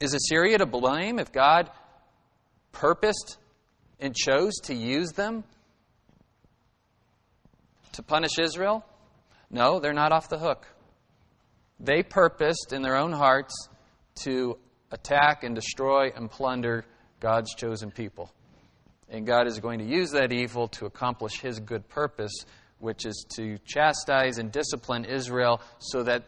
is 0.00 0.14
Assyria 0.14 0.58
to 0.58 0.66
blame 0.66 1.20
if 1.20 1.30
God 1.30 1.70
purposed 2.72 3.36
and 4.00 4.12
chose 4.12 4.54
to 4.64 4.74
use 4.74 5.12
them 5.12 5.44
to 7.92 8.02
punish 8.02 8.40
Israel? 8.40 8.84
No, 9.48 9.78
they're 9.78 9.92
not 9.92 10.10
off 10.10 10.28
the 10.28 10.38
hook. 10.38 10.66
They 11.78 12.02
purposed 12.02 12.72
in 12.72 12.82
their 12.82 12.96
own 12.96 13.12
hearts 13.12 13.68
to 14.24 14.58
attack 14.92 15.42
and 15.42 15.54
destroy 15.54 16.12
and 16.14 16.30
plunder 16.30 16.84
God's 17.18 17.54
chosen 17.54 17.90
people. 17.90 18.30
And 19.08 19.26
God 19.26 19.46
is 19.46 19.58
going 19.58 19.80
to 19.80 19.84
use 19.84 20.12
that 20.12 20.32
evil 20.32 20.68
to 20.68 20.86
accomplish 20.86 21.40
His 21.40 21.58
good 21.58 21.88
purpose, 21.88 22.32
which 22.78 23.04
is 23.04 23.26
to 23.36 23.58
chastise 23.64 24.38
and 24.38 24.52
discipline 24.52 25.04
Israel 25.04 25.60
so 25.78 26.02
that 26.04 26.24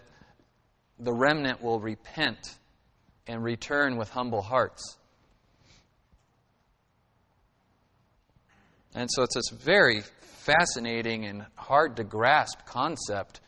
the 0.98 1.12
remnant 1.12 1.62
will 1.62 1.80
repent 1.80 2.58
and 3.26 3.42
return 3.42 3.96
with 3.96 4.10
humble 4.10 4.42
hearts. 4.42 4.98
And 8.94 9.08
so 9.10 9.22
it's 9.22 9.34
this 9.34 9.50
very 9.50 10.02
fascinating 10.44 11.24
and 11.24 11.46
hard 11.56 11.96
to 11.96 12.04
grasp 12.04 12.64
concept 12.66 13.40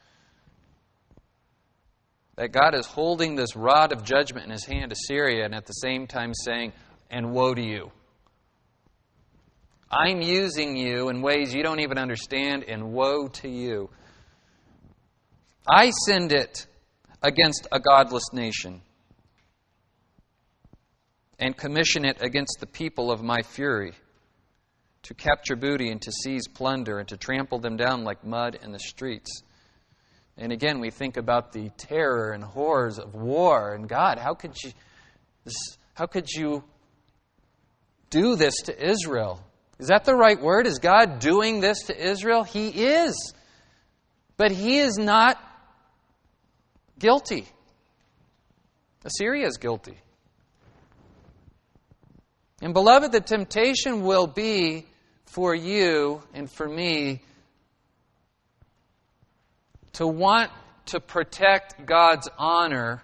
that 2.36 2.52
God 2.52 2.74
is 2.74 2.86
holding 2.86 3.34
this 3.34 3.56
rod 3.56 3.92
of 3.92 4.04
judgment 4.04 4.44
in 4.44 4.52
his 4.52 4.64
hand 4.64 4.90
to 4.90 4.96
Syria 4.96 5.44
and 5.44 5.54
at 5.54 5.66
the 5.66 5.72
same 5.72 6.06
time 6.06 6.32
saying, 6.34 6.72
And 7.10 7.32
woe 7.32 7.54
to 7.54 7.62
you. 7.62 7.90
I'm 9.90 10.20
using 10.20 10.76
you 10.76 11.08
in 11.08 11.22
ways 11.22 11.54
you 11.54 11.62
don't 11.62 11.80
even 11.80 11.96
understand, 11.96 12.64
and 12.64 12.92
woe 12.92 13.28
to 13.28 13.48
you. 13.48 13.88
I 15.68 15.90
send 16.06 16.32
it 16.32 16.66
against 17.22 17.66
a 17.72 17.80
godless 17.80 18.32
nation 18.32 18.82
and 21.38 21.56
commission 21.56 22.04
it 22.04 22.18
against 22.20 22.58
the 22.60 22.66
people 22.66 23.10
of 23.10 23.22
my 23.22 23.42
fury 23.42 23.92
to 25.02 25.14
capture 25.14 25.56
booty 25.56 25.90
and 25.90 26.00
to 26.02 26.10
seize 26.10 26.48
plunder 26.48 26.98
and 26.98 27.08
to 27.08 27.16
trample 27.16 27.58
them 27.58 27.76
down 27.76 28.04
like 28.04 28.24
mud 28.24 28.58
in 28.62 28.72
the 28.72 28.78
streets. 28.78 29.42
And 30.38 30.52
again, 30.52 30.80
we 30.80 30.90
think 30.90 31.16
about 31.16 31.52
the 31.52 31.70
terror 31.76 32.32
and 32.32 32.44
horrors 32.44 32.98
of 32.98 33.14
war. 33.14 33.74
And 33.74 33.88
God, 33.88 34.18
how 34.18 34.34
could 34.34 34.54
you, 34.62 34.72
how 35.94 36.06
could 36.06 36.28
you 36.28 36.62
do 38.10 38.36
this 38.36 38.54
to 38.64 38.90
Israel? 38.90 39.42
Is 39.78 39.88
that 39.88 40.04
the 40.04 40.14
right 40.14 40.40
word? 40.40 40.66
Is 40.66 40.78
God 40.78 41.18
doing 41.18 41.60
this 41.60 41.84
to 41.84 41.96
Israel? 41.96 42.42
He 42.44 42.68
is. 42.68 43.34
But 44.36 44.50
He 44.50 44.78
is 44.78 44.98
not 44.98 45.38
guilty. 46.98 47.46
Assyria 49.04 49.46
is 49.46 49.56
guilty. 49.56 49.98
And 52.60 52.74
beloved, 52.74 53.12
the 53.12 53.20
temptation 53.20 54.02
will 54.02 54.26
be 54.26 54.86
for 55.26 55.54
you 55.54 56.22
and 56.34 56.50
for 56.50 56.68
me 56.68 57.22
to 59.96 60.06
want 60.06 60.50
to 60.86 61.00
protect 61.00 61.86
God's 61.86 62.28
honor 62.38 63.02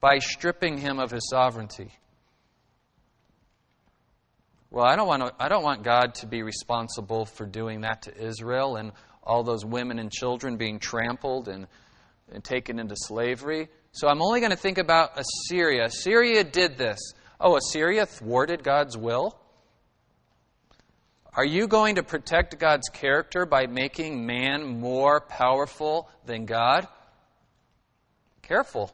by 0.00 0.18
stripping 0.18 0.76
him 0.76 0.98
of 0.98 1.10
his 1.10 1.28
sovereignty. 1.30 1.90
Well, 4.70 4.84
I 4.84 4.96
don't 4.96 5.06
want 5.06 5.24
to, 5.24 5.32
I 5.38 5.48
don't 5.48 5.62
want 5.62 5.84
God 5.84 6.16
to 6.16 6.26
be 6.26 6.42
responsible 6.42 7.26
for 7.26 7.46
doing 7.46 7.82
that 7.82 8.02
to 8.02 8.16
Israel 8.16 8.76
and 8.76 8.92
all 9.22 9.44
those 9.44 9.64
women 9.64 10.00
and 10.00 10.10
children 10.10 10.56
being 10.56 10.80
trampled 10.80 11.46
and, 11.46 11.68
and 12.32 12.42
taken 12.42 12.80
into 12.80 12.96
slavery. 12.96 13.68
So 13.92 14.08
I'm 14.08 14.20
only 14.20 14.40
going 14.40 14.50
to 14.50 14.56
think 14.56 14.78
about 14.78 15.18
Assyria. 15.18 15.84
Assyria 15.84 16.42
did 16.42 16.76
this. 16.76 16.98
Oh, 17.40 17.56
Assyria 17.56 18.04
thwarted 18.04 18.64
God's 18.64 18.96
will? 18.96 19.38
Are 21.36 21.44
you 21.44 21.68
going 21.68 21.96
to 21.96 22.02
protect 22.02 22.58
God's 22.58 22.88
character 22.88 23.44
by 23.44 23.66
making 23.66 24.24
man 24.24 24.80
more 24.80 25.20
powerful 25.20 26.08
than 26.24 26.46
God? 26.46 26.88
Careful. 28.40 28.90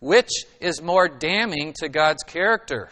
Which 0.00 0.28
is 0.60 0.82
more 0.82 1.08
damning 1.08 1.72
to 1.78 1.88
God's 1.88 2.22
character? 2.24 2.90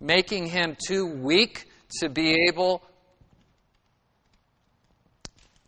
Making 0.00 0.46
him 0.46 0.76
too 0.86 1.06
weak 1.06 1.68
to 1.98 2.08
be 2.08 2.46
able 2.48 2.84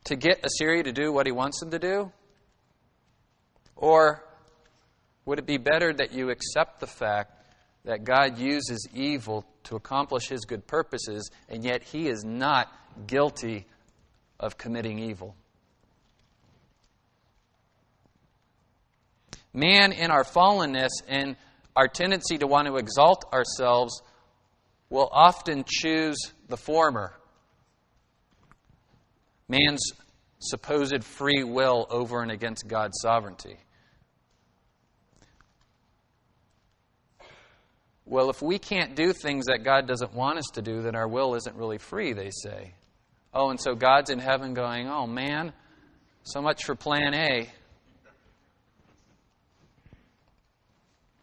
to 0.05 0.15
get 0.15 0.45
Assyria 0.45 0.85
to 0.85 0.93
do 0.93 1.13
what 1.13 1.27
he 1.27 1.33
wants 1.33 1.59
them 1.59 1.73
to 1.73 1.81
do? 1.81 2.13
Or 3.75 4.25
would 5.25 5.41
it 5.41 5.47
be 5.47 5.57
better 5.57 5.93
that 5.93 6.13
you 6.13 6.31
accept 6.31 6.79
the 6.79 6.87
fact 6.87 7.44
that 7.85 8.05
God 8.05 8.39
uses 8.39 8.89
evil 8.95 9.45
to 9.65 9.77
accomplish 9.77 10.29
his 10.29 10.45
good 10.45 10.67
purposes, 10.67 11.31
and 11.49 11.65
yet 11.65 11.83
he 11.83 12.09
is 12.09 12.25
not 12.25 12.73
guilty 13.07 13.67
of 14.41 14.57
committing 14.57 14.99
evil? 14.99 15.37
Man, 19.53 19.93
in 19.93 20.11
our 20.11 20.25
fallenness 20.25 20.91
and 21.07 21.37
our 21.77 21.89
tendency 21.89 22.39
to 22.39 22.47
want 22.47 22.67
to 22.67 22.77
exalt 22.77 23.25
ourselves, 23.33 24.03
will 24.91 25.09
often 25.13 25.65
choose 25.67 26.17
the 26.49 26.57
former 26.57 27.15
man's 29.49 29.93
supposed 30.39 31.05
free 31.05 31.45
will 31.45 31.87
over 31.91 32.23
and 32.23 32.31
against 32.31 32.67
God's 32.67 32.99
sovereignty. 33.01 33.57
Well, 38.07 38.29
if 38.29 38.43
we 38.43 38.59
can't 38.59 38.95
do 38.95 39.13
things 39.13 39.47
that 39.47 39.65
God 39.65 39.87
doesn't 39.87 40.13
want 40.13 40.39
us 40.39 40.47
to 40.55 40.63
do, 40.63 40.83
then 40.83 40.95
our 40.95 41.09
will 41.09 41.35
isn't 41.37 41.57
really 41.57 41.79
free, 41.79 42.13
they 42.13 42.31
say. 42.31 42.75
Oh, 43.33 43.51
and 43.51 43.61
so 43.61 43.75
God's 43.75 44.11
in 44.11 44.19
heaven 44.19 44.55
going, 44.55 44.89
oh 44.89 45.07
man, 45.07 45.53
so 46.23 46.43
much 46.43 46.65
for 46.65 46.75
plan 46.75 47.15
A. 47.15 47.51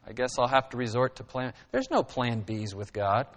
I 0.05 0.13
guess 0.13 0.31
I'll 0.39 0.47
have 0.47 0.69
to 0.69 0.77
resort 0.77 1.17
to 1.17 1.23
plan. 1.23 1.53
There's 1.71 1.89
no 1.91 2.03
plan 2.03 2.43
Bs 2.43 2.73
with 2.73 2.91
God. 2.91 3.27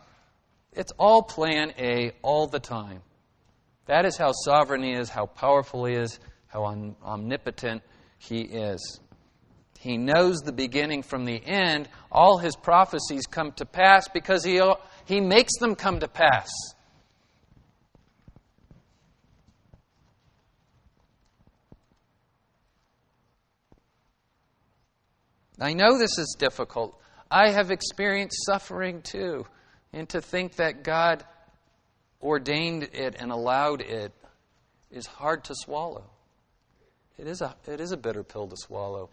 It's 0.73 0.93
all 0.99 1.23
plan 1.23 1.73
A 1.79 2.13
all 2.23 2.47
the 2.47 2.59
time. 2.59 3.03
That 3.87 4.07
is 4.07 4.17
how 4.17 4.33
sovereign 4.33 4.83
He 4.83 4.93
is, 4.93 5.11
how 5.11 5.27
powerful 5.27 5.85
He 5.85 5.95
is, 5.95 6.19
how 6.49 6.65
omnipotent 7.05 7.83
He 8.19 8.41
is. 8.41 9.01
He 9.85 9.99
knows 9.99 10.39
the 10.39 10.51
beginning 10.51 11.03
from 11.03 11.27
the 11.27 11.45
end. 11.45 11.91
All 12.11 12.39
His 12.39 12.57
prophecies 12.57 13.27
come 13.27 13.53
to 13.57 13.67
pass 13.67 14.09
because 14.09 14.43
He, 14.43 14.59
he 15.05 15.21
makes 15.21 15.59
them 15.61 15.75
come 15.75 16.01
to 16.01 16.09
pass. 16.09 16.49
I 25.61 25.75
know 25.75 25.99
this 25.99 26.17
is 26.17 26.35
difficult. 26.39 26.99
I 27.31 27.51
have 27.51 27.71
experienced 27.71 28.43
suffering 28.47 29.03
too. 29.03 29.45
And 29.93 30.09
to 30.09 30.23
think 30.23 30.57
that 30.57 30.83
God 30.83 31.23
ordained 32.23 32.85
it 32.95 33.17
and 33.19 33.31
allowed 33.31 33.83
it 33.83 34.15
is 34.91 35.05
hard 35.05 35.45
to 35.45 35.55
swallow. 35.55 36.09
It 37.19 37.27
is 37.27 37.43
a, 37.43 37.55
it 37.67 37.81
is 37.81 37.93
a 37.93 37.99
bitter 37.99 38.23
pill 38.23 38.49
to 38.49 38.57
swallow. 38.57 39.11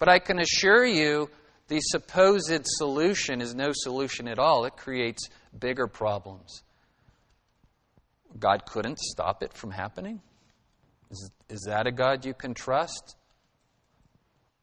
But 0.00 0.08
I 0.08 0.18
can 0.18 0.40
assure 0.40 0.84
you, 0.84 1.30
the 1.68 1.78
supposed 1.80 2.62
solution 2.64 3.40
is 3.40 3.54
no 3.54 3.70
solution 3.72 4.26
at 4.26 4.40
all. 4.40 4.64
It 4.64 4.76
creates 4.76 5.28
bigger 5.56 5.86
problems. 5.86 6.64
God 8.38 8.64
couldn't 8.66 8.98
stop 8.98 9.42
it 9.42 9.52
from 9.52 9.70
happening? 9.70 10.20
Is, 11.10 11.30
is 11.50 11.60
that 11.66 11.86
a 11.86 11.92
God 11.92 12.24
you 12.24 12.32
can 12.32 12.54
trust? 12.54 13.14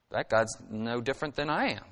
That 0.10 0.28
God's 0.28 0.58
no 0.72 1.02
different 1.02 1.36
than 1.36 1.50
I 1.50 1.74
am. 1.74 1.86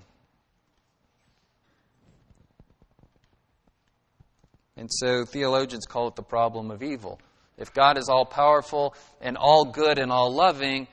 And 4.76 4.90
so 4.92 5.24
theologians 5.24 5.86
call 5.86 6.08
it 6.08 6.16
the 6.16 6.24
problem 6.24 6.72
of 6.72 6.82
evil. 6.82 7.20
If 7.58 7.74
God 7.74 7.98
is 7.98 8.10
all 8.10 8.26
powerful 8.26 8.96
and 9.22 9.38
all 9.38 9.66
good 9.66 10.00
and 10.00 10.12
all 10.12 10.34
loving, 10.34 10.88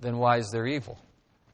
then 0.00 0.18
why 0.18 0.38
is 0.38 0.50
there 0.50 0.66
evil? 0.66 0.98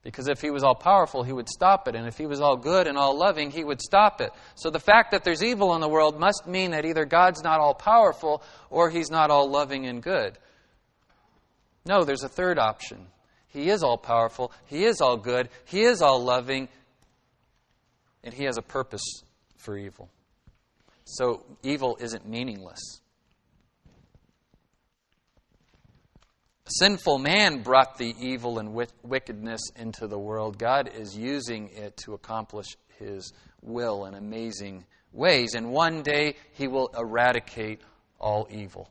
Because 0.04 0.28
if 0.28 0.42
he 0.42 0.50
was 0.50 0.62
all 0.62 0.74
powerful, 0.74 1.22
he 1.22 1.32
would 1.32 1.48
stop 1.48 1.88
it. 1.88 1.96
And 1.96 2.06
if 2.06 2.18
he 2.18 2.26
was 2.26 2.40
all 2.40 2.56
good 2.56 2.86
and 2.86 2.98
all 2.98 3.18
loving, 3.18 3.50
he 3.50 3.64
would 3.64 3.80
stop 3.80 4.20
it. 4.20 4.30
So 4.54 4.70
the 4.70 4.78
fact 4.78 5.10
that 5.12 5.24
there's 5.24 5.42
evil 5.42 5.74
in 5.74 5.80
the 5.80 5.88
world 5.88 6.20
must 6.20 6.46
mean 6.46 6.72
that 6.72 6.84
either 6.84 7.06
God's 7.06 7.42
not 7.42 7.58
all 7.58 7.74
powerful 7.74 8.42
or 8.68 8.90
he's 8.90 9.10
not 9.10 9.30
all 9.30 9.50
loving 9.50 9.86
and 9.86 10.02
good. 10.02 10.38
No, 11.86 12.04
there's 12.04 12.22
a 12.22 12.28
third 12.28 12.58
option. 12.58 13.06
He 13.48 13.70
is 13.70 13.82
all 13.82 13.96
powerful, 13.96 14.52
he 14.66 14.84
is 14.84 15.00
all 15.00 15.16
good, 15.16 15.48
he 15.64 15.82
is 15.82 16.02
all 16.02 16.22
loving, 16.22 16.68
and 18.24 18.34
he 18.34 18.44
has 18.44 18.58
a 18.58 18.62
purpose 18.62 19.22
for 19.56 19.78
evil. 19.78 20.10
So 21.04 21.44
evil 21.62 21.96
isn't 22.00 22.28
meaningless. 22.28 23.00
Sinful 26.66 27.18
man 27.18 27.62
brought 27.62 27.98
the 27.98 28.14
evil 28.18 28.58
and 28.58 28.74
wickedness 29.02 29.60
into 29.76 30.06
the 30.06 30.18
world. 30.18 30.58
God 30.58 30.90
is 30.94 31.16
using 31.16 31.68
it 31.68 31.96
to 31.98 32.14
accomplish 32.14 32.68
his 32.98 33.34
will 33.60 34.06
in 34.06 34.14
amazing 34.14 34.84
ways. 35.12 35.54
And 35.54 35.70
one 35.70 36.02
day 36.02 36.36
he 36.54 36.66
will 36.66 36.90
eradicate 36.96 37.82
all 38.18 38.48
evil. 38.50 38.88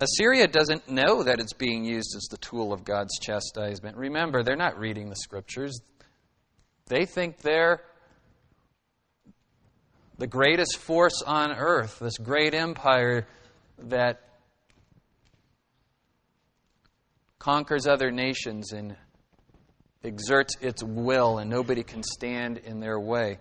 Assyria 0.00 0.46
doesn't 0.46 0.88
know 0.88 1.24
that 1.24 1.40
it's 1.40 1.52
being 1.52 1.84
used 1.84 2.14
as 2.16 2.22
the 2.30 2.38
tool 2.38 2.72
of 2.72 2.84
God's 2.84 3.18
chastisement. 3.18 3.96
Remember, 3.96 4.42
they're 4.42 4.56
not 4.56 4.78
reading 4.78 5.10
the 5.10 5.16
scriptures. 5.16 5.80
They 6.86 7.04
think 7.04 7.38
they're 7.38 7.82
the 10.20 10.26
greatest 10.26 10.76
force 10.76 11.22
on 11.26 11.50
earth, 11.50 11.98
this 11.98 12.18
great 12.18 12.52
empire 12.54 13.26
that 13.78 14.20
conquers 17.38 17.86
other 17.86 18.10
nations 18.10 18.72
and 18.72 18.96
exerts 20.04 20.56
its 20.60 20.82
will, 20.84 21.38
and 21.38 21.48
nobody 21.48 21.82
can 21.82 22.02
stand 22.02 22.58
in 22.58 22.80
their 22.80 23.00
way. 23.00 23.38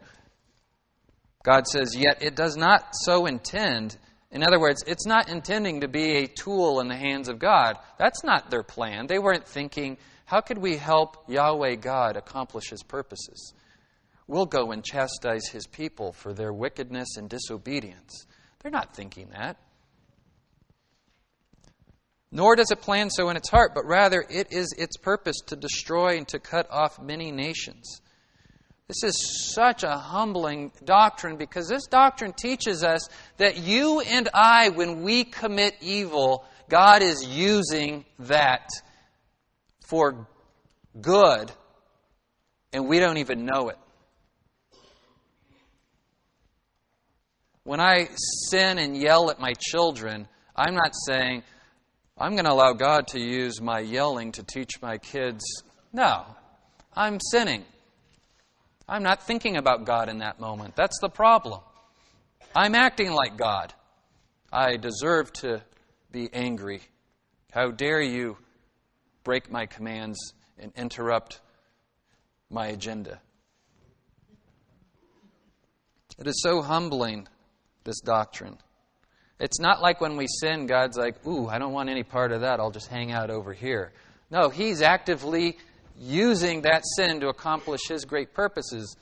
God 1.43 1.67
says, 1.67 1.97
Yet 1.97 2.23
it 2.23 2.37
does 2.37 2.55
not 2.55 2.85
so 2.93 3.25
intend 3.25 3.97
in 4.31 4.43
other 4.43 4.59
words, 4.59 4.83
it's 4.85 5.07
not 5.07 5.27
intending 5.27 5.81
to 5.81 5.87
be 5.87 6.17
a 6.17 6.27
tool 6.27 6.81
in 6.81 6.87
the 6.87 6.95
hands 6.95 7.29
of 7.29 7.39
God. 7.39 7.77
That's 7.97 8.23
not 8.23 8.51
their 8.51 8.61
plan. 8.61 9.07
They 9.07 9.17
weren't 9.17 9.47
thinking, 9.47 9.97
how 10.25 10.41
could 10.41 10.59
we 10.59 10.77
help 10.77 11.27
Yahweh 11.27 11.75
God 11.75 12.15
accomplish 12.15 12.69
his 12.69 12.83
purposes? 12.83 13.53
We'll 14.29 14.45
go 14.45 14.71
and 14.71 14.85
chastise 14.85 15.47
his 15.47 15.65
people 15.65 16.13
for 16.13 16.33
their 16.33 16.53
wickedness 16.53 17.17
and 17.17 17.27
disobedience. 17.27 18.27
They're 18.61 18.71
not 18.71 18.95
thinking 18.95 19.29
that. 19.31 19.57
Nor 22.31 22.55
does 22.55 22.69
it 22.69 22.79
plan 22.79 23.09
so 23.09 23.29
in 23.29 23.37
its 23.37 23.49
heart, 23.49 23.71
but 23.73 23.87
rather 23.87 24.23
it 24.29 24.53
is 24.53 24.71
its 24.77 24.97
purpose 24.97 25.37
to 25.47 25.55
destroy 25.55 26.15
and 26.15 26.27
to 26.27 26.37
cut 26.37 26.69
off 26.69 27.01
many 27.01 27.31
nations. 27.31 28.01
This 28.87 29.03
is 29.03 29.51
such 29.55 29.81
a 29.81 29.97
humbling 29.97 30.73
doctrine 30.85 31.37
because 31.37 31.67
this 31.67 31.87
doctrine 31.87 32.33
teaches 32.33 32.83
us 32.83 33.09
that 33.37 33.57
you 33.57 34.01
and 34.01 34.29
I, 34.31 34.69
when 34.69 35.01
we 35.01 35.23
commit 35.23 35.75
evil, 35.81 36.45
God 36.69 37.01
is 37.01 37.25
using 37.27 38.05
that 38.19 38.69
for 39.87 40.27
good, 41.01 41.51
and 42.71 42.87
we 42.87 42.99
don't 42.99 43.17
even 43.17 43.43
know 43.43 43.69
it. 43.69 43.77
When 47.69 47.79
I 47.79 48.09
sin 48.49 48.79
and 48.79 48.97
yell 48.97 49.29
at 49.29 49.39
my 49.39 49.53
children, 49.53 50.27
I'm 50.55 50.73
not 50.73 50.91
saying, 51.05 51.43
I'm 52.17 52.31
going 52.31 52.45
to 52.45 52.51
allow 52.51 52.73
God 52.73 53.09
to 53.09 53.19
use 53.19 53.61
my 53.61 53.79
yelling 53.79 54.31
to 54.31 54.43
teach 54.43 54.81
my 54.81 54.97
kids. 54.97 55.43
No, 55.93 56.25
I'm 56.95 57.19
sinning. 57.19 57.63
I'm 58.87 59.03
not 59.03 59.21
thinking 59.21 59.55
about 59.55 59.85
God 59.85 60.09
in 60.09 60.17
that 60.17 60.39
moment. 60.39 60.75
That's 60.75 60.97
the 60.99 61.09
problem. 61.09 61.59
I'm 62.55 62.73
acting 62.73 63.11
like 63.11 63.37
God. 63.37 63.71
I 64.51 64.77
deserve 64.77 65.31
to 65.33 65.61
be 66.11 66.27
angry. 66.33 66.81
How 67.51 67.69
dare 67.69 68.01
you 68.01 68.37
break 69.23 69.51
my 69.51 69.67
commands 69.67 70.33
and 70.57 70.71
interrupt 70.75 71.39
my 72.49 72.65
agenda? 72.65 73.19
It 76.17 76.25
is 76.25 76.41
so 76.41 76.63
humbling, 76.63 77.27
this 77.89 78.01
doctrine. 78.01 78.55
It's 79.39 79.59
not 79.59 79.81
like 79.81 79.99
when 79.99 80.15
we 80.15 80.27
sin, 80.27 80.67
God's 80.67 80.95
like, 80.95 81.25
ooh, 81.25 81.47
I 81.47 81.57
don't 81.57 81.73
want 81.73 81.89
any 81.89 82.03
part 82.03 82.31
of 82.31 82.41
that. 82.41 82.59
I'll 82.59 82.69
just 82.69 82.87
hang 82.87 83.11
out 83.11 83.31
over 83.31 83.51
here. 83.51 83.93
No, 84.29 84.49
He's 84.49 84.83
actively 84.83 85.57
using 85.97 86.61
that 86.61 86.83
sin 86.95 87.19
to 87.21 87.29
accomplish 87.29 87.81
his 87.87 88.05
great 88.05 88.33
purposes. 88.33 88.95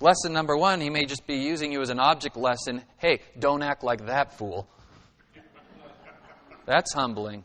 Lesson 0.00 0.32
number 0.32 0.56
one, 0.56 0.80
he 0.80 0.90
may 0.90 1.04
just 1.04 1.24
be 1.26 1.36
using 1.36 1.70
you 1.72 1.82
as 1.82 1.90
an 1.90 2.00
object 2.00 2.36
lesson. 2.36 2.82
Hey, 2.96 3.20
don't 3.38 3.62
act 3.62 3.84
like 3.84 4.06
that 4.06 4.36
fool. 4.36 4.68
That's 6.66 6.92
humbling. 6.92 7.44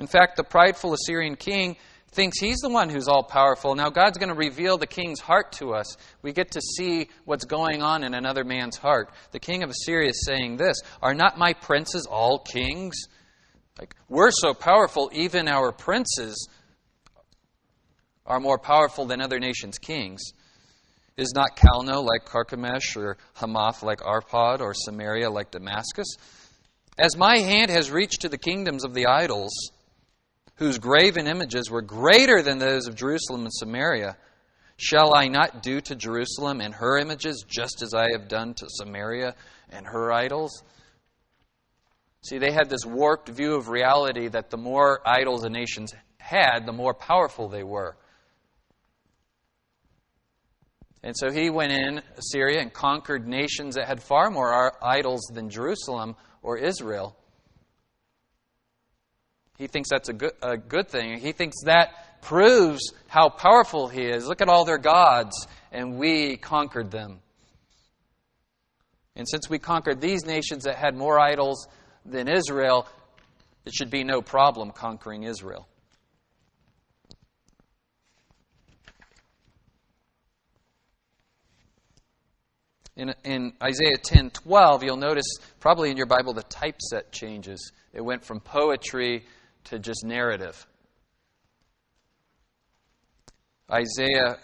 In 0.00 0.06
fact, 0.06 0.36
the 0.36 0.44
prideful 0.44 0.94
Assyrian 0.94 1.36
king 1.36 1.76
thinks 2.14 2.38
he's 2.38 2.60
the 2.60 2.68
one 2.68 2.88
who's 2.88 3.08
all 3.08 3.24
powerful. 3.24 3.74
Now, 3.74 3.90
God's 3.90 4.18
going 4.18 4.28
to 4.28 4.34
reveal 4.34 4.78
the 4.78 4.86
king's 4.86 5.20
heart 5.20 5.52
to 5.52 5.74
us. 5.74 5.96
We 6.22 6.32
get 6.32 6.52
to 6.52 6.60
see 6.60 7.08
what's 7.24 7.44
going 7.44 7.82
on 7.82 8.04
in 8.04 8.14
another 8.14 8.44
man's 8.44 8.76
heart. 8.76 9.10
The 9.32 9.40
king 9.40 9.62
of 9.62 9.70
Assyria 9.70 10.10
is 10.10 10.24
saying 10.24 10.56
this 10.56 10.76
Are 11.02 11.14
not 11.14 11.38
my 11.38 11.52
princes 11.52 12.06
all 12.06 12.38
kings? 12.38 12.96
Like, 13.78 13.94
we're 14.08 14.30
so 14.30 14.54
powerful, 14.54 15.10
even 15.12 15.48
our 15.48 15.72
princes 15.72 16.48
are 18.24 18.40
more 18.40 18.58
powerful 18.58 19.04
than 19.06 19.20
other 19.20 19.40
nations' 19.40 19.78
kings. 19.78 20.22
Is 21.16 21.32
not 21.34 21.56
Calno 21.56 22.02
like 22.02 22.24
Carchemish, 22.24 22.96
or 22.96 23.16
Hamath 23.34 23.82
like 23.82 24.00
Arpad, 24.00 24.60
or 24.60 24.74
Samaria 24.74 25.30
like 25.30 25.50
Damascus? 25.50 26.16
As 26.98 27.16
my 27.16 27.38
hand 27.38 27.70
has 27.70 27.90
reached 27.90 28.22
to 28.22 28.28
the 28.28 28.38
kingdoms 28.38 28.84
of 28.84 28.94
the 28.94 29.06
idols, 29.06 29.52
whose 30.56 30.78
graven 30.78 31.26
images 31.26 31.70
were 31.70 31.82
greater 31.82 32.42
than 32.42 32.58
those 32.58 32.86
of 32.86 32.94
Jerusalem 32.94 33.42
and 33.42 33.52
Samaria, 33.52 34.16
shall 34.76 35.14
I 35.14 35.28
not 35.28 35.62
do 35.62 35.80
to 35.80 35.94
Jerusalem 35.94 36.60
and 36.60 36.74
her 36.74 36.98
images 36.98 37.44
just 37.48 37.82
as 37.82 37.94
I 37.94 38.10
have 38.12 38.28
done 38.28 38.54
to 38.54 38.66
Samaria 38.68 39.34
and 39.70 39.86
her 39.86 40.12
idols? 40.12 40.62
See, 42.22 42.38
they 42.38 42.52
had 42.52 42.70
this 42.70 42.86
warped 42.86 43.28
view 43.28 43.54
of 43.54 43.68
reality 43.68 44.28
that 44.28 44.50
the 44.50 44.56
more 44.56 45.00
idols 45.06 45.44
a 45.44 45.50
nation 45.50 45.86
had, 46.18 46.60
the 46.66 46.72
more 46.72 46.94
powerful 46.94 47.48
they 47.48 47.64
were. 47.64 47.96
And 51.02 51.14
so 51.14 51.30
he 51.30 51.50
went 51.50 51.70
in 51.70 52.00
Assyria 52.16 52.62
and 52.62 52.72
conquered 52.72 53.28
nations 53.28 53.74
that 53.74 53.86
had 53.86 54.02
far 54.02 54.30
more 54.30 54.72
idols 54.82 55.20
than 55.34 55.50
Jerusalem 55.50 56.16
or 56.42 56.56
Israel. 56.56 57.14
He 59.58 59.66
thinks 59.68 59.88
that's 59.90 60.08
a 60.08 60.12
good, 60.12 60.32
a 60.42 60.56
good 60.56 60.88
thing. 60.88 61.20
He 61.20 61.32
thinks 61.32 61.56
that 61.64 62.20
proves 62.22 62.92
how 63.06 63.28
powerful 63.28 63.88
he 63.88 64.02
is. 64.02 64.26
Look 64.26 64.40
at 64.40 64.48
all 64.48 64.64
their 64.64 64.78
gods, 64.78 65.46
and 65.70 65.98
we 65.98 66.36
conquered 66.36 66.90
them. 66.90 67.20
And 69.16 69.28
since 69.28 69.48
we 69.48 69.58
conquered 69.58 70.00
these 70.00 70.24
nations 70.24 70.64
that 70.64 70.76
had 70.76 70.96
more 70.96 71.20
idols 71.20 71.68
than 72.04 72.28
Israel, 72.28 72.88
it 73.64 73.72
should 73.72 73.90
be 73.90 74.02
no 74.02 74.20
problem 74.20 74.72
conquering 74.72 75.22
Israel. 75.22 75.68
In, 82.96 83.12
in 83.24 83.52
Isaiah 83.62 83.98
10 84.00 84.30
12, 84.30 84.84
you'll 84.84 84.96
notice 84.96 85.26
probably 85.58 85.90
in 85.90 85.96
your 85.96 86.06
Bible 86.06 86.32
the 86.32 86.44
typeset 86.44 87.10
changes. 87.10 87.72
It 87.92 88.00
went 88.00 88.24
from 88.24 88.40
poetry 88.40 89.24
to 89.64 89.78
just 89.78 90.04
narrative. 90.04 90.66
Isaiah, 93.70 94.36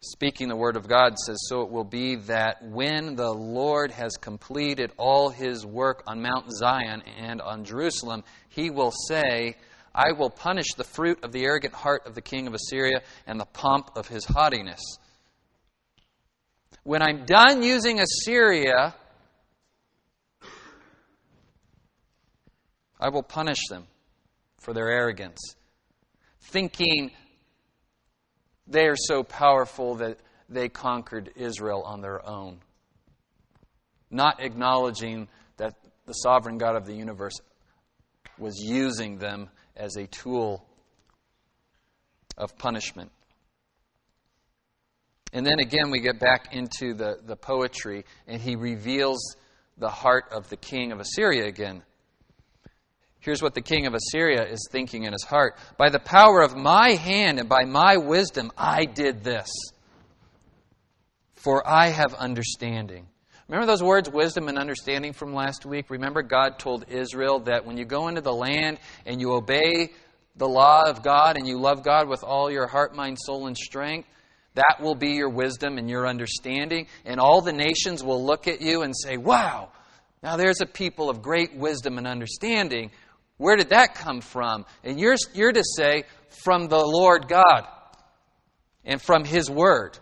speaking 0.00 0.48
the 0.48 0.56
word 0.56 0.76
of 0.76 0.86
God, 0.86 1.18
says, 1.18 1.38
So 1.48 1.62
it 1.62 1.70
will 1.70 1.84
be 1.84 2.16
that 2.16 2.62
when 2.62 3.16
the 3.16 3.32
Lord 3.32 3.90
has 3.92 4.12
completed 4.20 4.92
all 4.98 5.30
his 5.30 5.64
work 5.64 6.02
on 6.06 6.20
Mount 6.20 6.52
Zion 6.52 7.02
and 7.18 7.40
on 7.40 7.64
Jerusalem, 7.64 8.22
he 8.50 8.70
will 8.70 8.92
say, 9.08 9.56
I 9.94 10.12
will 10.12 10.30
punish 10.30 10.74
the 10.76 10.84
fruit 10.84 11.22
of 11.22 11.32
the 11.32 11.44
arrogant 11.44 11.72
heart 11.72 12.06
of 12.06 12.14
the 12.14 12.20
king 12.20 12.46
of 12.46 12.54
Assyria 12.54 13.00
and 13.26 13.40
the 13.40 13.46
pomp 13.46 13.92
of 13.96 14.08
his 14.08 14.24
haughtiness. 14.24 14.80
When 16.82 17.00
I'm 17.00 17.24
done 17.24 17.62
using 17.62 18.00
Assyria, 18.00 18.94
I 23.00 23.08
will 23.08 23.22
punish 23.22 23.60
them 23.68 23.86
for 24.60 24.72
their 24.72 24.88
arrogance, 24.88 25.40
thinking 26.40 27.10
they 28.66 28.86
are 28.86 28.96
so 28.96 29.22
powerful 29.22 29.96
that 29.96 30.18
they 30.48 30.68
conquered 30.68 31.30
Israel 31.36 31.82
on 31.82 32.00
their 32.00 32.26
own, 32.26 32.60
not 34.10 34.40
acknowledging 34.40 35.28
that 35.56 35.74
the 36.06 36.12
sovereign 36.12 36.58
God 36.58 36.76
of 36.76 36.86
the 36.86 36.94
universe 36.94 37.40
was 38.38 38.58
using 38.58 39.18
them 39.18 39.48
as 39.76 39.96
a 39.96 40.06
tool 40.06 40.64
of 42.36 42.56
punishment. 42.58 43.10
And 45.32 45.44
then 45.44 45.58
again, 45.58 45.90
we 45.90 46.00
get 46.00 46.20
back 46.20 46.54
into 46.54 46.94
the, 46.94 47.18
the 47.24 47.36
poetry, 47.36 48.04
and 48.26 48.40
he 48.40 48.54
reveals 48.54 49.36
the 49.78 49.88
heart 49.88 50.26
of 50.30 50.48
the 50.48 50.56
king 50.56 50.92
of 50.92 51.00
Assyria 51.00 51.46
again. 51.46 51.82
Here's 53.24 53.40
what 53.40 53.54
the 53.54 53.62
king 53.62 53.86
of 53.86 53.94
Assyria 53.94 54.46
is 54.46 54.68
thinking 54.70 55.04
in 55.04 55.12
his 55.12 55.24
heart 55.24 55.56
By 55.78 55.88
the 55.88 55.98
power 55.98 56.42
of 56.42 56.54
my 56.54 56.90
hand 56.90 57.38
and 57.40 57.48
by 57.48 57.64
my 57.64 57.96
wisdom, 57.96 58.52
I 58.56 58.84
did 58.84 59.24
this. 59.24 59.50
For 61.34 61.66
I 61.66 61.88
have 61.88 62.12
understanding. 62.12 63.06
Remember 63.48 63.66
those 63.66 63.82
words, 63.82 64.10
wisdom 64.10 64.48
and 64.48 64.58
understanding, 64.58 65.14
from 65.14 65.34
last 65.34 65.64
week? 65.64 65.88
Remember, 65.88 66.22
God 66.22 66.58
told 66.58 66.86
Israel 66.88 67.40
that 67.40 67.64
when 67.64 67.78
you 67.78 67.86
go 67.86 68.08
into 68.08 68.20
the 68.20 68.32
land 68.32 68.78
and 69.06 69.20
you 69.20 69.32
obey 69.32 69.90
the 70.36 70.48
law 70.48 70.82
of 70.82 71.02
God 71.02 71.36
and 71.36 71.46
you 71.46 71.58
love 71.58 71.82
God 71.82 72.08
with 72.08 72.24
all 72.24 72.50
your 72.50 72.66
heart, 72.66 72.94
mind, 72.94 73.18
soul, 73.18 73.46
and 73.46 73.56
strength, 73.56 74.08
that 74.54 74.76
will 74.80 74.94
be 74.94 75.12
your 75.12 75.30
wisdom 75.30 75.78
and 75.78 75.88
your 75.88 76.06
understanding. 76.06 76.88
And 77.06 77.20
all 77.20 77.40
the 77.40 77.52
nations 77.52 78.04
will 78.04 78.24
look 78.24 78.48
at 78.48 78.60
you 78.60 78.82
and 78.82 78.94
say, 78.96 79.16
Wow, 79.16 79.70
now 80.22 80.36
there's 80.36 80.62
a 80.62 80.66
people 80.66 81.10
of 81.10 81.20
great 81.20 81.54
wisdom 81.54 81.98
and 81.98 82.06
understanding. 82.06 82.90
Where 83.36 83.56
did 83.56 83.70
that 83.70 83.94
come 83.94 84.20
from? 84.20 84.64
And 84.82 84.98
you're, 84.98 85.16
you're 85.32 85.52
to 85.52 85.64
say, 85.76 86.04
From 86.28 86.68
the 86.68 86.78
Lord 86.78 87.28
God 87.28 87.66
and 88.84 89.00
from 89.00 89.24
His 89.24 89.50
Word. 89.50 89.98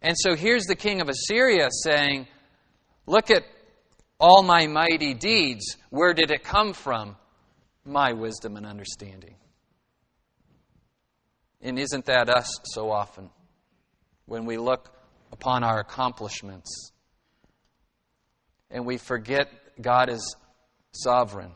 And 0.00 0.16
so 0.18 0.34
here's 0.34 0.64
the 0.64 0.76
king 0.76 1.00
of 1.00 1.08
Assyria 1.08 1.68
saying, 1.84 2.26
Look 3.06 3.30
at 3.30 3.44
all 4.18 4.42
my 4.42 4.66
mighty 4.66 5.14
deeds. 5.14 5.76
Where 5.90 6.14
did 6.14 6.30
it 6.30 6.44
come 6.44 6.72
from? 6.72 7.16
My 7.84 8.12
wisdom 8.12 8.56
and 8.56 8.64
understanding. 8.64 9.34
And 11.60 11.78
isn't 11.78 12.06
that 12.06 12.28
us 12.28 12.58
so 12.64 12.90
often? 12.90 13.30
When 14.26 14.44
we 14.44 14.56
look 14.56 14.88
upon 15.32 15.64
our 15.64 15.80
accomplishments 15.80 16.92
and 18.70 18.86
we 18.86 18.98
forget 18.98 19.48
God 19.80 20.08
is 20.08 20.36
sovereign. 20.92 21.52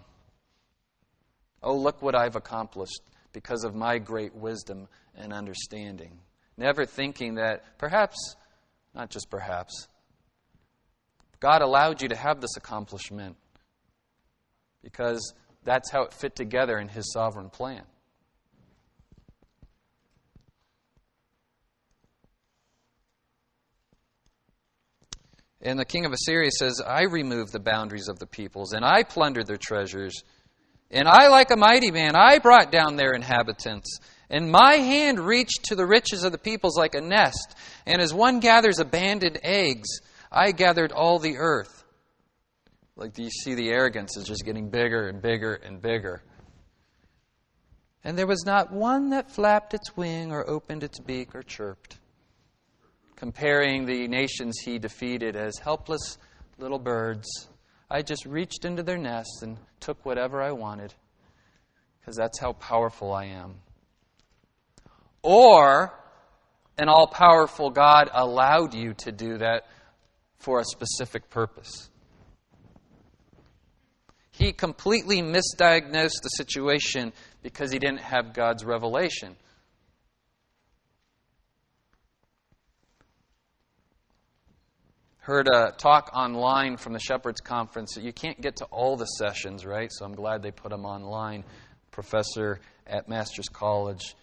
Oh, 1.66 1.74
look 1.74 2.00
what 2.00 2.14
I've 2.14 2.36
accomplished 2.36 3.00
because 3.32 3.64
of 3.64 3.74
my 3.74 3.98
great 3.98 4.32
wisdom 4.36 4.86
and 5.16 5.32
understanding. 5.32 6.20
Never 6.56 6.86
thinking 6.86 7.34
that 7.34 7.76
perhaps, 7.76 8.36
not 8.94 9.10
just 9.10 9.28
perhaps, 9.30 9.88
God 11.40 11.62
allowed 11.62 12.02
you 12.02 12.08
to 12.10 12.16
have 12.16 12.40
this 12.40 12.56
accomplishment 12.56 13.36
because 14.80 15.34
that's 15.64 15.90
how 15.90 16.02
it 16.02 16.12
fit 16.12 16.36
together 16.36 16.78
in 16.78 16.86
His 16.86 17.12
sovereign 17.12 17.50
plan. 17.50 17.82
And 25.60 25.80
the 25.80 25.84
king 25.84 26.06
of 26.06 26.12
Assyria 26.12 26.50
says, 26.56 26.80
I 26.80 27.02
removed 27.02 27.50
the 27.52 27.58
boundaries 27.58 28.06
of 28.06 28.20
the 28.20 28.26
peoples, 28.26 28.72
and 28.72 28.84
I 28.84 29.02
plundered 29.02 29.48
their 29.48 29.56
treasures. 29.56 30.22
And 30.90 31.08
I, 31.08 31.28
like 31.28 31.50
a 31.50 31.56
mighty 31.56 31.90
man, 31.90 32.14
I 32.14 32.38
brought 32.38 32.70
down 32.70 32.96
their 32.96 33.12
inhabitants. 33.12 33.98
And 34.30 34.50
my 34.50 34.74
hand 34.74 35.20
reached 35.20 35.64
to 35.64 35.74
the 35.74 35.86
riches 35.86 36.24
of 36.24 36.32
the 36.32 36.38
peoples 36.38 36.76
like 36.76 36.94
a 36.94 37.00
nest. 37.00 37.56
And 37.86 38.00
as 38.00 38.14
one 38.14 38.40
gathers 38.40 38.78
abandoned 38.78 39.38
eggs, 39.42 40.00
I 40.30 40.52
gathered 40.52 40.92
all 40.92 41.18
the 41.18 41.36
earth. 41.38 41.84
Like 42.96 43.12
do 43.12 43.22
you 43.22 43.30
see, 43.30 43.54
the 43.54 43.68
arrogance 43.68 44.16
is 44.16 44.24
just 44.24 44.44
getting 44.44 44.70
bigger 44.70 45.08
and 45.08 45.20
bigger 45.20 45.54
and 45.54 45.82
bigger. 45.82 46.22
And 48.02 48.16
there 48.16 48.26
was 48.26 48.44
not 48.46 48.72
one 48.72 49.10
that 49.10 49.30
flapped 49.30 49.74
its 49.74 49.96
wing 49.96 50.32
or 50.32 50.48
opened 50.48 50.82
its 50.82 50.98
beak 51.00 51.34
or 51.34 51.42
chirped 51.42 51.98
comparing 53.16 53.86
the 53.86 54.06
nations 54.06 54.58
he 54.62 54.78
defeated 54.78 55.34
as 55.34 55.58
helpless 55.58 56.18
little 56.58 56.78
birds. 56.78 57.48
I 57.90 58.02
just 58.02 58.26
reached 58.26 58.64
into 58.64 58.82
their 58.82 58.98
nest 58.98 59.42
and 59.42 59.58
took 59.80 60.04
whatever 60.04 60.42
I 60.42 60.52
wanted 60.52 60.92
because 62.00 62.16
that's 62.16 62.38
how 62.38 62.52
powerful 62.52 63.12
I 63.12 63.26
am. 63.26 63.56
Or 65.22 65.92
an 66.78 66.88
all 66.88 67.06
powerful 67.06 67.70
God 67.70 68.10
allowed 68.12 68.74
you 68.74 68.94
to 68.98 69.12
do 69.12 69.38
that 69.38 69.66
for 70.38 70.60
a 70.60 70.64
specific 70.64 71.30
purpose. 71.30 71.88
He 74.30 74.52
completely 74.52 75.22
misdiagnosed 75.22 76.22
the 76.22 76.28
situation 76.36 77.12
because 77.42 77.72
he 77.72 77.78
didn't 77.78 78.00
have 78.00 78.34
God's 78.34 78.64
revelation. 78.64 79.36
Heard 85.26 85.48
a 85.48 85.72
talk 85.72 86.10
online 86.14 86.76
from 86.76 86.92
the 86.92 87.00
Shepherds 87.00 87.40
Conference. 87.40 87.98
You 88.00 88.12
can't 88.12 88.40
get 88.40 88.58
to 88.58 88.64
all 88.66 88.96
the 88.96 89.06
sessions, 89.06 89.66
right? 89.66 89.90
So 89.92 90.04
I'm 90.04 90.14
glad 90.14 90.40
they 90.40 90.52
put 90.52 90.70
them 90.70 90.84
online. 90.84 91.42
Professor 91.90 92.60
at 92.86 93.08
Masters 93.08 93.48
College, 93.48 94.14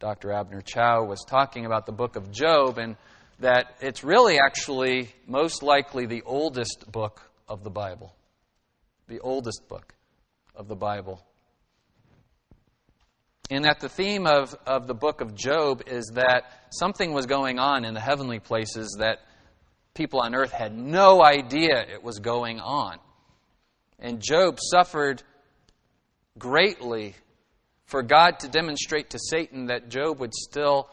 Dr. 0.00 0.32
Abner 0.32 0.60
Chou, 0.60 1.06
was 1.06 1.24
talking 1.26 1.64
about 1.64 1.86
the 1.86 1.92
book 1.92 2.16
of 2.16 2.30
Job 2.30 2.76
and 2.76 2.96
that 3.40 3.74
it's 3.80 4.04
really 4.04 4.38
actually 4.38 5.08
most 5.26 5.62
likely 5.62 6.04
the 6.04 6.20
oldest 6.26 6.92
book 6.92 7.22
of 7.48 7.64
the 7.64 7.70
Bible. 7.70 8.14
The 9.08 9.20
oldest 9.20 9.66
book 9.66 9.94
of 10.54 10.68
the 10.68 10.76
Bible. 10.76 11.24
And 13.50 13.64
that 13.64 13.80
the 13.80 13.88
theme 13.88 14.26
of, 14.26 14.54
of 14.66 14.88
the 14.88 14.94
book 14.94 15.22
of 15.22 15.34
Job 15.34 15.84
is 15.86 16.12
that 16.16 16.66
something 16.70 17.14
was 17.14 17.24
going 17.24 17.58
on 17.58 17.86
in 17.86 17.94
the 17.94 18.00
heavenly 18.00 18.40
places 18.40 18.98
that 18.98 19.20
people 19.94 20.20
on 20.20 20.34
earth 20.34 20.52
had 20.52 20.76
no 20.76 21.24
idea 21.24 21.80
it 21.80 22.02
was 22.02 22.18
going 22.18 22.60
on. 22.60 22.98
And 23.98 24.20
Job 24.20 24.58
suffered 24.60 25.22
greatly 26.38 27.14
for 27.86 28.02
God 28.02 28.40
to 28.40 28.48
demonstrate 28.48 29.10
to 29.10 29.18
Satan 29.18 29.66
that 29.66 29.88
Job 29.88 30.18
would 30.20 30.34
still 30.34 30.88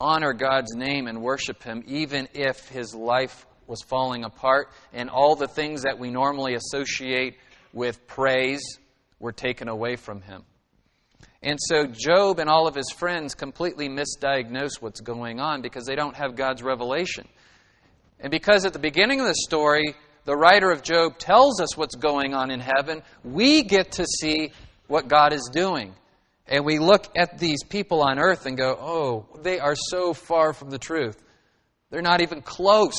honor 0.00 0.32
God's 0.32 0.74
name 0.74 1.06
and 1.06 1.22
worship 1.22 1.62
Him, 1.62 1.84
even 1.86 2.28
if 2.34 2.68
his 2.68 2.94
life 2.94 3.46
was 3.66 3.82
falling 3.82 4.24
apart 4.24 4.70
and 4.92 5.08
all 5.08 5.36
the 5.36 5.48
things 5.48 5.82
that 5.82 5.98
we 5.98 6.10
normally 6.10 6.54
associate 6.54 7.36
with 7.72 8.06
praise 8.06 8.78
were 9.18 9.32
taken 9.32 9.68
away 9.68 9.96
from 9.96 10.20
him. 10.20 10.42
And 11.44 11.58
so 11.60 11.86
Job 11.86 12.38
and 12.38 12.48
all 12.48 12.66
of 12.66 12.74
his 12.74 12.90
friends 12.90 13.34
completely 13.34 13.86
misdiagnose 13.86 14.80
what's 14.80 15.02
going 15.02 15.40
on 15.40 15.60
because 15.60 15.84
they 15.84 15.94
don't 15.94 16.16
have 16.16 16.36
God's 16.36 16.62
revelation. 16.62 17.28
And 18.18 18.30
because 18.30 18.64
at 18.64 18.72
the 18.72 18.78
beginning 18.78 19.20
of 19.20 19.26
the 19.26 19.34
story, 19.34 19.94
the 20.24 20.34
writer 20.34 20.70
of 20.70 20.82
Job 20.82 21.18
tells 21.18 21.60
us 21.60 21.76
what's 21.76 21.96
going 21.96 22.32
on 22.32 22.50
in 22.50 22.60
heaven, 22.60 23.02
we 23.22 23.62
get 23.62 23.92
to 23.92 24.06
see 24.06 24.52
what 24.86 25.06
God 25.06 25.34
is 25.34 25.50
doing. 25.52 25.94
And 26.46 26.64
we 26.64 26.78
look 26.78 27.06
at 27.14 27.38
these 27.38 27.62
people 27.62 28.02
on 28.02 28.18
earth 28.18 28.46
and 28.46 28.56
go, 28.56 28.70
oh, 28.80 29.40
they 29.42 29.60
are 29.60 29.76
so 29.76 30.14
far 30.14 30.54
from 30.54 30.70
the 30.70 30.78
truth. 30.78 31.22
They're 31.90 32.00
not 32.00 32.22
even 32.22 32.40
close. 32.40 32.98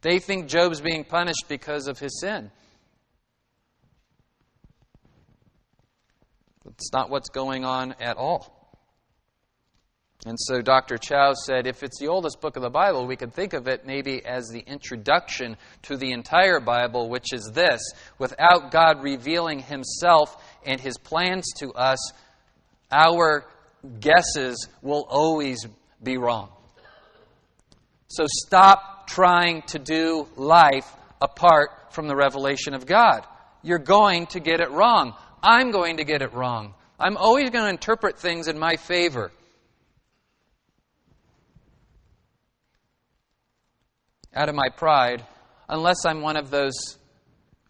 They 0.00 0.18
think 0.18 0.48
Job's 0.48 0.80
being 0.80 1.04
punished 1.04 1.44
because 1.48 1.86
of 1.86 2.00
his 2.00 2.20
sin. 2.20 2.50
It's 6.66 6.92
not 6.92 7.10
what's 7.10 7.28
going 7.28 7.64
on 7.64 7.94
at 8.00 8.16
all. 8.16 8.64
And 10.26 10.38
so 10.40 10.62
Dr. 10.62 10.96
Chou 10.96 11.34
said 11.44 11.66
if 11.66 11.82
it's 11.82 11.98
the 12.00 12.08
oldest 12.08 12.40
book 12.40 12.56
of 12.56 12.62
the 12.62 12.70
Bible, 12.70 13.06
we 13.06 13.16
could 13.16 13.34
think 13.34 13.52
of 13.52 13.68
it 13.68 13.84
maybe 13.86 14.24
as 14.24 14.48
the 14.48 14.60
introduction 14.60 15.58
to 15.82 15.98
the 15.98 16.12
entire 16.12 16.60
Bible, 16.60 17.10
which 17.10 17.32
is 17.34 17.50
this 17.52 17.82
without 18.18 18.70
God 18.70 19.02
revealing 19.02 19.60
himself 19.60 20.42
and 20.64 20.80
his 20.80 20.96
plans 20.96 21.52
to 21.58 21.72
us, 21.74 21.98
our 22.90 23.44
guesses 24.00 24.68
will 24.80 25.06
always 25.10 25.66
be 26.02 26.16
wrong. 26.16 26.48
So 28.08 28.24
stop 28.46 29.06
trying 29.06 29.62
to 29.62 29.78
do 29.78 30.26
life 30.36 30.90
apart 31.20 31.92
from 31.92 32.08
the 32.08 32.16
revelation 32.16 32.72
of 32.72 32.86
God. 32.86 33.26
You're 33.62 33.78
going 33.78 34.26
to 34.28 34.40
get 34.40 34.60
it 34.60 34.70
wrong. 34.70 35.14
I'm 35.44 35.72
going 35.72 35.98
to 35.98 36.04
get 36.04 36.22
it 36.22 36.32
wrong. 36.32 36.72
I'm 36.98 37.18
always 37.18 37.50
going 37.50 37.64
to 37.64 37.70
interpret 37.70 38.18
things 38.18 38.48
in 38.48 38.58
my 38.58 38.76
favor. 38.76 39.30
Out 44.34 44.48
of 44.48 44.54
my 44.54 44.70
pride, 44.70 45.22
unless 45.68 46.06
I'm 46.06 46.22
one 46.22 46.38
of 46.38 46.50
those 46.50 46.72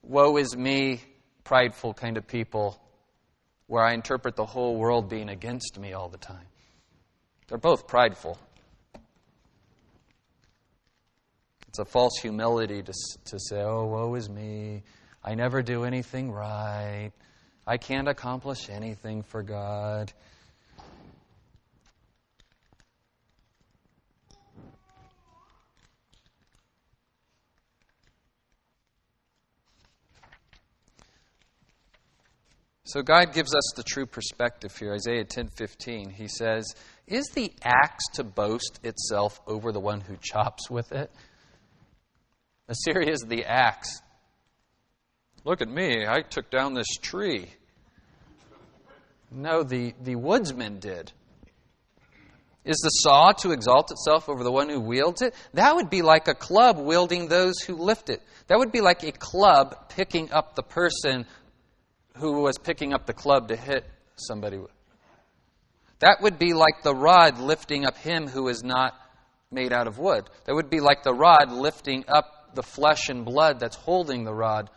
woe 0.04 0.36
is 0.36 0.56
me, 0.56 1.02
prideful 1.42 1.94
kind 1.94 2.16
of 2.16 2.28
people 2.28 2.80
where 3.66 3.84
I 3.84 3.92
interpret 3.92 4.36
the 4.36 4.46
whole 4.46 4.76
world 4.76 5.08
being 5.08 5.28
against 5.28 5.76
me 5.76 5.94
all 5.94 6.08
the 6.08 6.18
time. 6.18 6.46
They're 7.48 7.58
both 7.58 7.88
prideful. 7.88 8.38
It's 11.68 11.80
a 11.80 11.84
false 11.84 12.18
humility 12.22 12.84
to, 12.84 12.92
to 13.24 13.40
say, 13.40 13.60
oh, 13.60 13.86
woe 13.86 14.14
is 14.14 14.30
me. 14.30 14.84
I 15.24 15.34
never 15.34 15.60
do 15.60 15.82
anything 15.82 16.30
right. 16.30 17.10
I 17.66 17.78
can't 17.78 18.08
accomplish 18.08 18.68
anything 18.68 19.22
for 19.22 19.42
God. 19.42 20.12
So 32.86 33.02
God 33.02 33.32
gives 33.32 33.54
us 33.54 33.72
the 33.74 33.82
true 33.82 34.06
perspective 34.06 34.76
here. 34.76 34.92
Isaiah 34.92 35.24
10:15. 35.24 36.10
He 36.10 36.28
says, 36.28 36.64
"Is 37.08 37.26
the 37.34 37.52
axe 37.64 38.04
to 38.14 38.22
boast 38.22 38.78
itself 38.84 39.40
over 39.48 39.72
the 39.72 39.80
one 39.80 40.02
who 40.02 40.16
chops 40.20 40.70
with 40.70 40.92
it?" 40.92 41.10
Assyria 42.68 43.10
is 43.10 43.24
the 43.26 43.46
axe. 43.46 44.00
Look 45.44 45.60
at 45.60 45.68
me, 45.68 46.06
I 46.06 46.22
took 46.22 46.50
down 46.50 46.74
this 46.74 46.96
tree. 47.00 47.50
No, 49.30 49.62
the, 49.62 49.94
the 50.02 50.16
woodsman 50.16 50.78
did. 50.78 51.12
Is 52.64 52.78
the 52.78 52.88
saw 52.88 53.32
to 53.32 53.52
exalt 53.52 53.90
itself 53.90 54.30
over 54.30 54.42
the 54.42 54.50
one 54.50 54.70
who 54.70 54.80
wields 54.80 55.20
it? 55.20 55.34
That 55.52 55.76
would 55.76 55.90
be 55.90 56.00
like 56.00 56.28
a 56.28 56.34
club 56.34 56.78
wielding 56.78 57.28
those 57.28 57.60
who 57.60 57.76
lift 57.76 58.08
it. 58.08 58.22
That 58.46 58.58
would 58.58 58.72
be 58.72 58.80
like 58.80 59.02
a 59.02 59.12
club 59.12 59.90
picking 59.90 60.32
up 60.32 60.54
the 60.54 60.62
person 60.62 61.26
who 62.16 62.40
was 62.40 62.56
picking 62.56 62.94
up 62.94 63.04
the 63.04 63.12
club 63.12 63.48
to 63.48 63.56
hit 63.56 63.84
somebody 64.16 64.56
with. 64.56 64.70
That 65.98 66.22
would 66.22 66.38
be 66.38 66.54
like 66.54 66.82
the 66.82 66.94
rod 66.94 67.38
lifting 67.38 67.84
up 67.84 67.98
him 67.98 68.28
who 68.28 68.48
is 68.48 68.64
not 68.64 68.94
made 69.50 69.72
out 69.72 69.86
of 69.86 69.98
wood. 69.98 70.24
That 70.46 70.54
would 70.54 70.70
be 70.70 70.80
like 70.80 71.02
the 71.02 71.12
rod 71.12 71.52
lifting 71.52 72.04
up 72.08 72.54
the 72.54 72.62
flesh 72.62 73.10
and 73.10 73.26
blood 73.26 73.60
that's 73.60 73.76
holding 73.76 74.24
the 74.24 74.34
rod 74.34 74.70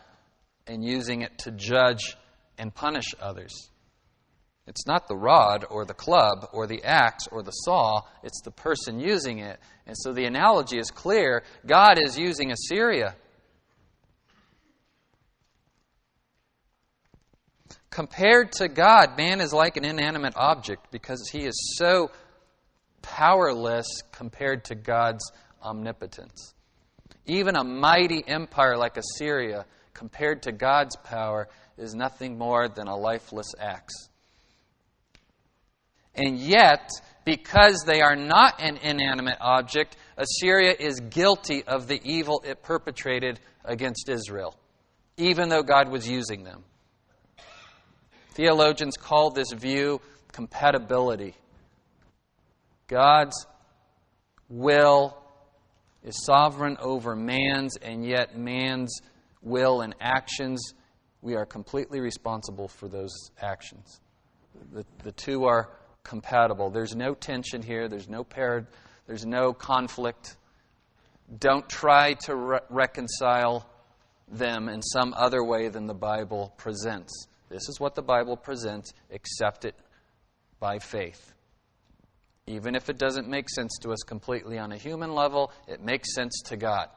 and 0.68 0.84
using 0.84 1.22
it 1.22 1.38
to 1.38 1.50
judge 1.50 2.16
and 2.58 2.74
punish 2.74 3.14
others. 3.20 3.70
It's 4.68 4.86
not 4.86 5.08
the 5.08 5.16
rod 5.16 5.64
or 5.70 5.86
the 5.86 5.94
club 5.94 6.46
or 6.52 6.66
the 6.66 6.84
axe 6.84 7.26
or 7.32 7.42
the 7.42 7.52
saw, 7.52 8.02
it's 8.22 8.42
the 8.42 8.50
person 8.50 9.00
using 9.00 9.38
it. 9.38 9.58
And 9.86 9.96
so 9.96 10.12
the 10.12 10.26
analogy 10.26 10.78
is 10.78 10.90
clear 10.90 11.42
God 11.66 11.98
is 11.98 12.18
using 12.18 12.52
Assyria. 12.52 13.16
Compared 17.88 18.52
to 18.52 18.68
God, 18.68 19.16
man 19.16 19.40
is 19.40 19.54
like 19.54 19.78
an 19.78 19.86
inanimate 19.86 20.34
object 20.36 20.90
because 20.90 21.30
he 21.32 21.46
is 21.46 21.76
so 21.78 22.10
powerless 23.00 23.86
compared 24.12 24.66
to 24.66 24.74
God's 24.74 25.32
omnipotence. 25.62 26.54
Even 27.24 27.56
a 27.56 27.64
mighty 27.64 28.22
empire 28.26 28.76
like 28.76 28.98
Assyria 28.98 29.64
compared 29.98 30.42
to 30.42 30.52
God's 30.52 30.94
power, 30.94 31.48
is 31.76 31.92
nothing 31.92 32.38
more 32.38 32.68
than 32.68 32.86
a 32.86 32.96
lifeless 32.96 33.52
axe. 33.58 34.08
And 36.14 36.38
yet, 36.38 36.88
because 37.24 37.82
they 37.84 38.00
are 38.00 38.14
not 38.14 38.62
an 38.62 38.76
inanimate 38.76 39.38
object, 39.40 39.96
Assyria 40.16 40.74
is 40.78 41.00
guilty 41.00 41.64
of 41.64 41.88
the 41.88 42.00
evil 42.04 42.42
it 42.46 42.62
perpetrated 42.62 43.40
against 43.64 44.08
Israel, 44.08 44.56
even 45.16 45.48
though 45.48 45.62
God 45.62 45.88
was 45.90 46.08
using 46.08 46.44
them. 46.44 46.62
Theologians 48.34 48.96
call 48.96 49.30
this 49.30 49.50
view 49.52 50.00
compatibility. 50.30 51.34
God's 52.86 53.46
will 54.48 55.18
is 56.04 56.24
sovereign 56.24 56.76
over 56.80 57.16
man's, 57.16 57.76
and 57.76 58.06
yet 58.06 58.38
man's 58.38 59.00
will, 59.42 59.80
and 59.80 59.94
actions, 60.00 60.74
we 61.22 61.34
are 61.34 61.46
completely 61.46 62.00
responsible 62.00 62.68
for 62.68 62.88
those 62.88 63.12
actions. 63.40 64.00
The, 64.72 64.84
the 65.02 65.12
two 65.12 65.44
are 65.44 65.70
compatible. 66.02 66.70
There's 66.70 66.96
no 66.96 67.14
tension 67.14 67.62
here, 67.62 67.88
there's 67.88 68.08
no 68.08 68.24
par- 68.24 68.66
there's 69.06 69.26
no 69.26 69.52
conflict. 69.52 70.36
Don't 71.38 71.68
try 71.68 72.14
to 72.24 72.34
re- 72.34 72.60
reconcile 72.70 73.68
them 74.30 74.68
in 74.68 74.82
some 74.82 75.14
other 75.16 75.42
way 75.42 75.68
than 75.68 75.86
the 75.86 75.94
Bible 75.94 76.52
presents. 76.56 77.26
This 77.48 77.68
is 77.68 77.80
what 77.80 77.94
the 77.94 78.02
Bible 78.02 78.36
presents. 78.36 78.92
Accept 79.10 79.64
it 79.64 79.74
by 80.60 80.78
faith. 80.78 81.32
Even 82.46 82.74
if 82.74 82.88
it 82.88 82.98
doesn't 82.98 83.28
make 83.28 83.48
sense 83.50 83.78
to 83.82 83.90
us 83.90 84.02
completely 84.06 84.58
on 84.58 84.72
a 84.72 84.76
human 84.76 85.14
level, 85.14 85.52
it 85.66 85.82
makes 85.82 86.14
sense 86.14 86.42
to 86.46 86.56
God. 86.56 86.88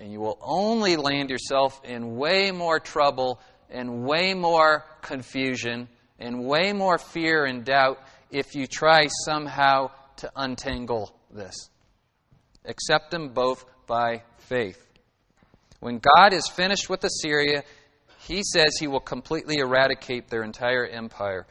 And 0.00 0.12
you 0.12 0.20
will 0.20 0.38
only 0.40 0.96
land 0.96 1.30
yourself 1.30 1.80
in 1.84 2.16
way 2.16 2.50
more 2.50 2.78
trouble 2.78 3.40
and 3.70 4.04
way 4.04 4.34
more 4.34 4.84
confusion 5.02 5.88
and 6.18 6.44
way 6.44 6.72
more 6.72 6.98
fear 6.98 7.44
and 7.44 7.64
doubt 7.64 7.98
if 8.30 8.54
you 8.54 8.66
try 8.66 9.08
somehow 9.24 9.90
to 10.16 10.30
untangle 10.36 11.14
this. 11.30 11.70
Accept 12.64 13.10
them 13.10 13.30
both 13.30 13.64
by 13.86 14.22
faith. 14.38 14.84
When 15.80 16.00
God 16.00 16.32
is 16.32 16.48
finished 16.48 16.90
with 16.90 17.04
Assyria, 17.04 17.62
he 18.26 18.42
says 18.42 18.76
he 18.78 18.88
will 18.88 19.00
completely 19.00 19.58
eradicate 19.58 20.28
their 20.28 20.42
entire 20.42 20.84
empire. 20.86 21.46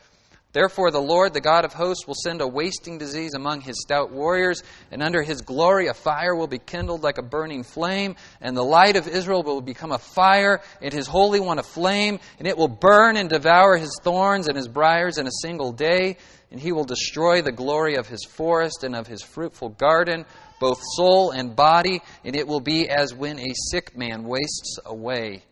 Therefore, 0.58 0.90
the 0.90 1.00
Lord, 1.00 1.36
the 1.36 1.40
God 1.40 1.66
of 1.66 1.74
hosts, 1.74 2.08
will 2.08 2.16
send 2.16 2.42
a 2.42 2.48
wasting 2.48 2.98
disease 2.98 3.36
among 3.36 3.62
his 3.62 3.80
stout 3.80 4.12
warriors, 4.12 4.64
and 4.92 5.04
under 5.04 5.22
his 5.22 5.44
glory 5.44 5.86
a 5.86 5.94
fire 5.94 6.36
will 6.36 6.48
be 6.48 6.58
kindled 6.58 7.04
like 7.04 7.20
a 7.20 7.22
burning 7.22 7.62
flame, 7.62 8.16
and 8.42 8.58
the 8.58 8.64
light 8.64 8.96
of 8.96 9.08
Israel 9.08 9.44
will 9.44 9.62
become 9.62 9.92
a 9.92 10.00
fire, 10.00 10.62
and 10.82 10.92
his 10.92 11.06
Holy 11.06 11.40
One 11.40 11.60
a 11.60 11.64
flame, 11.64 12.20
and 12.40 12.48
it 12.48 12.58
will 12.58 12.70
burn 12.70 13.18
and 13.18 13.30
devour 13.30 13.78
his 13.78 14.00
thorns 14.02 14.48
and 14.48 14.58
his 14.58 14.68
briers 14.68 15.20
in 15.20 15.28
a 15.28 15.42
single 15.44 15.74
day, 15.74 16.18
and 16.50 16.60
he 16.60 16.72
will 16.72 16.86
destroy 16.86 17.44
the 17.44 17.52
glory 17.52 17.94
of 17.94 18.08
his 18.08 18.26
forest 18.26 18.84
and 18.84 18.96
of 18.96 19.06
his 19.06 19.22
fruitful 19.22 19.70
garden, 19.70 20.26
both 20.60 20.82
soul 20.96 21.30
and 21.30 21.56
body, 21.56 22.02
and 22.26 22.36
it 22.36 22.48
will 22.48 22.62
be 22.62 22.90
as 22.90 23.14
when 23.14 23.38
a 23.38 23.54
sick 23.70 23.96
man 23.96 24.24
wastes 24.24 24.80
away. 24.88 25.44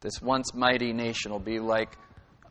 This 0.00 0.22
once 0.22 0.54
mighty 0.54 0.92
nation 0.92 1.32
will 1.32 1.40
be 1.40 1.58
like 1.58 1.98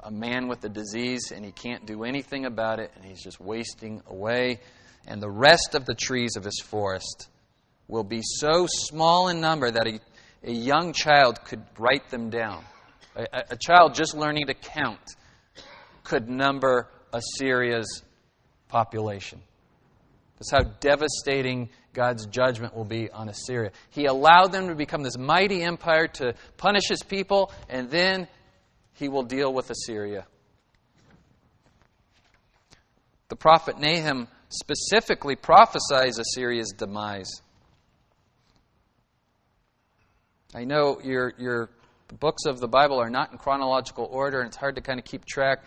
a 0.08 0.12
man 0.12 0.48
with 0.48 0.64
a 0.64 0.70
disease 0.70 1.34
and 1.36 1.44
he 1.44 1.52
can't 1.52 1.86
do 1.86 2.06
anything 2.06 2.46
about 2.46 2.80
it 2.80 2.92
and 2.96 3.04
he's 3.04 3.22
just 3.22 3.42
wasting 3.42 4.02
away. 4.08 4.62
And 5.06 5.22
the 5.22 5.30
rest 5.30 5.76
of 5.76 5.86
the 5.86 5.96
trees 5.96 6.38
of 6.38 6.46
his 6.46 6.62
forest 6.64 7.28
will 7.90 8.06
be 8.06 8.22
so 8.24 8.68
small 8.70 9.28
in 9.28 9.42
number 9.42 9.70
that 9.70 9.86
a, 9.86 10.00
a 10.44 10.52
young 10.52 10.94
child 10.94 11.44
could 11.44 11.62
write 11.78 12.10
them 12.10 12.30
down. 12.30 12.64
A, 13.18 13.26
a 13.52 13.58
child 13.58 13.96
just 13.96 14.16
learning 14.16 14.48
to 14.48 14.54
count 14.54 15.16
could 16.06 16.30
number 16.30 16.88
Assyria's 17.12 18.02
population. 18.70 19.42
That's 20.40 20.52
how 20.52 20.72
devastating 20.80 21.70
God's 21.92 22.28
judgment 22.28 22.76
will 22.76 22.86
be 22.86 23.10
on 23.12 23.28
Assyria. 23.28 23.72
He 23.90 24.06
allowed 24.06 24.52
them 24.54 24.68
to 24.68 24.76
become 24.76 25.04
this 25.04 25.18
mighty 25.18 25.64
empire 25.64 26.08
to 26.08 26.36
punish 26.56 26.88
his 26.88 27.02
people, 27.02 27.52
and 27.68 27.90
then 27.90 28.28
he 28.98 29.10
will 29.10 29.24
deal 29.24 29.54
with 29.54 29.70
Assyria. 29.70 30.26
The 33.30 33.36
prophet 33.36 33.80
Nahum 33.80 34.28
specifically 34.50 35.36
prophesies 35.36 36.18
Assyria's 36.18 36.74
demise. 36.76 37.30
I 40.56 40.64
know 40.64 41.00
your, 41.04 41.34
your 41.38 41.70
books 42.20 42.46
of 42.48 42.60
the 42.60 42.68
Bible 42.68 43.00
are 43.00 43.10
not 43.10 43.32
in 43.32 43.38
chronological 43.38 44.08
order, 44.10 44.40
and 44.40 44.48
it's 44.48 44.58
hard 44.58 44.76
to 44.76 44.82
kind 44.82 44.98
of 44.98 45.06
keep 45.06 45.26
track 45.26 45.64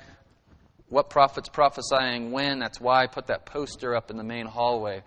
what 0.88 1.08
prophet's 1.08 1.48
prophesying 1.48 2.32
when. 2.32 2.58
That's 2.58 2.80
why 2.80 3.04
I 3.04 3.06
put 3.06 3.28
that 3.28 3.46
poster 3.46 3.94
up 3.94 4.10
in 4.10 4.16
the 4.16 4.24
main 4.24 4.46
hallway. 4.46 5.02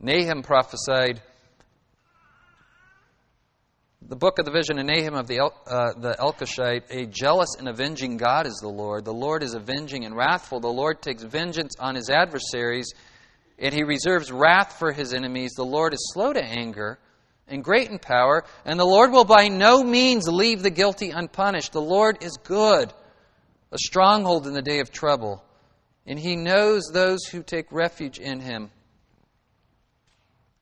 Nahum 0.00 0.42
prophesied 0.42 1.20
the 4.02 4.16
book 4.16 4.38
of 4.38 4.46
the 4.46 4.50
vision 4.50 4.78
in 4.78 4.86
Nahum 4.86 5.14
of 5.14 5.26
the, 5.26 5.40
uh, 5.40 5.92
the 5.96 6.16
Elkoshite, 6.18 6.84
a 6.90 7.06
jealous 7.06 7.54
and 7.58 7.68
avenging 7.68 8.16
God 8.16 8.46
is 8.46 8.58
the 8.60 8.68
Lord. 8.68 9.04
The 9.04 9.12
Lord 9.12 9.42
is 9.42 9.54
avenging 9.54 10.04
and 10.04 10.16
wrathful. 10.16 10.60
The 10.60 10.68
Lord 10.68 11.02
takes 11.02 11.22
vengeance 11.22 11.74
on 11.78 11.94
his 11.94 12.08
adversaries, 12.08 12.92
and 13.58 13.74
he 13.74 13.82
reserves 13.82 14.32
wrath 14.32 14.78
for 14.78 14.92
his 14.92 15.12
enemies. 15.12 15.52
The 15.54 15.64
Lord 15.64 15.92
is 15.92 16.10
slow 16.14 16.32
to 16.32 16.42
anger 16.42 16.98
and 17.46 17.62
great 17.62 17.90
in 17.90 17.98
power, 17.98 18.44
and 18.64 18.80
the 18.80 18.86
Lord 18.86 19.12
will 19.12 19.24
by 19.24 19.48
no 19.48 19.82
means 19.82 20.26
leave 20.26 20.62
the 20.62 20.70
guilty 20.70 21.10
unpunished. 21.10 21.72
The 21.72 21.80
Lord 21.82 22.22
is 22.22 22.38
good, 22.42 22.92
a 23.70 23.78
stronghold 23.78 24.46
in 24.46 24.54
the 24.54 24.62
day 24.62 24.80
of 24.80 24.90
trouble, 24.90 25.44
and 26.06 26.18
he 26.18 26.36
knows 26.36 26.84
those 26.92 27.26
who 27.26 27.42
take 27.42 27.70
refuge 27.70 28.18
in 28.18 28.40
him. 28.40 28.70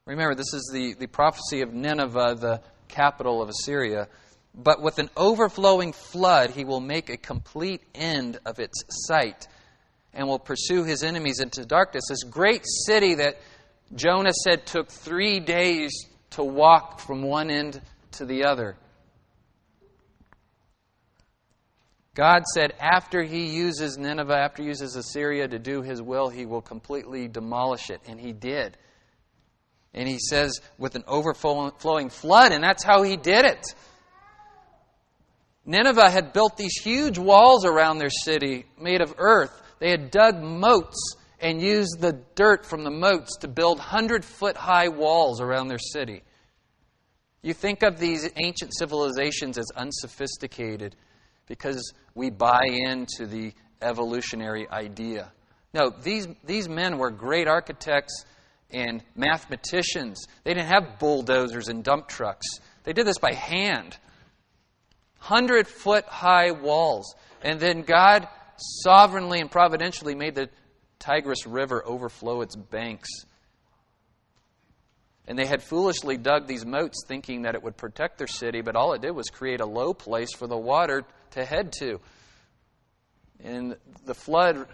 Remember, 0.07 0.35
this 0.35 0.55
is 0.55 0.71
the, 0.73 0.95
the 0.95 1.07
prophecy 1.07 1.61
of 1.61 1.75
Nineveh, 1.75 2.37
the 2.41 2.63
capital 2.89 3.43
of 3.43 3.49
Assyria. 3.49 4.09
But 4.55 4.83
with 4.83 4.99
an 4.99 5.11
overflowing 5.17 5.93
flood, 5.93 6.51
he 6.51 6.65
will 6.65 6.81
make 6.81 7.11
a 7.11 7.17
complete 7.17 7.83
end 7.95 8.39
of 8.45 8.59
its 8.59 8.83
site 9.07 9.47
and 10.13 10.27
will 10.27 10.39
pursue 10.39 10.85
his 10.85 11.03
enemies 11.03 11.41
into 11.41 11.65
darkness. 11.65 12.05
This 12.09 12.25
great 12.25 12.63
city 12.87 13.15
that 13.17 13.37
Jonah 13.95 14.33
said 14.33 14.67
took 14.67 14.91
three 14.91 15.39
days 15.39 15.93
to 16.31 16.43
walk 16.43 17.01
from 17.01 17.23
one 17.23 17.51
end 17.51 17.81
to 18.13 18.25
the 18.25 18.45
other. 18.45 18.77
God 22.15 22.43
said 22.53 22.75
after 22.81 23.23
he 23.23 23.47
uses 23.47 23.97
Nineveh, 23.97 24.35
after 24.35 24.63
he 24.63 24.69
uses 24.69 24.97
Assyria 24.97 25.47
to 25.47 25.59
do 25.61 25.83
his 25.83 26.03
will, 26.03 26.29
he 26.29 26.47
will 26.47 26.61
completely 26.61 27.29
demolish 27.29 27.91
it. 27.91 28.01
And 28.09 28.19
he 28.19 28.33
did. 28.33 28.77
And 29.99 30.07
he 30.07 30.21
says, 30.21 30.61
with 30.79 30.95
an 30.95 31.03
overflowing 31.09 32.09
flood, 32.09 32.53
and 32.53 32.63
that's 32.63 32.85
how 32.85 33.03
he 33.03 33.17
did 33.17 33.45
it. 33.45 33.75
Nineveh 35.67 36.09
had 36.09 36.33
built 36.33 36.57
these 36.57 36.77
huge 36.81 37.19
walls 37.19 37.65
around 37.65 37.99
their 37.99 38.09
city 38.09 38.65
made 38.81 39.01
of 39.01 39.17
earth. 39.19 39.51
They 39.81 39.91
had 39.91 40.13
dug 40.13 40.41
moats 40.41 41.17
and 41.41 41.61
used 41.61 42.01
the 42.01 42.13
dirt 42.37 42.65
from 42.65 42.85
the 42.85 42.93
moats 42.93 43.39
to 43.39 43.49
build 43.49 43.79
100 43.79 44.25
foot 44.25 44.57
high 44.57 44.87
walls 44.87 45.41
around 45.41 45.67
their 45.67 45.81
city. 45.81 46.23
You 47.43 47.53
think 47.53 47.83
of 47.83 47.99
these 47.99 48.31
ancient 48.37 48.77
civilizations 48.79 49.59
as 49.59 49.67
unsophisticated 49.75 50.95
because 51.47 51.93
we 52.15 52.31
buy 52.31 52.63
into 52.69 53.27
the 53.27 53.53
evolutionary 53.83 54.69
idea. 54.71 55.33
No, 55.75 55.91
these, 55.91 56.29
these 56.45 56.69
men 56.69 56.99
were 56.99 57.11
great 57.11 57.49
architects 57.49 58.25
and 58.71 59.03
mathematicians. 59.17 60.27
They 60.45 60.55
didn't 60.55 60.69
have 60.69 60.99
bulldozers 60.99 61.69
and 61.69 61.83
dump 61.83 62.09
trucks. 62.09 62.47
They 62.85 62.93
did 62.93 63.07
this 63.07 63.19
by 63.19 63.33
hand. 63.33 63.97
Hundred 65.19 65.67
foot 65.67 66.05
high 66.05 66.53
walls. 66.53 67.15
And 67.43 67.59
then 67.61 67.83
God 67.83 68.29
sovereignly 68.83 69.41
and 69.41 69.51
providentially 69.51 70.15
made 70.15 70.35
the 70.35 70.51
Tigris 70.99 71.47
River 71.47 71.83
overflow 71.87 72.43
its 72.43 72.57
banks. 72.57 73.09
And 75.27 75.39
they 75.39 75.47
had 75.47 75.63
foolishly 75.63 76.17
dug 76.17 76.47
these 76.47 76.65
moats 76.65 77.05
thinking 77.07 77.43
that 77.43 77.55
it 77.55 77.63
would 77.63 77.77
protect 77.77 78.17
their 78.17 78.27
city, 78.27 78.63
but 78.63 78.77
all 78.77 78.95
it 78.95 79.03
did 79.03 79.11
was 79.11 79.29
create 79.29 79.61
a 79.61 79.67
low 79.67 79.93
place 79.93 80.35
for 80.35 80.47
the 80.47 80.57
water 80.57 81.05
to 81.33 81.45
head 81.45 81.73
to. 81.81 82.01
And 83.45 83.77
the 84.05 84.15
flood 84.15 84.67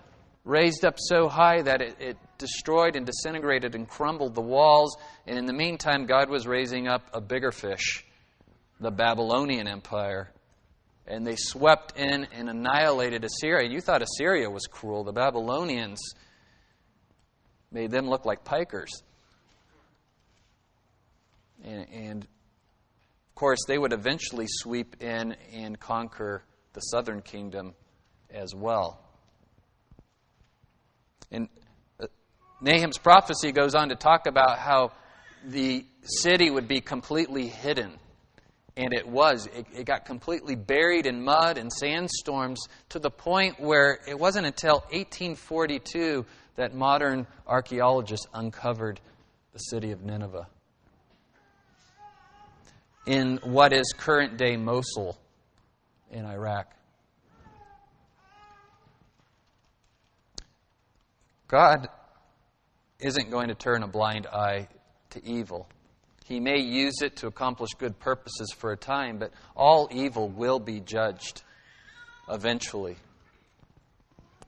raised 0.45 0.85
up 0.85 0.97
so 0.99 1.29
high 1.29 1.63
that 1.63 1.81
it, 1.81 1.97
it, 1.99 2.17
destroyed 2.37 2.97
and 2.97 3.07
disintegrated 3.07 3.75
and 3.75 3.89
crumbled 3.89 4.35
the 4.35 4.41
walls. 4.41 4.97
And 5.27 5.39
in 5.39 5.47
the 5.47 5.53
meantime, 5.53 6.07
God 6.07 6.29
was 6.29 6.47
raising 6.47 6.89
up 6.89 7.03
a 7.13 7.21
bigger 7.21 7.53
fish, 7.53 8.05
the 8.81 8.91
Babylonian 8.91 9.67
Empire. 9.67 10.31
And 11.07 11.27
they 11.27 11.37
swept 11.37 11.99
in 11.99 12.27
and 12.33 12.49
annihilated 12.49 13.25
Assyria. 13.25 13.71
You 13.71 13.81
thought 13.81 14.03
Assyria 14.03 14.51
was 14.51 14.67
cruel. 14.67 15.05
The 15.05 15.13
Babylonians 15.13 16.01
made 17.71 17.91
them 17.91 18.09
look 18.09 18.25
like 18.25 18.45
pikers. 18.45 18.91
And, 21.63 21.87
and 21.93 22.23
of 22.25 23.35
course, 23.35 23.61
they 23.67 23.79
would 23.79 23.93
eventually 23.93 24.47
sweep 24.49 25.03
in 25.03 25.37
and 25.53 25.79
conquer 25.79 26.43
the 26.73 26.81
southern 26.81 27.23
kingdom 27.23 27.75
as 28.31 28.55
well. 28.55 29.04
And 31.35 31.49
uh, 32.01 32.07
Nahum's 32.61 32.99
prophecy 32.99 33.51
goes 33.51 33.75
on 33.75 33.89
to 33.89 33.97
talk 33.97 34.27
about 34.27 34.59
how 34.59 34.93
the 35.45 35.85
city 36.03 36.51
would 36.51 36.69
be 36.69 36.81
completely 36.81 37.49
hidden. 37.49 37.93
And 38.77 38.93
it 38.93 39.07
was. 39.07 39.47
It, 39.55 39.67
it, 39.75 39.85
got 39.85 40.05
completely 40.05 40.55
buried 40.55 41.07
in 41.07 41.23
mud 41.25 41.59
and 41.59 41.73
sandstorms 41.73 42.61
to 42.91 42.99
the 42.99 43.11
point 43.11 43.61
where 43.61 43.99
it 44.09 44.19
wasn't 44.19 44.47
until 44.47 44.85
1842 44.91 46.25
that 46.57 46.75
modern 46.75 47.27
archaeologists 47.47 48.27
uncovered 48.33 49.01
the 49.53 49.59
city 49.59 49.91
of 49.93 50.03
Nineveh 50.03 50.49
in 53.07 53.39
what 53.43 53.73
is 53.73 53.93
current 53.97 54.37
day 54.37 54.57
Mosul 54.57 55.17
in 56.11 56.25
Iraq. 56.25 56.75
God 61.49 61.89
isn't 62.99 63.31
going 63.31 63.49
to 63.49 63.55
turn 63.55 63.83
a 63.83 63.89
blind 63.89 64.27
eye 64.27 64.69
to 65.11 65.25
evil. 65.25 65.69
He 66.25 66.41
may 66.41 66.59
use 66.59 67.03
it 67.03 67.17
to 67.17 67.27
accomplish 67.27 67.71
good 67.79 67.99
purposes 67.99 68.53
for 68.57 68.73
a 68.73 68.77
time, 68.77 69.19
but 69.19 69.33
all 69.55 69.89
evil 69.93 70.29
will 70.29 70.59
be 70.59 70.81
judged 70.81 71.43
eventually. 72.31 72.97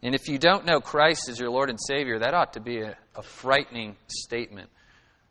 And 0.02 0.14
if 0.14 0.28
you 0.28 0.38
don't 0.38 0.64
know 0.64 0.80
Christ 0.80 1.28
as 1.28 1.38
your 1.38 1.50
Lord 1.50 1.68
and 1.68 1.78
Savior, 1.80 2.18
that 2.20 2.32
ought 2.32 2.54
to 2.54 2.60
be 2.60 2.80
a, 2.80 2.96
a 3.14 3.22
frightening 3.22 3.96
statement. 4.06 4.70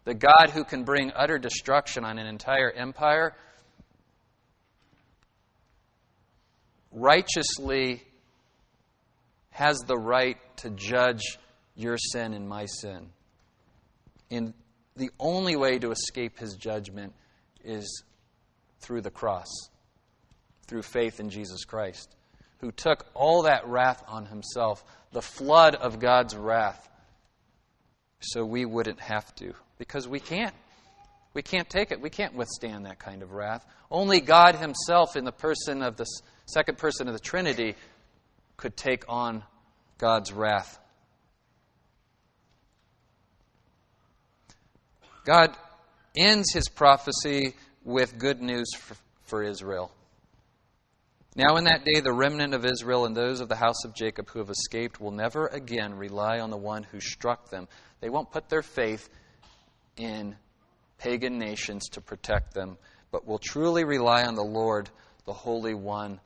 The 0.03 0.13
God 0.13 0.51
who 0.53 0.63
can 0.63 0.83
bring 0.83 1.11
utter 1.15 1.39
destruction 1.39 2.05
on 2.05 2.19
an 2.19 2.27
entire 2.27 2.71
empire 2.71 3.35
righteously 6.91 8.03
has 9.49 9.79
the 9.87 9.97
right 9.97 10.37
to 10.57 10.69
judge 10.69 11.39
your 11.75 11.97
sin 11.97 12.33
and 12.33 12.47
my 12.47 12.65
sin. 12.65 13.09
And 14.31 14.53
the 14.95 15.11
only 15.19 15.55
way 15.55 15.79
to 15.79 15.91
escape 15.91 16.39
his 16.39 16.55
judgment 16.55 17.13
is 17.63 18.03
through 18.79 19.01
the 19.01 19.11
cross, 19.11 19.49
through 20.67 20.83
faith 20.83 21.19
in 21.19 21.29
Jesus 21.29 21.65
Christ, 21.65 22.15
who 22.59 22.71
took 22.71 23.05
all 23.13 23.43
that 23.43 23.67
wrath 23.67 24.03
on 24.07 24.25
himself, 24.25 24.83
the 25.11 25.21
flood 25.21 25.75
of 25.75 25.99
God's 25.99 26.35
wrath, 26.35 26.89
so 28.19 28.45
we 28.45 28.65
wouldn't 28.65 28.99
have 28.99 29.33
to, 29.35 29.53
because 29.77 30.07
we 30.07 30.19
can't. 30.19 30.55
We 31.35 31.41
can't 31.41 31.69
take 31.69 31.91
it. 31.91 32.01
We 32.01 32.09
can't 32.09 32.33
withstand 32.33 32.85
that 32.85 32.97
kind 32.97 33.21
of 33.21 33.33
wrath. 33.33 33.65
Only 33.91 34.21
God 34.21 34.55
Himself, 34.55 35.17
in 35.17 35.25
the 35.25 35.33
person 35.33 35.83
of 35.83 35.97
the 35.97 36.05
second 36.45 36.77
person 36.77 37.07
of 37.07 37.13
the 37.13 37.19
Trinity, 37.19 37.75
could 38.55 38.77
take 38.77 39.03
on 39.09 39.43
God's 39.97 40.31
wrath. 40.31 40.79
God 45.25 45.57
ends 46.15 46.53
His 46.53 46.69
prophecy 46.69 47.55
with 47.83 48.17
good 48.17 48.41
news 48.41 48.69
for, 48.77 48.95
for 49.23 49.43
Israel. 49.43 49.91
Now, 51.35 51.57
in 51.57 51.65
that 51.65 51.83
day, 51.83 51.99
the 51.99 52.13
remnant 52.13 52.53
of 52.53 52.63
Israel 52.63 53.05
and 53.05 53.15
those 53.15 53.41
of 53.41 53.49
the 53.49 53.57
house 53.57 53.83
of 53.83 53.93
Jacob 53.93 54.29
who 54.29 54.39
have 54.39 54.49
escaped 54.49 55.01
will 55.01 55.11
never 55.11 55.47
again 55.47 55.95
rely 55.95 56.39
on 56.39 56.49
the 56.49 56.57
one 56.57 56.83
who 56.83 57.01
struck 57.01 57.49
them. 57.49 57.67
They 57.99 58.09
won't 58.09 58.31
put 58.31 58.47
their 58.47 58.61
faith 58.61 59.09
in 59.97 60.35
pagan 60.97 61.37
nations 61.37 61.89
to 61.89 62.01
protect 62.01 62.53
them, 62.53 62.77
but 63.11 63.27
will 63.27 63.39
truly 63.39 63.83
rely 63.83 64.23
on 64.23 64.35
the 64.35 64.43
Lord, 64.43 64.89
the 65.25 65.33
Holy 65.33 65.73
One 65.73 66.21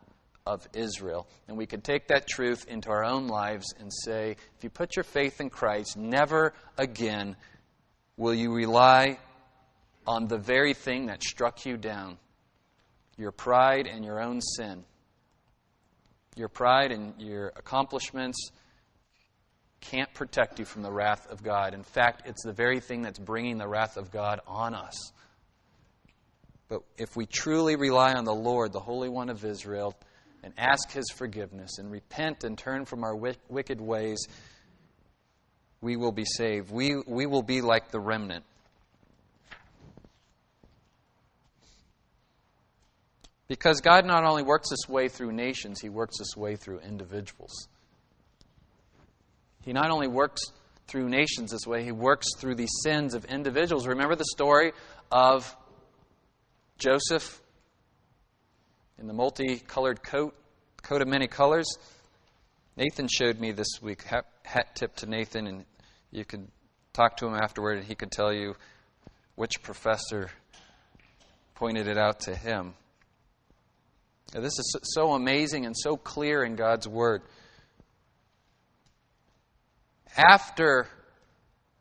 of 0.46 0.68
Israel. 0.74 1.28
And 1.48 1.58
we 1.58 1.66
can 1.66 1.82
take 1.82 2.08
that 2.10 2.28
truth 2.28 2.66
into 2.68 2.90
our 2.90 3.04
own 3.04 3.28
lives 3.28 3.74
and 3.80 3.92
say, 3.92 4.36
if 4.58 4.64
you 4.64 4.70
put 4.70 4.96
your 4.96 5.04
faith 5.04 5.42
in 5.42 5.50
Christ, 5.50 5.98
never 5.98 6.54
again 6.78 7.36
will 8.20 8.34
you 8.34 8.54
rely 8.54 9.18
on 10.06 10.28
the 10.28 10.38
very 10.38 10.74
thing 10.74 11.06
that 11.06 11.24
struck 11.24 11.66
you 11.66 11.78
down 11.78 12.18
your 13.18 13.32
pride 13.32 13.88
and 13.88 14.06
your 14.06 14.22
own 14.22 14.40
sin. 14.42 14.84
Your 16.36 16.48
pride 16.48 16.92
and 16.92 17.14
your 17.20 17.48
accomplishments 17.56 18.52
can't 19.82 20.14
protect 20.14 20.60
you 20.60 20.66
from 20.66 20.84
the 20.84 20.92
wrath 20.92 21.28
of 21.30 21.44
God. 21.44 21.74
In 21.74 21.84
fact, 21.84 22.24
it's 22.26 22.44
the 22.44 22.54
very 22.54 22.80
thing 22.80 23.02
that's 23.02 23.20
bringing 23.20 23.58
the 23.58 23.68
wrath 23.68 23.98
of 23.98 24.12
God 24.12 24.42
on 24.48 24.74
us. 24.74 25.12
But 26.68 26.82
if 26.98 27.16
we 27.16 27.26
truly 27.26 27.76
rely 27.76 28.14
on 28.14 28.26
the 28.26 28.36
Lord, 28.36 28.74
the 28.74 28.80
Holy 28.80 29.10
One 29.10 29.30
of 29.30 29.44
Israel, 29.44 29.98
and 30.44 30.54
ask 30.58 30.92
His 30.92 31.10
forgiveness 31.10 31.78
and 31.78 31.90
repent 31.92 32.44
and 32.44 32.58
turn 32.58 32.86
from 32.86 33.04
our 33.04 33.16
wicked 33.16 33.82
ways, 33.82 34.28
we 35.82 35.96
will 35.96 36.12
be 36.12 36.26
saved. 36.26 36.72
We, 36.72 36.96
we 37.08 37.26
will 37.26 37.44
be 37.44 37.62
like 37.62 37.92
the 37.92 38.00
remnant. 38.00 38.46
Because 43.48 43.82
God 43.82 44.06
not 44.06 44.24
only 44.24 44.44
works 44.44 44.70
this 44.70 44.88
way 44.88 45.08
through 45.08 45.32
nations, 45.32 45.82
He 45.82 45.90
works 45.90 46.18
this 46.20 46.38
way 46.38 46.56
through 46.56 46.80
individuals. 46.80 47.68
He 49.64 49.74
not 49.74 49.90
only 49.90 50.08
works 50.08 50.42
through 50.88 51.10
nations 51.10 51.52
this 51.52 51.68
way, 51.68 51.84
he 51.84 51.92
works 51.92 52.28
through 52.38 52.56
the 52.56 52.68
sins 52.84 53.14
of 53.14 53.26
individuals. 53.26 53.86
Remember 53.88 54.16
the 54.16 54.26
story 54.26 54.72
of 55.12 55.56
Joseph 56.78 57.42
in 58.98 59.08
the 59.08 59.14
multicolored 59.14 60.02
coat, 60.02 60.36
coat 60.82 61.02
of 61.02 61.08
many 61.08 61.28
colors? 61.28 61.68
Nathan 62.78 63.08
showed 63.08 63.40
me 63.40 63.52
this 63.52 63.82
week, 63.82 64.04
hat, 64.04 64.26
hat 64.44 64.76
tip 64.76 64.96
to 64.98 65.06
Nathan, 65.06 65.48
and 65.48 65.66
you 66.12 66.26
could 66.26 66.48
talk 66.94 67.18
to 67.18 67.28
him 67.28 67.36
afterward, 67.36 67.78
and 67.78 67.88
he 67.88 67.96
could 67.96 68.12
tell 68.12 68.34
you 68.34 68.56
which 69.36 69.62
professor 69.62 70.30
pointed 71.56 71.88
it 71.88 71.98
out 71.98 72.22
to 72.22 72.36
him. 72.36 72.74
Now, 74.34 74.42
this 74.42 74.58
is 74.60 74.76
so 74.84 75.14
amazing 75.14 75.66
and 75.66 75.76
so 75.78 75.98
clear 75.98 76.44
in 76.44 76.56
God's 76.56 76.88
Word. 76.88 77.22
After 80.16 80.88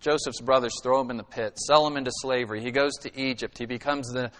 Joseph's 0.01 0.41
brothers 0.41 0.73
throw 0.83 1.01
him 1.01 1.11
in 1.11 1.17
the 1.17 1.25
pit, 1.25 1.59
sell 1.59 1.87
him 1.87 1.97
into 1.97 2.11
slavery, 2.23 2.63
he 2.63 2.71
goes 2.71 2.95
to 3.03 3.21
Egypt. 3.21 3.59
He 3.59 3.67
becomes 3.67 4.09
the 4.09 4.31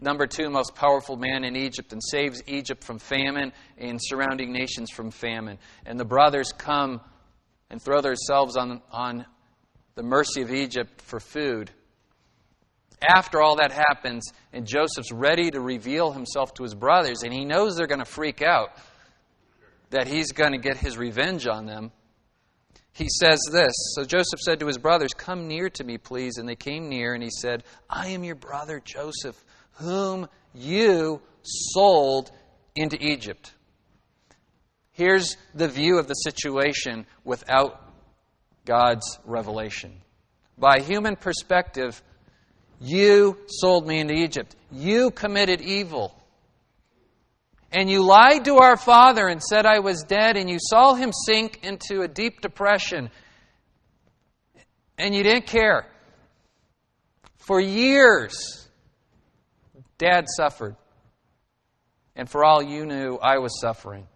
number 0.00 0.26
two 0.26 0.50
most 0.50 0.74
powerful 0.74 1.16
man 1.16 1.44
in 1.44 1.56
Egypt 1.56 1.92
and 1.92 2.02
saves 2.02 2.42
Egypt 2.46 2.84
from 2.84 2.98
famine 2.98 3.52
and 3.76 3.98
surrounding 4.00 4.52
nations 4.52 4.90
from 4.90 5.10
famine. 5.10 5.58
And 5.86 5.98
the 5.98 6.04
brothers 6.04 6.52
come 6.52 7.00
and 7.70 7.80
throw 7.80 8.00
themselves 8.00 8.56
on, 8.56 8.82
on 8.90 9.26
the 9.94 10.02
mercy 10.02 10.42
of 10.42 10.52
Egypt 10.52 11.00
for 11.02 11.20
food. 11.20 11.70
After 13.00 13.40
all 13.40 13.56
that 13.56 13.70
happens, 13.70 14.32
and 14.52 14.66
Joseph's 14.66 15.12
ready 15.12 15.50
to 15.50 15.60
reveal 15.60 16.12
himself 16.12 16.54
to 16.54 16.64
his 16.64 16.74
brothers, 16.74 17.22
and 17.22 17.32
he 17.32 17.44
knows 17.44 17.76
they're 17.76 17.86
going 17.86 18.00
to 18.00 18.04
freak 18.04 18.42
out, 18.42 18.70
that 19.90 20.08
he's 20.08 20.32
going 20.32 20.52
to 20.52 20.58
get 20.58 20.76
his 20.76 20.98
revenge 20.98 21.46
on 21.46 21.66
them 21.66 21.92
he 22.98 23.08
says 23.08 23.38
this 23.52 23.72
So 23.94 24.04
Joseph 24.04 24.40
said 24.40 24.58
to 24.58 24.66
his 24.66 24.76
brothers, 24.76 25.14
Come 25.14 25.46
near 25.46 25.70
to 25.70 25.84
me, 25.84 25.98
please. 25.98 26.36
And 26.36 26.48
they 26.48 26.56
came 26.56 26.88
near, 26.88 27.14
and 27.14 27.22
he 27.22 27.30
said, 27.30 27.62
I 27.88 28.08
am 28.08 28.24
your 28.24 28.34
brother 28.34 28.82
Joseph, 28.84 29.42
whom 29.74 30.28
you 30.52 31.22
sold 31.42 32.32
into 32.74 32.98
Egypt. 33.00 33.54
Here's 34.98 35.36
the 35.54 35.68
view 35.68 36.00
of 36.00 36.08
the 36.08 36.14
situation 36.14 37.06
without 37.22 37.80
God's 38.64 39.20
revelation. 39.24 39.92
By 40.58 40.80
human 40.80 41.14
perspective, 41.14 42.02
you 42.80 43.38
sold 43.46 43.86
me 43.86 44.00
into 44.00 44.14
Egypt. 44.14 44.56
You 44.72 45.12
committed 45.12 45.60
evil. 45.60 46.20
And 47.70 47.88
you 47.88 48.04
lied 48.04 48.46
to 48.46 48.56
our 48.56 48.76
father 48.76 49.28
and 49.28 49.40
said 49.40 49.66
I 49.66 49.78
was 49.78 50.02
dead, 50.02 50.36
and 50.36 50.50
you 50.50 50.58
saw 50.60 50.94
him 50.94 51.12
sink 51.12 51.60
into 51.62 52.02
a 52.02 52.08
deep 52.08 52.40
depression, 52.40 53.10
and 54.98 55.14
you 55.14 55.22
didn't 55.22 55.46
care. 55.46 55.86
For 57.36 57.60
years, 57.60 58.68
Dad 59.96 60.26
suffered. 60.36 60.74
And 62.16 62.28
for 62.28 62.44
all 62.44 62.60
you 62.60 62.84
knew, 62.84 63.16
I 63.22 63.38
was 63.38 63.60
suffering. 63.60 64.08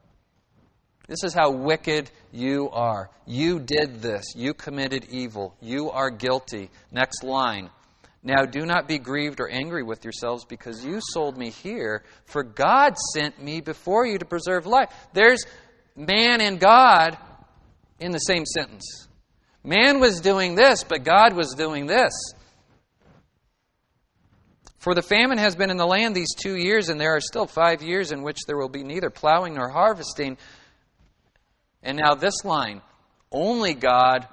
This 1.12 1.24
is 1.24 1.34
how 1.34 1.50
wicked 1.50 2.10
you 2.32 2.70
are. 2.70 3.10
You 3.26 3.60
did 3.60 4.00
this. 4.00 4.24
You 4.34 4.54
committed 4.54 5.08
evil. 5.10 5.54
You 5.60 5.90
are 5.90 6.08
guilty. 6.08 6.70
Next 6.90 7.22
line. 7.22 7.68
Now 8.22 8.46
do 8.46 8.64
not 8.64 8.88
be 8.88 8.96
grieved 8.96 9.38
or 9.38 9.46
angry 9.46 9.82
with 9.82 10.04
yourselves 10.04 10.46
because 10.46 10.82
you 10.82 11.00
sold 11.12 11.36
me 11.36 11.50
here, 11.50 12.02
for 12.24 12.42
God 12.42 12.96
sent 13.12 13.38
me 13.42 13.60
before 13.60 14.06
you 14.06 14.16
to 14.20 14.24
preserve 14.24 14.64
life. 14.64 14.88
There's 15.12 15.44
man 15.96 16.40
and 16.40 16.58
God 16.58 17.18
in 18.00 18.12
the 18.12 18.18
same 18.18 18.46
sentence. 18.46 19.06
Man 19.62 20.00
was 20.00 20.22
doing 20.22 20.54
this, 20.54 20.82
but 20.82 21.04
God 21.04 21.36
was 21.36 21.52
doing 21.54 21.84
this. 21.84 22.12
For 24.78 24.94
the 24.94 25.02
famine 25.02 25.36
has 25.36 25.56
been 25.56 25.68
in 25.68 25.76
the 25.76 25.86
land 25.86 26.16
these 26.16 26.34
two 26.34 26.56
years, 26.56 26.88
and 26.88 26.98
there 26.98 27.14
are 27.14 27.20
still 27.20 27.46
five 27.46 27.82
years 27.82 28.12
in 28.12 28.22
which 28.22 28.38
there 28.46 28.56
will 28.56 28.70
be 28.70 28.82
neither 28.82 29.10
plowing 29.10 29.56
nor 29.56 29.68
harvesting. 29.68 30.38
And 31.82 31.98
now 31.98 32.14
this 32.14 32.44
line 32.44 32.82
only 33.30 33.74
God, 33.74 34.28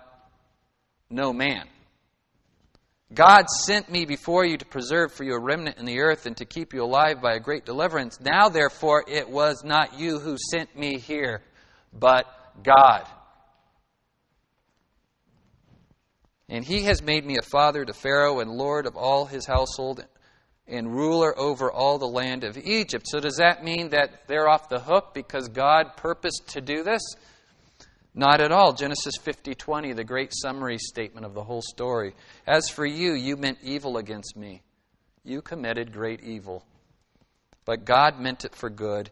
no 1.09 1.33
man. 1.33 1.67
God 3.11 3.49
sent 3.49 3.89
me 3.89 4.05
before 4.05 4.45
you 4.45 4.57
to 4.57 4.65
preserve 4.65 5.11
for 5.11 5.23
you 5.23 5.33
a 5.33 5.39
remnant 5.39 5.77
in 5.77 5.85
the 5.85 5.99
earth 5.99 6.27
and 6.27 6.37
to 6.37 6.45
keep 6.45 6.73
you 6.73 6.83
alive 6.83 7.21
by 7.21 7.33
a 7.33 7.39
great 7.39 7.65
deliverance. 7.65 8.19
Now, 8.19 8.49
therefore, 8.49 9.03
it 9.07 9.27
was 9.27 9.63
not 9.63 9.99
you 9.99 10.19
who 10.19 10.37
sent 10.51 10.77
me 10.77 10.99
here, 10.99 11.41
but 11.91 12.27
God. 12.61 13.07
And 16.49 16.63
he 16.63 16.83
has 16.83 17.01
made 17.01 17.25
me 17.25 17.37
a 17.37 17.43
father 17.43 17.83
to 17.83 17.93
Pharaoh 17.93 18.41
and 18.41 18.51
lord 18.51 18.85
of 18.85 18.95
all 18.95 19.25
his 19.25 19.45
household 19.45 20.05
and 20.67 20.93
ruler 20.93 21.37
over 21.37 21.71
all 21.71 21.97
the 21.97 22.07
land 22.07 22.43
of 22.43 22.57
Egypt. 22.57 23.07
So, 23.07 23.19
does 23.19 23.37
that 23.37 23.63
mean 23.63 23.89
that 23.89 24.27
they're 24.27 24.47
off 24.47 24.69
the 24.69 24.79
hook 24.79 25.15
because 25.15 25.47
God 25.47 25.97
purposed 25.97 26.49
to 26.49 26.61
do 26.61 26.83
this? 26.83 27.01
Not 28.13 28.41
at 28.41 28.51
all. 28.51 28.73
Genesis 28.73 29.15
50:20, 29.17 29.93
the 29.93 30.03
great 30.03 30.33
summary 30.33 30.77
statement 30.77 31.25
of 31.25 31.33
the 31.33 31.43
whole 31.43 31.61
story. 31.61 32.15
As 32.47 32.69
for 32.69 32.85
you, 32.85 33.13
you 33.13 33.37
meant 33.37 33.59
evil 33.61 33.97
against 33.97 34.35
me. 34.35 34.61
You 35.23 35.41
committed 35.41 35.93
great 35.93 36.21
evil. 36.21 36.65
But 37.65 37.85
God 37.85 38.19
meant 38.19 38.45
it 38.45 38.55
for 38.55 38.69
good 38.69 39.11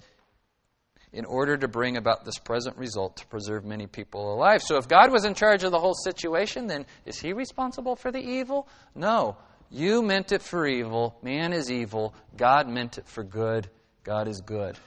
in 1.13 1.25
order 1.25 1.57
to 1.57 1.67
bring 1.67 1.95
about 1.95 2.25
this 2.25 2.37
present 2.39 2.77
result 2.77 3.17
to 3.17 3.27
preserve 3.27 3.63
many 3.63 3.87
people 3.87 4.33
alive. 4.33 4.61
So 4.61 4.77
if 4.77 4.87
God 4.87 5.11
was 5.11 5.25
in 5.25 5.35
charge 5.35 5.63
of 5.63 5.71
the 5.71 5.79
whole 5.79 5.93
situation, 5.93 6.67
then 6.67 6.85
is 7.05 7.19
he 7.19 7.33
responsible 7.33 7.95
for 7.95 8.11
the 8.11 8.19
evil? 8.19 8.67
No. 8.95 9.37
You 9.69 10.01
meant 10.01 10.31
it 10.31 10.41
for 10.41 10.65
evil. 10.65 11.17
Man 11.21 11.53
is 11.53 11.71
evil. 11.71 12.13
God 12.35 12.67
meant 12.67 12.97
it 12.97 13.07
for 13.07 13.23
good. 13.23 13.69
God 14.03 14.27
is 14.27 14.41
good. 14.41 14.77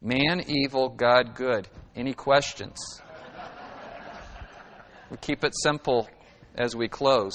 Man 0.00 0.44
evil, 0.46 0.88
God 0.88 1.34
good. 1.34 1.68
Any 1.98 2.14
questions? 2.14 2.78
we 5.10 5.16
keep 5.16 5.42
it 5.42 5.52
simple 5.60 6.08
as 6.54 6.76
we 6.76 6.86
close. 6.86 7.34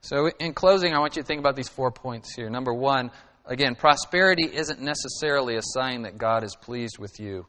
So, 0.00 0.30
in 0.40 0.54
closing, 0.54 0.94
I 0.94 1.00
want 1.00 1.16
you 1.16 1.22
to 1.22 1.26
think 1.26 1.40
about 1.40 1.54
these 1.54 1.68
four 1.68 1.90
points 1.90 2.34
here. 2.34 2.48
Number 2.48 2.72
one, 2.72 3.10
again, 3.44 3.74
prosperity 3.74 4.48
isn't 4.50 4.80
necessarily 4.80 5.56
a 5.56 5.62
sign 5.62 6.02
that 6.02 6.16
God 6.16 6.44
is 6.44 6.56
pleased 6.56 6.96
with 6.98 7.20
you 7.20 7.46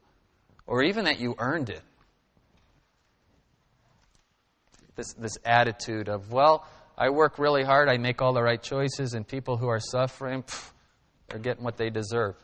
or 0.68 0.84
even 0.84 1.06
that 1.06 1.18
you 1.18 1.36
earned 1.38 1.70
it. 1.70 1.84
This, 4.98 5.14
this 5.14 5.38
attitude 5.46 6.10
of, 6.10 6.34
well, 6.34 6.68
I 6.98 7.12
work 7.12 7.40
really 7.40 7.64
hard, 7.64 7.88
I 7.88 7.96
make 7.96 8.22
all 8.22 8.34
the 8.34 8.44
right 8.44 8.62
choices, 8.62 9.14
and 9.14 9.26
people 9.26 9.56
who 9.56 9.70
are 9.70 9.80
suffering 9.80 10.44
pff, 10.44 10.72
are 11.32 11.40
getting 11.40 11.64
what 11.64 11.78
they 11.78 11.90
deserve. 11.90 12.36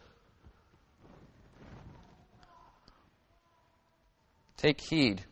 Take 4.61 4.79
heed. 4.79 5.23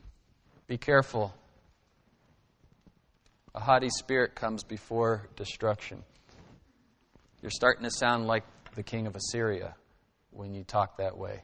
Be 0.65 0.79
careful. 0.79 1.35
A 3.53 3.59
haughty 3.59 3.91
spirit 3.91 4.33
comes 4.33 4.63
before 4.63 5.29
destruction. 5.35 6.03
You're 7.39 7.51
starting 7.51 7.83
to 7.83 7.91
sound 7.91 8.25
like 8.25 8.43
the 8.73 8.81
king 8.81 9.05
of 9.05 9.15
Assyria 9.15 9.75
when 10.31 10.55
you 10.55 10.63
talk 10.63 10.97
that 10.97 11.15
way. 11.15 11.43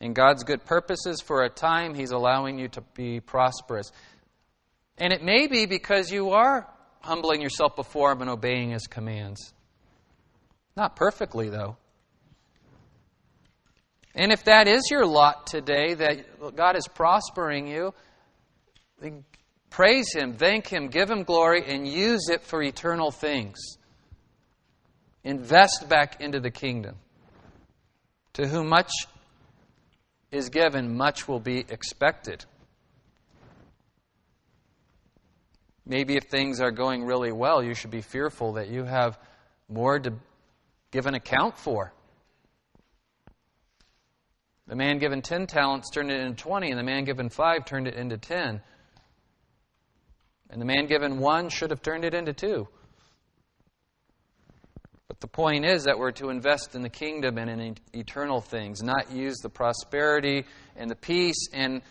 In 0.00 0.12
God's 0.12 0.44
good 0.44 0.64
purposes, 0.64 1.20
for 1.20 1.42
a 1.42 1.50
time, 1.50 1.94
He's 1.96 2.12
allowing 2.12 2.60
you 2.60 2.68
to 2.68 2.80
be 2.94 3.18
prosperous. 3.18 3.90
And 4.98 5.12
it 5.12 5.24
may 5.24 5.48
be 5.48 5.66
because 5.66 6.12
you 6.12 6.30
are 6.30 6.72
humbling 7.00 7.42
yourself 7.42 7.74
before 7.74 8.12
Him 8.12 8.20
and 8.20 8.30
obeying 8.30 8.70
His 8.70 8.86
commands. 8.86 9.52
Not 10.76 10.94
perfectly, 10.94 11.48
though. 11.48 11.76
And 14.14 14.30
if 14.32 14.44
that 14.44 14.68
is 14.68 14.82
your 14.90 15.06
lot 15.06 15.46
today, 15.46 15.94
that 15.94 16.56
God 16.56 16.76
is 16.76 16.86
prospering 16.86 17.66
you, 17.66 17.94
Praise 19.72 20.12
Him, 20.12 20.34
thank 20.34 20.66
Him, 20.68 20.88
give 20.88 21.10
Him 21.10 21.22
glory, 21.22 21.64
and 21.66 21.88
use 21.88 22.28
it 22.28 22.42
for 22.42 22.62
eternal 22.62 23.10
things. 23.10 23.58
Invest 25.24 25.86
back 25.88 26.20
into 26.20 26.40
the 26.40 26.50
kingdom. 26.50 26.96
To 28.34 28.46
whom 28.46 28.68
much 28.68 28.92
is 30.30 30.50
given, 30.50 30.94
much 30.94 31.26
will 31.26 31.40
be 31.40 31.60
expected. 31.60 32.44
Maybe 35.86 36.16
if 36.16 36.24
things 36.24 36.60
are 36.60 36.70
going 36.70 37.04
really 37.04 37.32
well, 37.32 37.62
you 37.62 37.74
should 37.74 37.90
be 37.90 38.02
fearful 38.02 38.52
that 38.54 38.68
you 38.68 38.84
have 38.84 39.18
more 39.70 39.98
to 39.98 40.12
give 40.90 41.06
an 41.06 41.14
account 41.14 41.56
for. 41.56 41.94
The 44.72 44.76
man 44.76 44.96
given 44.96 45.20
10 45.20 45.48
talents 45.48 45.90
turned 45.90 46.10
it 46.10 46.18
into 46.18 46.42
20, 46.42 46.70
and 46.70 46.78
the 46.78 46.82
man 46.82 47.04
given 47.04 47.28
5 47.28 47.66
turned 47.66 47.86
it 47.86 47.94
into 47.94 48.16
10. 48.16 48.62
And 50.48 50.60
the 50.62 50.64
man 50.64 50.86
given 50.86 51.18
one 51.18 51.50
should 51.50 51.68
have 51.68 51.82
turned 51.82 52.06
it 52.06 52.14
into 52.14 52.32
two. 52.32 52.66
But 55.08 55.20
the 55.20 55.26
point 55.26 55.66
is 55.66 55.84
that 55.84 55.98
we're 55.98 56.12
to 56.12 56.30
invest 56.30 56.74
in 56.74 56.80
the 56.80 56.88
kingdom 56.88 57.36
and 57.36 57.50
in 57.50 57.76
eternal 57.92 58.40
things, 58.40 58.82
not 58.82 59.12
use 59.12 59.36
the 59.42 59.50
prosperity 59.50 60.46
and 60.74 60.90
the 60.90 60.96
peace 60.96 61.48
and, 61.52 61.82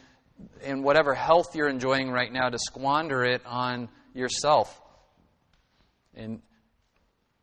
and 0.63 0.83
whatever 0.83 1.13
health 1.13 1.55
you're 1.55 1.69
enjoying 1.69 2.09
right 2.09 2.33
now 2.33 2.49
to 2.49 2.57
squander 2.57 3.23
it 3.23 3.43
on 3.45 3.89
yourself. 4.15 4.81
And 6.15 6.41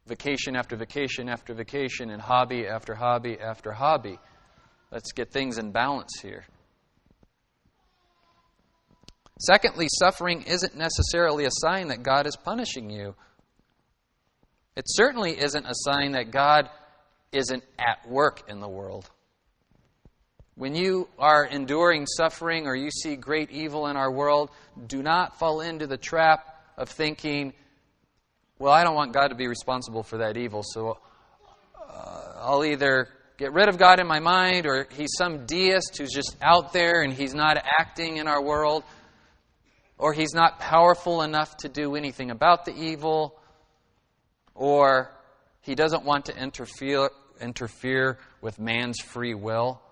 vacation 0.05 0.57
after 0.57 0.75
vacation 0.75 1.29
after 1.29 1.55
vacation, 1.55 2.11
and 2.11 2.21
hobby 2.21 2.67
after 2.67 2.97
hobby 2.97 3.39
after 3.39 3.71
hobby. 3.71 4.19
Let's 4.91 5.13
get 5.13 5.31
things 5.31 5.59
in 5.59 5.73
balance 5.73 6.21
here. 6.23 6.45
Secondly, 9.41 9.87
suffering 9.99 10.43
isn't 10.43 10.77
necessarily 10.77 11.45
a 11.45 11.51
sign 11.51 11.89
that 11.89 12.03
God 12.03 12.27
is 12.27 12.37
punishing 12.37 12.91
you. 12.91 13.15
It 14.75 14.85
certainly 14.87 15.39
isn't 15.39 15.67
a 15.67 15.75
sign 15.75 16.13
that 16.13 16.31
God 16.31 16.69
isn't 17.33 17.63
at 17.79 18.09
work 18.09 18.49
in 18.49 18.61
the 18.61 18.69
world. 18.69 19.09
When 20.55 20.75
you 20.75 21.09
are 21.19 21.45
enduring 21.45 22.07
suffering 22.07 22.67
or 22.67 22.75
you 22.75 22.91
see 22.91 23.15
great 23.15 23.51
evil 23.51 23.87
in 23.87 23.97
our 23.97 24.11
world, 24.11 24.51
do 24.87 25.03
not 25.03 25.39
fall 25.39 25.61
into 25.61 25.87
the 25.87 25.97
trap 25.97 26.57
of 26.77 26.89
thinking, 26.89 27.53
well, 28.59 28.73
I 28.73 28.83
don't 28.83 28.97
want 28.97 29.13
God 29.13 29.29
to 29.29 29.37
be 29.37 29.47
responsible 29.47 30.03
for 30.03 30.19
that 30.19 30.37
evil, 30.37 30.65
so 30.65 30.99
uh, 31.81 32.33
I'll 32.39 32.65
either 32.65 33.09
get 33.39 33.53
rid 33.53 33.69
of 33.69 33.79
God 33.79 34.01
in 34.01 34.07
my 34.07 34.21
mind 34.21 34.67
or 34.67 34.87
he's 34.91 35.13
some 35.17 35.47
deist 35.47 35.97
who's 35.97 36.13
just 36.13 36.37
out 36.43 36.73
there 36.73 37.03
and 37.03 37.13
he's 37.13 37.35
not 37.35 37.57
acting 37.57 38.19
in 38.19 38.29
our 38.29 38.43
world 38.43 38.85
or 39.99 40.13
he's 40.13 40.33
not 40.33 40.61
powerful 40.61 41.23
enough 41.23 41.57
to 41.59 41.69
do 41.69 41.97
anything 41.97 42.31
about 42.31 42.65
the 42.65 42.75
evil, 42.75 43.39
or 44.55 45.13
he 45.61 45.75
doesn't 45.75 46.05
want 46.05 46.27
to 46.27 46.37
interfere, 46.37 47.11
interfere 47.41 48.19
with 48.41 48.59
man's 48.61 49.01
free 49.01 49.35
will. 49.35 49.83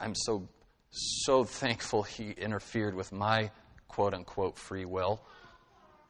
I'm 0.00 0.14
so, 0.14 0.48
so 0.90 1.44
thankful 1.44 2.02
he 2.02 2.30
interfered 2.30 2.94
with 2.94 3.12
my 3.12 3.50
quote 3.88 4.14
unquote 4.14 4.56
free 4.56 4.86
will. 4.86 5.20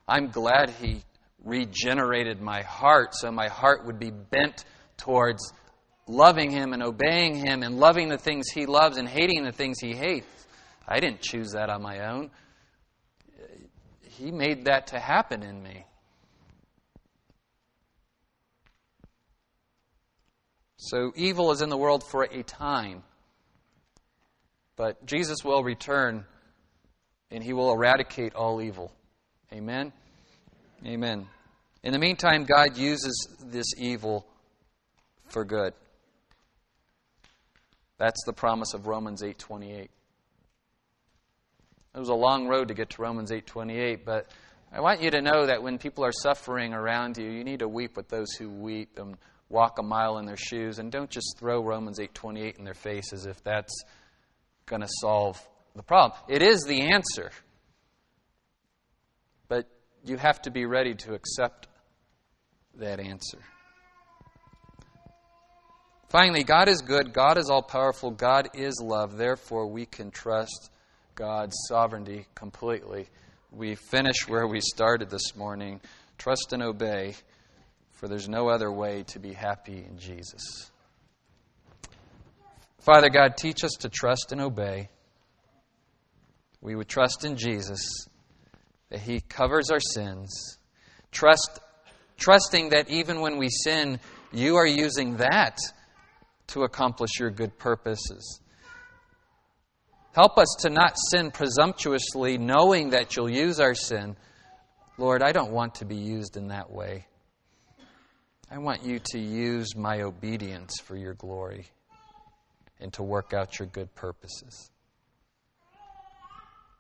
I'm 0.07 0.29
glad 0.29 0.71
he 0.71 1.03
regenerated 1.45 2.41
my 2.41 2.63
heart 2.63 3.11
so 3.13 3.33
my 3.33 3.49
heart 3.49 3.85
would 3.87 3.99
be 3.99 4.11
bent 4.11 4.65
towards 4.97 5.53
loving 6.13 6.51
him 6.51 6.73
and 6.73 6.83
obeying 6.83 7.35
him 7.35 7.63
and 7.63 7.79
loving 7.79 8.09
the 8.09 8.19
things 8.19 8.51
he 8.51 8.67
loves 8.67 8.99
and 8.99 9.09
hating 9.09 9.45
the 9.45 9.53
things 9.53 9.79
he 9.81 9.95
hates. 9.95 10.27
I 10.87 11.01
didn't 11.01 11.21
choose 11.21 11.53
that 11.53 11.71
on 11.71 11.83
my 11.83 12.11
own. 12.11 12.31
He 14.03 14.31
made 14.31 14.67
that 14.67 14.89
to 14.89 15.01
happen 15.01 15.43
in 15.43 15.63
me. 15.63 15.87
So 20.77 21.13
evil 21.15 21.53
is 21.53 21.63
in 21.63 21.69
the 21.69 21.77
world 21.77 22.05
for 22.05 22.25
a 22.25 22.43
time. 22.43 23.05
But 24.77 25.07
Jesus 25.07 25.45
will 25.45 25.63
return 25.63 26.25
and 27.31 27.43
he 27.43 27.53
will 27.53 27.73
eradicate 27.73 28.35
all 28.35 28.61
evil. 28.61 28.93
Amen? 29.53 29.93
Amen. 30.85 31.27
In 31.83 31.93
the 31.93 31.99
meantime, 31.99 32.45
God 32.45 32.77
uses 32.77 33.29
this 33.45 33.67
evil 33.79 34.27
for 35.29 35.45
good. 35.45 35.73
That's 38.03 38.25
the 38.27 38.33
promise 38.33 38.75
of 38.75 38.89
Romans 38.89 39.23
8:28. 39.23 39.83
It 39.85 39.89
was 41.95 42.09
a 42.09 42.15
long 42.15 42.49
road 42.49 42.67
to 42.67 42.75
get 42.75 42.91
to 42.91 43.03
Romans 43.03 43.31
8:28, 43.31 44.05
but 44.05 44.27
I 44.73 44.81
want 44.81 45.03
you 45.03 45.13
to 45.13 45.23
know 45.23 45.47
that 45.47 45.63
when 45.63 45.79
people 45.79 46.05
are 46.05 46.11
suffering 46.11 46.75
around 46.75 47.17
you, 47.17 47.31
you 47.31 47.45
need 47.45 47.61
to 47.61 47.69
weep 47.69 47.97
with 47.97 48.09
those 48.09 48.33
who 48.33 48.51
weep 48.51 48.99
and 48.99 49.17
walk 49.49 49.79
a 49.79 49.85
mile 49.85 50.19
in 50.19 50.27
their 50.27 50.37
shoes 50.37 50.81
and 50.81 50.91
don't 50.91 51.11
just 51.11 51.39
throw 51.39 51.63
Romans 51.63 52.01
8:28 52.01 52.59
in 52.59 52.65
their 52.65 52.75
face 52.75 53.13
as 53.13 53.25
if 53.25 53.41
that's 53.45 53.85
going 54.67 54.83
to 54.83 54.89
solve 55.01 55.41
the 55.77 55.85
problem. 55.85 56.19
It 56.27 56.43
is 56.43 56.65
the 56.65 56.93
answer. 56.93 57.31
But 59.47 59.69
you 60.03 60.17
have 60.17 60.43
to 60.43 60.51
be 60.51 60.67
ready 60.67 60.97
to 60.97 61.15
accept 61.15 61.69
that 62.75 62.99
answer. 62.99 63.39
Finally, 66.13 66.45
God 66.45 66.69
is 66.69 66.83
good, 66.83 67.15
God 67.15 67.39
is 67.39 67.49
all 67.49 67.63
powerful, 67.63 68.11
God 68.11 68.51
is 68.53 68.79
love. 68.85 69.17
Therefore, 69.17 69.67
we 69.67 69.87
can 69.87 70.11
trust 70.11 70.71
God's 71.15 71.57
sovereignty 71.69 72.27
completely. 72.35 73.07
We 73.51 73.77
finish 73.77 74.29
where 74.29 74.47
we 74.47 74.61
started 74.61 75.09
this 75.09 75.35
morning 75.35 75.81
trust 76.19 76.53
and 76.53 76.63
obey, 76.63 77.15
for 77.95 78.09
there's 78.09 78.29
no 78.29 78.51
other 78.51 78.71
way 78.71 79.05
to 79.05 79.19
be 79.19 79.33
happy 79.33 79.87
in 79.89 79.97
Jesus. 79.97 80.71
Father 82.81 83.09
God, 83.09 83.39
teach 83.39 83.65
us 83.65 83.73
to 83.81 83.89
trust 83.89 84.33
and 84.33 84.41
obey. 84.43 84.91
We 86.61 86.75
would 86.75 86.89
trust 86.89 87.25
in 87.25 87.39
Jesus, 87.39 87.81
that 88.91 89.01
He 89.01 89.21
covers 89.21 89.71
our 89.71 89.81
sins. 89.81 90.59
Trust, 91.11 91.59
trusting 92.19 92.69
that 92.69 92.91
even 92.91 93.23
when 93.23 93.39
we 93.39 93.49
sin, 93.49 93.99
you 94.31 94.57
are 94.57 94.67
using 94.67 95.17
that 95.17 95.59
to 96.53 96.63
accomplish 96.63 97.11
your 97.19 97.31
good 97.31 97.59
purposes. 97.59 98.41
Help 100.13 100.39
us 100.39 100.49
to 100.61 100.71
not 100.71 100.95
sin 101.11 101.31
presumptuously, 101.31 102.39
knowing 102.39 102.91
that 102.91 103.17
you'll 103.17 103.31
use 103.31 103.61
our 103.61 103.75
sin. 103.75 104.17
Lord, 104.99 105.23
I 105.23 105.33
don't 105.33 105.53
want 105.53 105.77
to 105.77 105.85
be 105.85 105.97
used 105.97 106.37
in 106.37 106.49
that 106.49 106.71
way. 106.71 107.07
I 108.51 108.59
want 108.59 108.85
you 108.85 108.99
to 109.13 109.19
use 109.19 109.75
my 109.75 110.03
obedience 110.03 110.75
for 110.85 110.97
your 110.97 111.15
glory 111.15 111.67
and 112.79 112.93
to 112.93 113.03
work 113.03 113.33
out 113.33 113.59
your 113.59 113.69
good 113.69 113.95
purposes. 113.95 114.71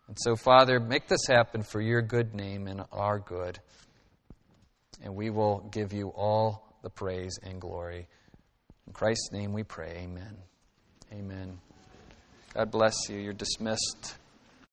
And 0.09 0.16
so, 0.20 0.37
Father, 0.37 0.79
make 0.79 1.09
this 1.09 1.27
happen 1.27 1.62
for 1.62 1.81
your 1.81 2.03
good 2.03 2.35
name 2.35 2.66
and 2.66 2.85
our 2.93 3.18
good. 3.18 3.59
and 5.03 5.14
we 5.14 5.31
will 5.31 5.68
give 5.73 5.93
you 5.93 6.09
all 6.09 6.77
the 6.83 6.91
praise 6.91 7.39
and 7.43 7.61
glory. 7.61 8.07
In 8.87 8.93
Christ's 8.93 9.30
name 9.33 9.53
we 9.53 9.62
pray. 9.62 10.03
Amen. 10.05 10.37
Amen. 11.12 11.59
God 12.55 12.70
bless 12.70 13.09
you. 13.09 13.18
You're 13.18 13.33
dismissed. 13.33 14.16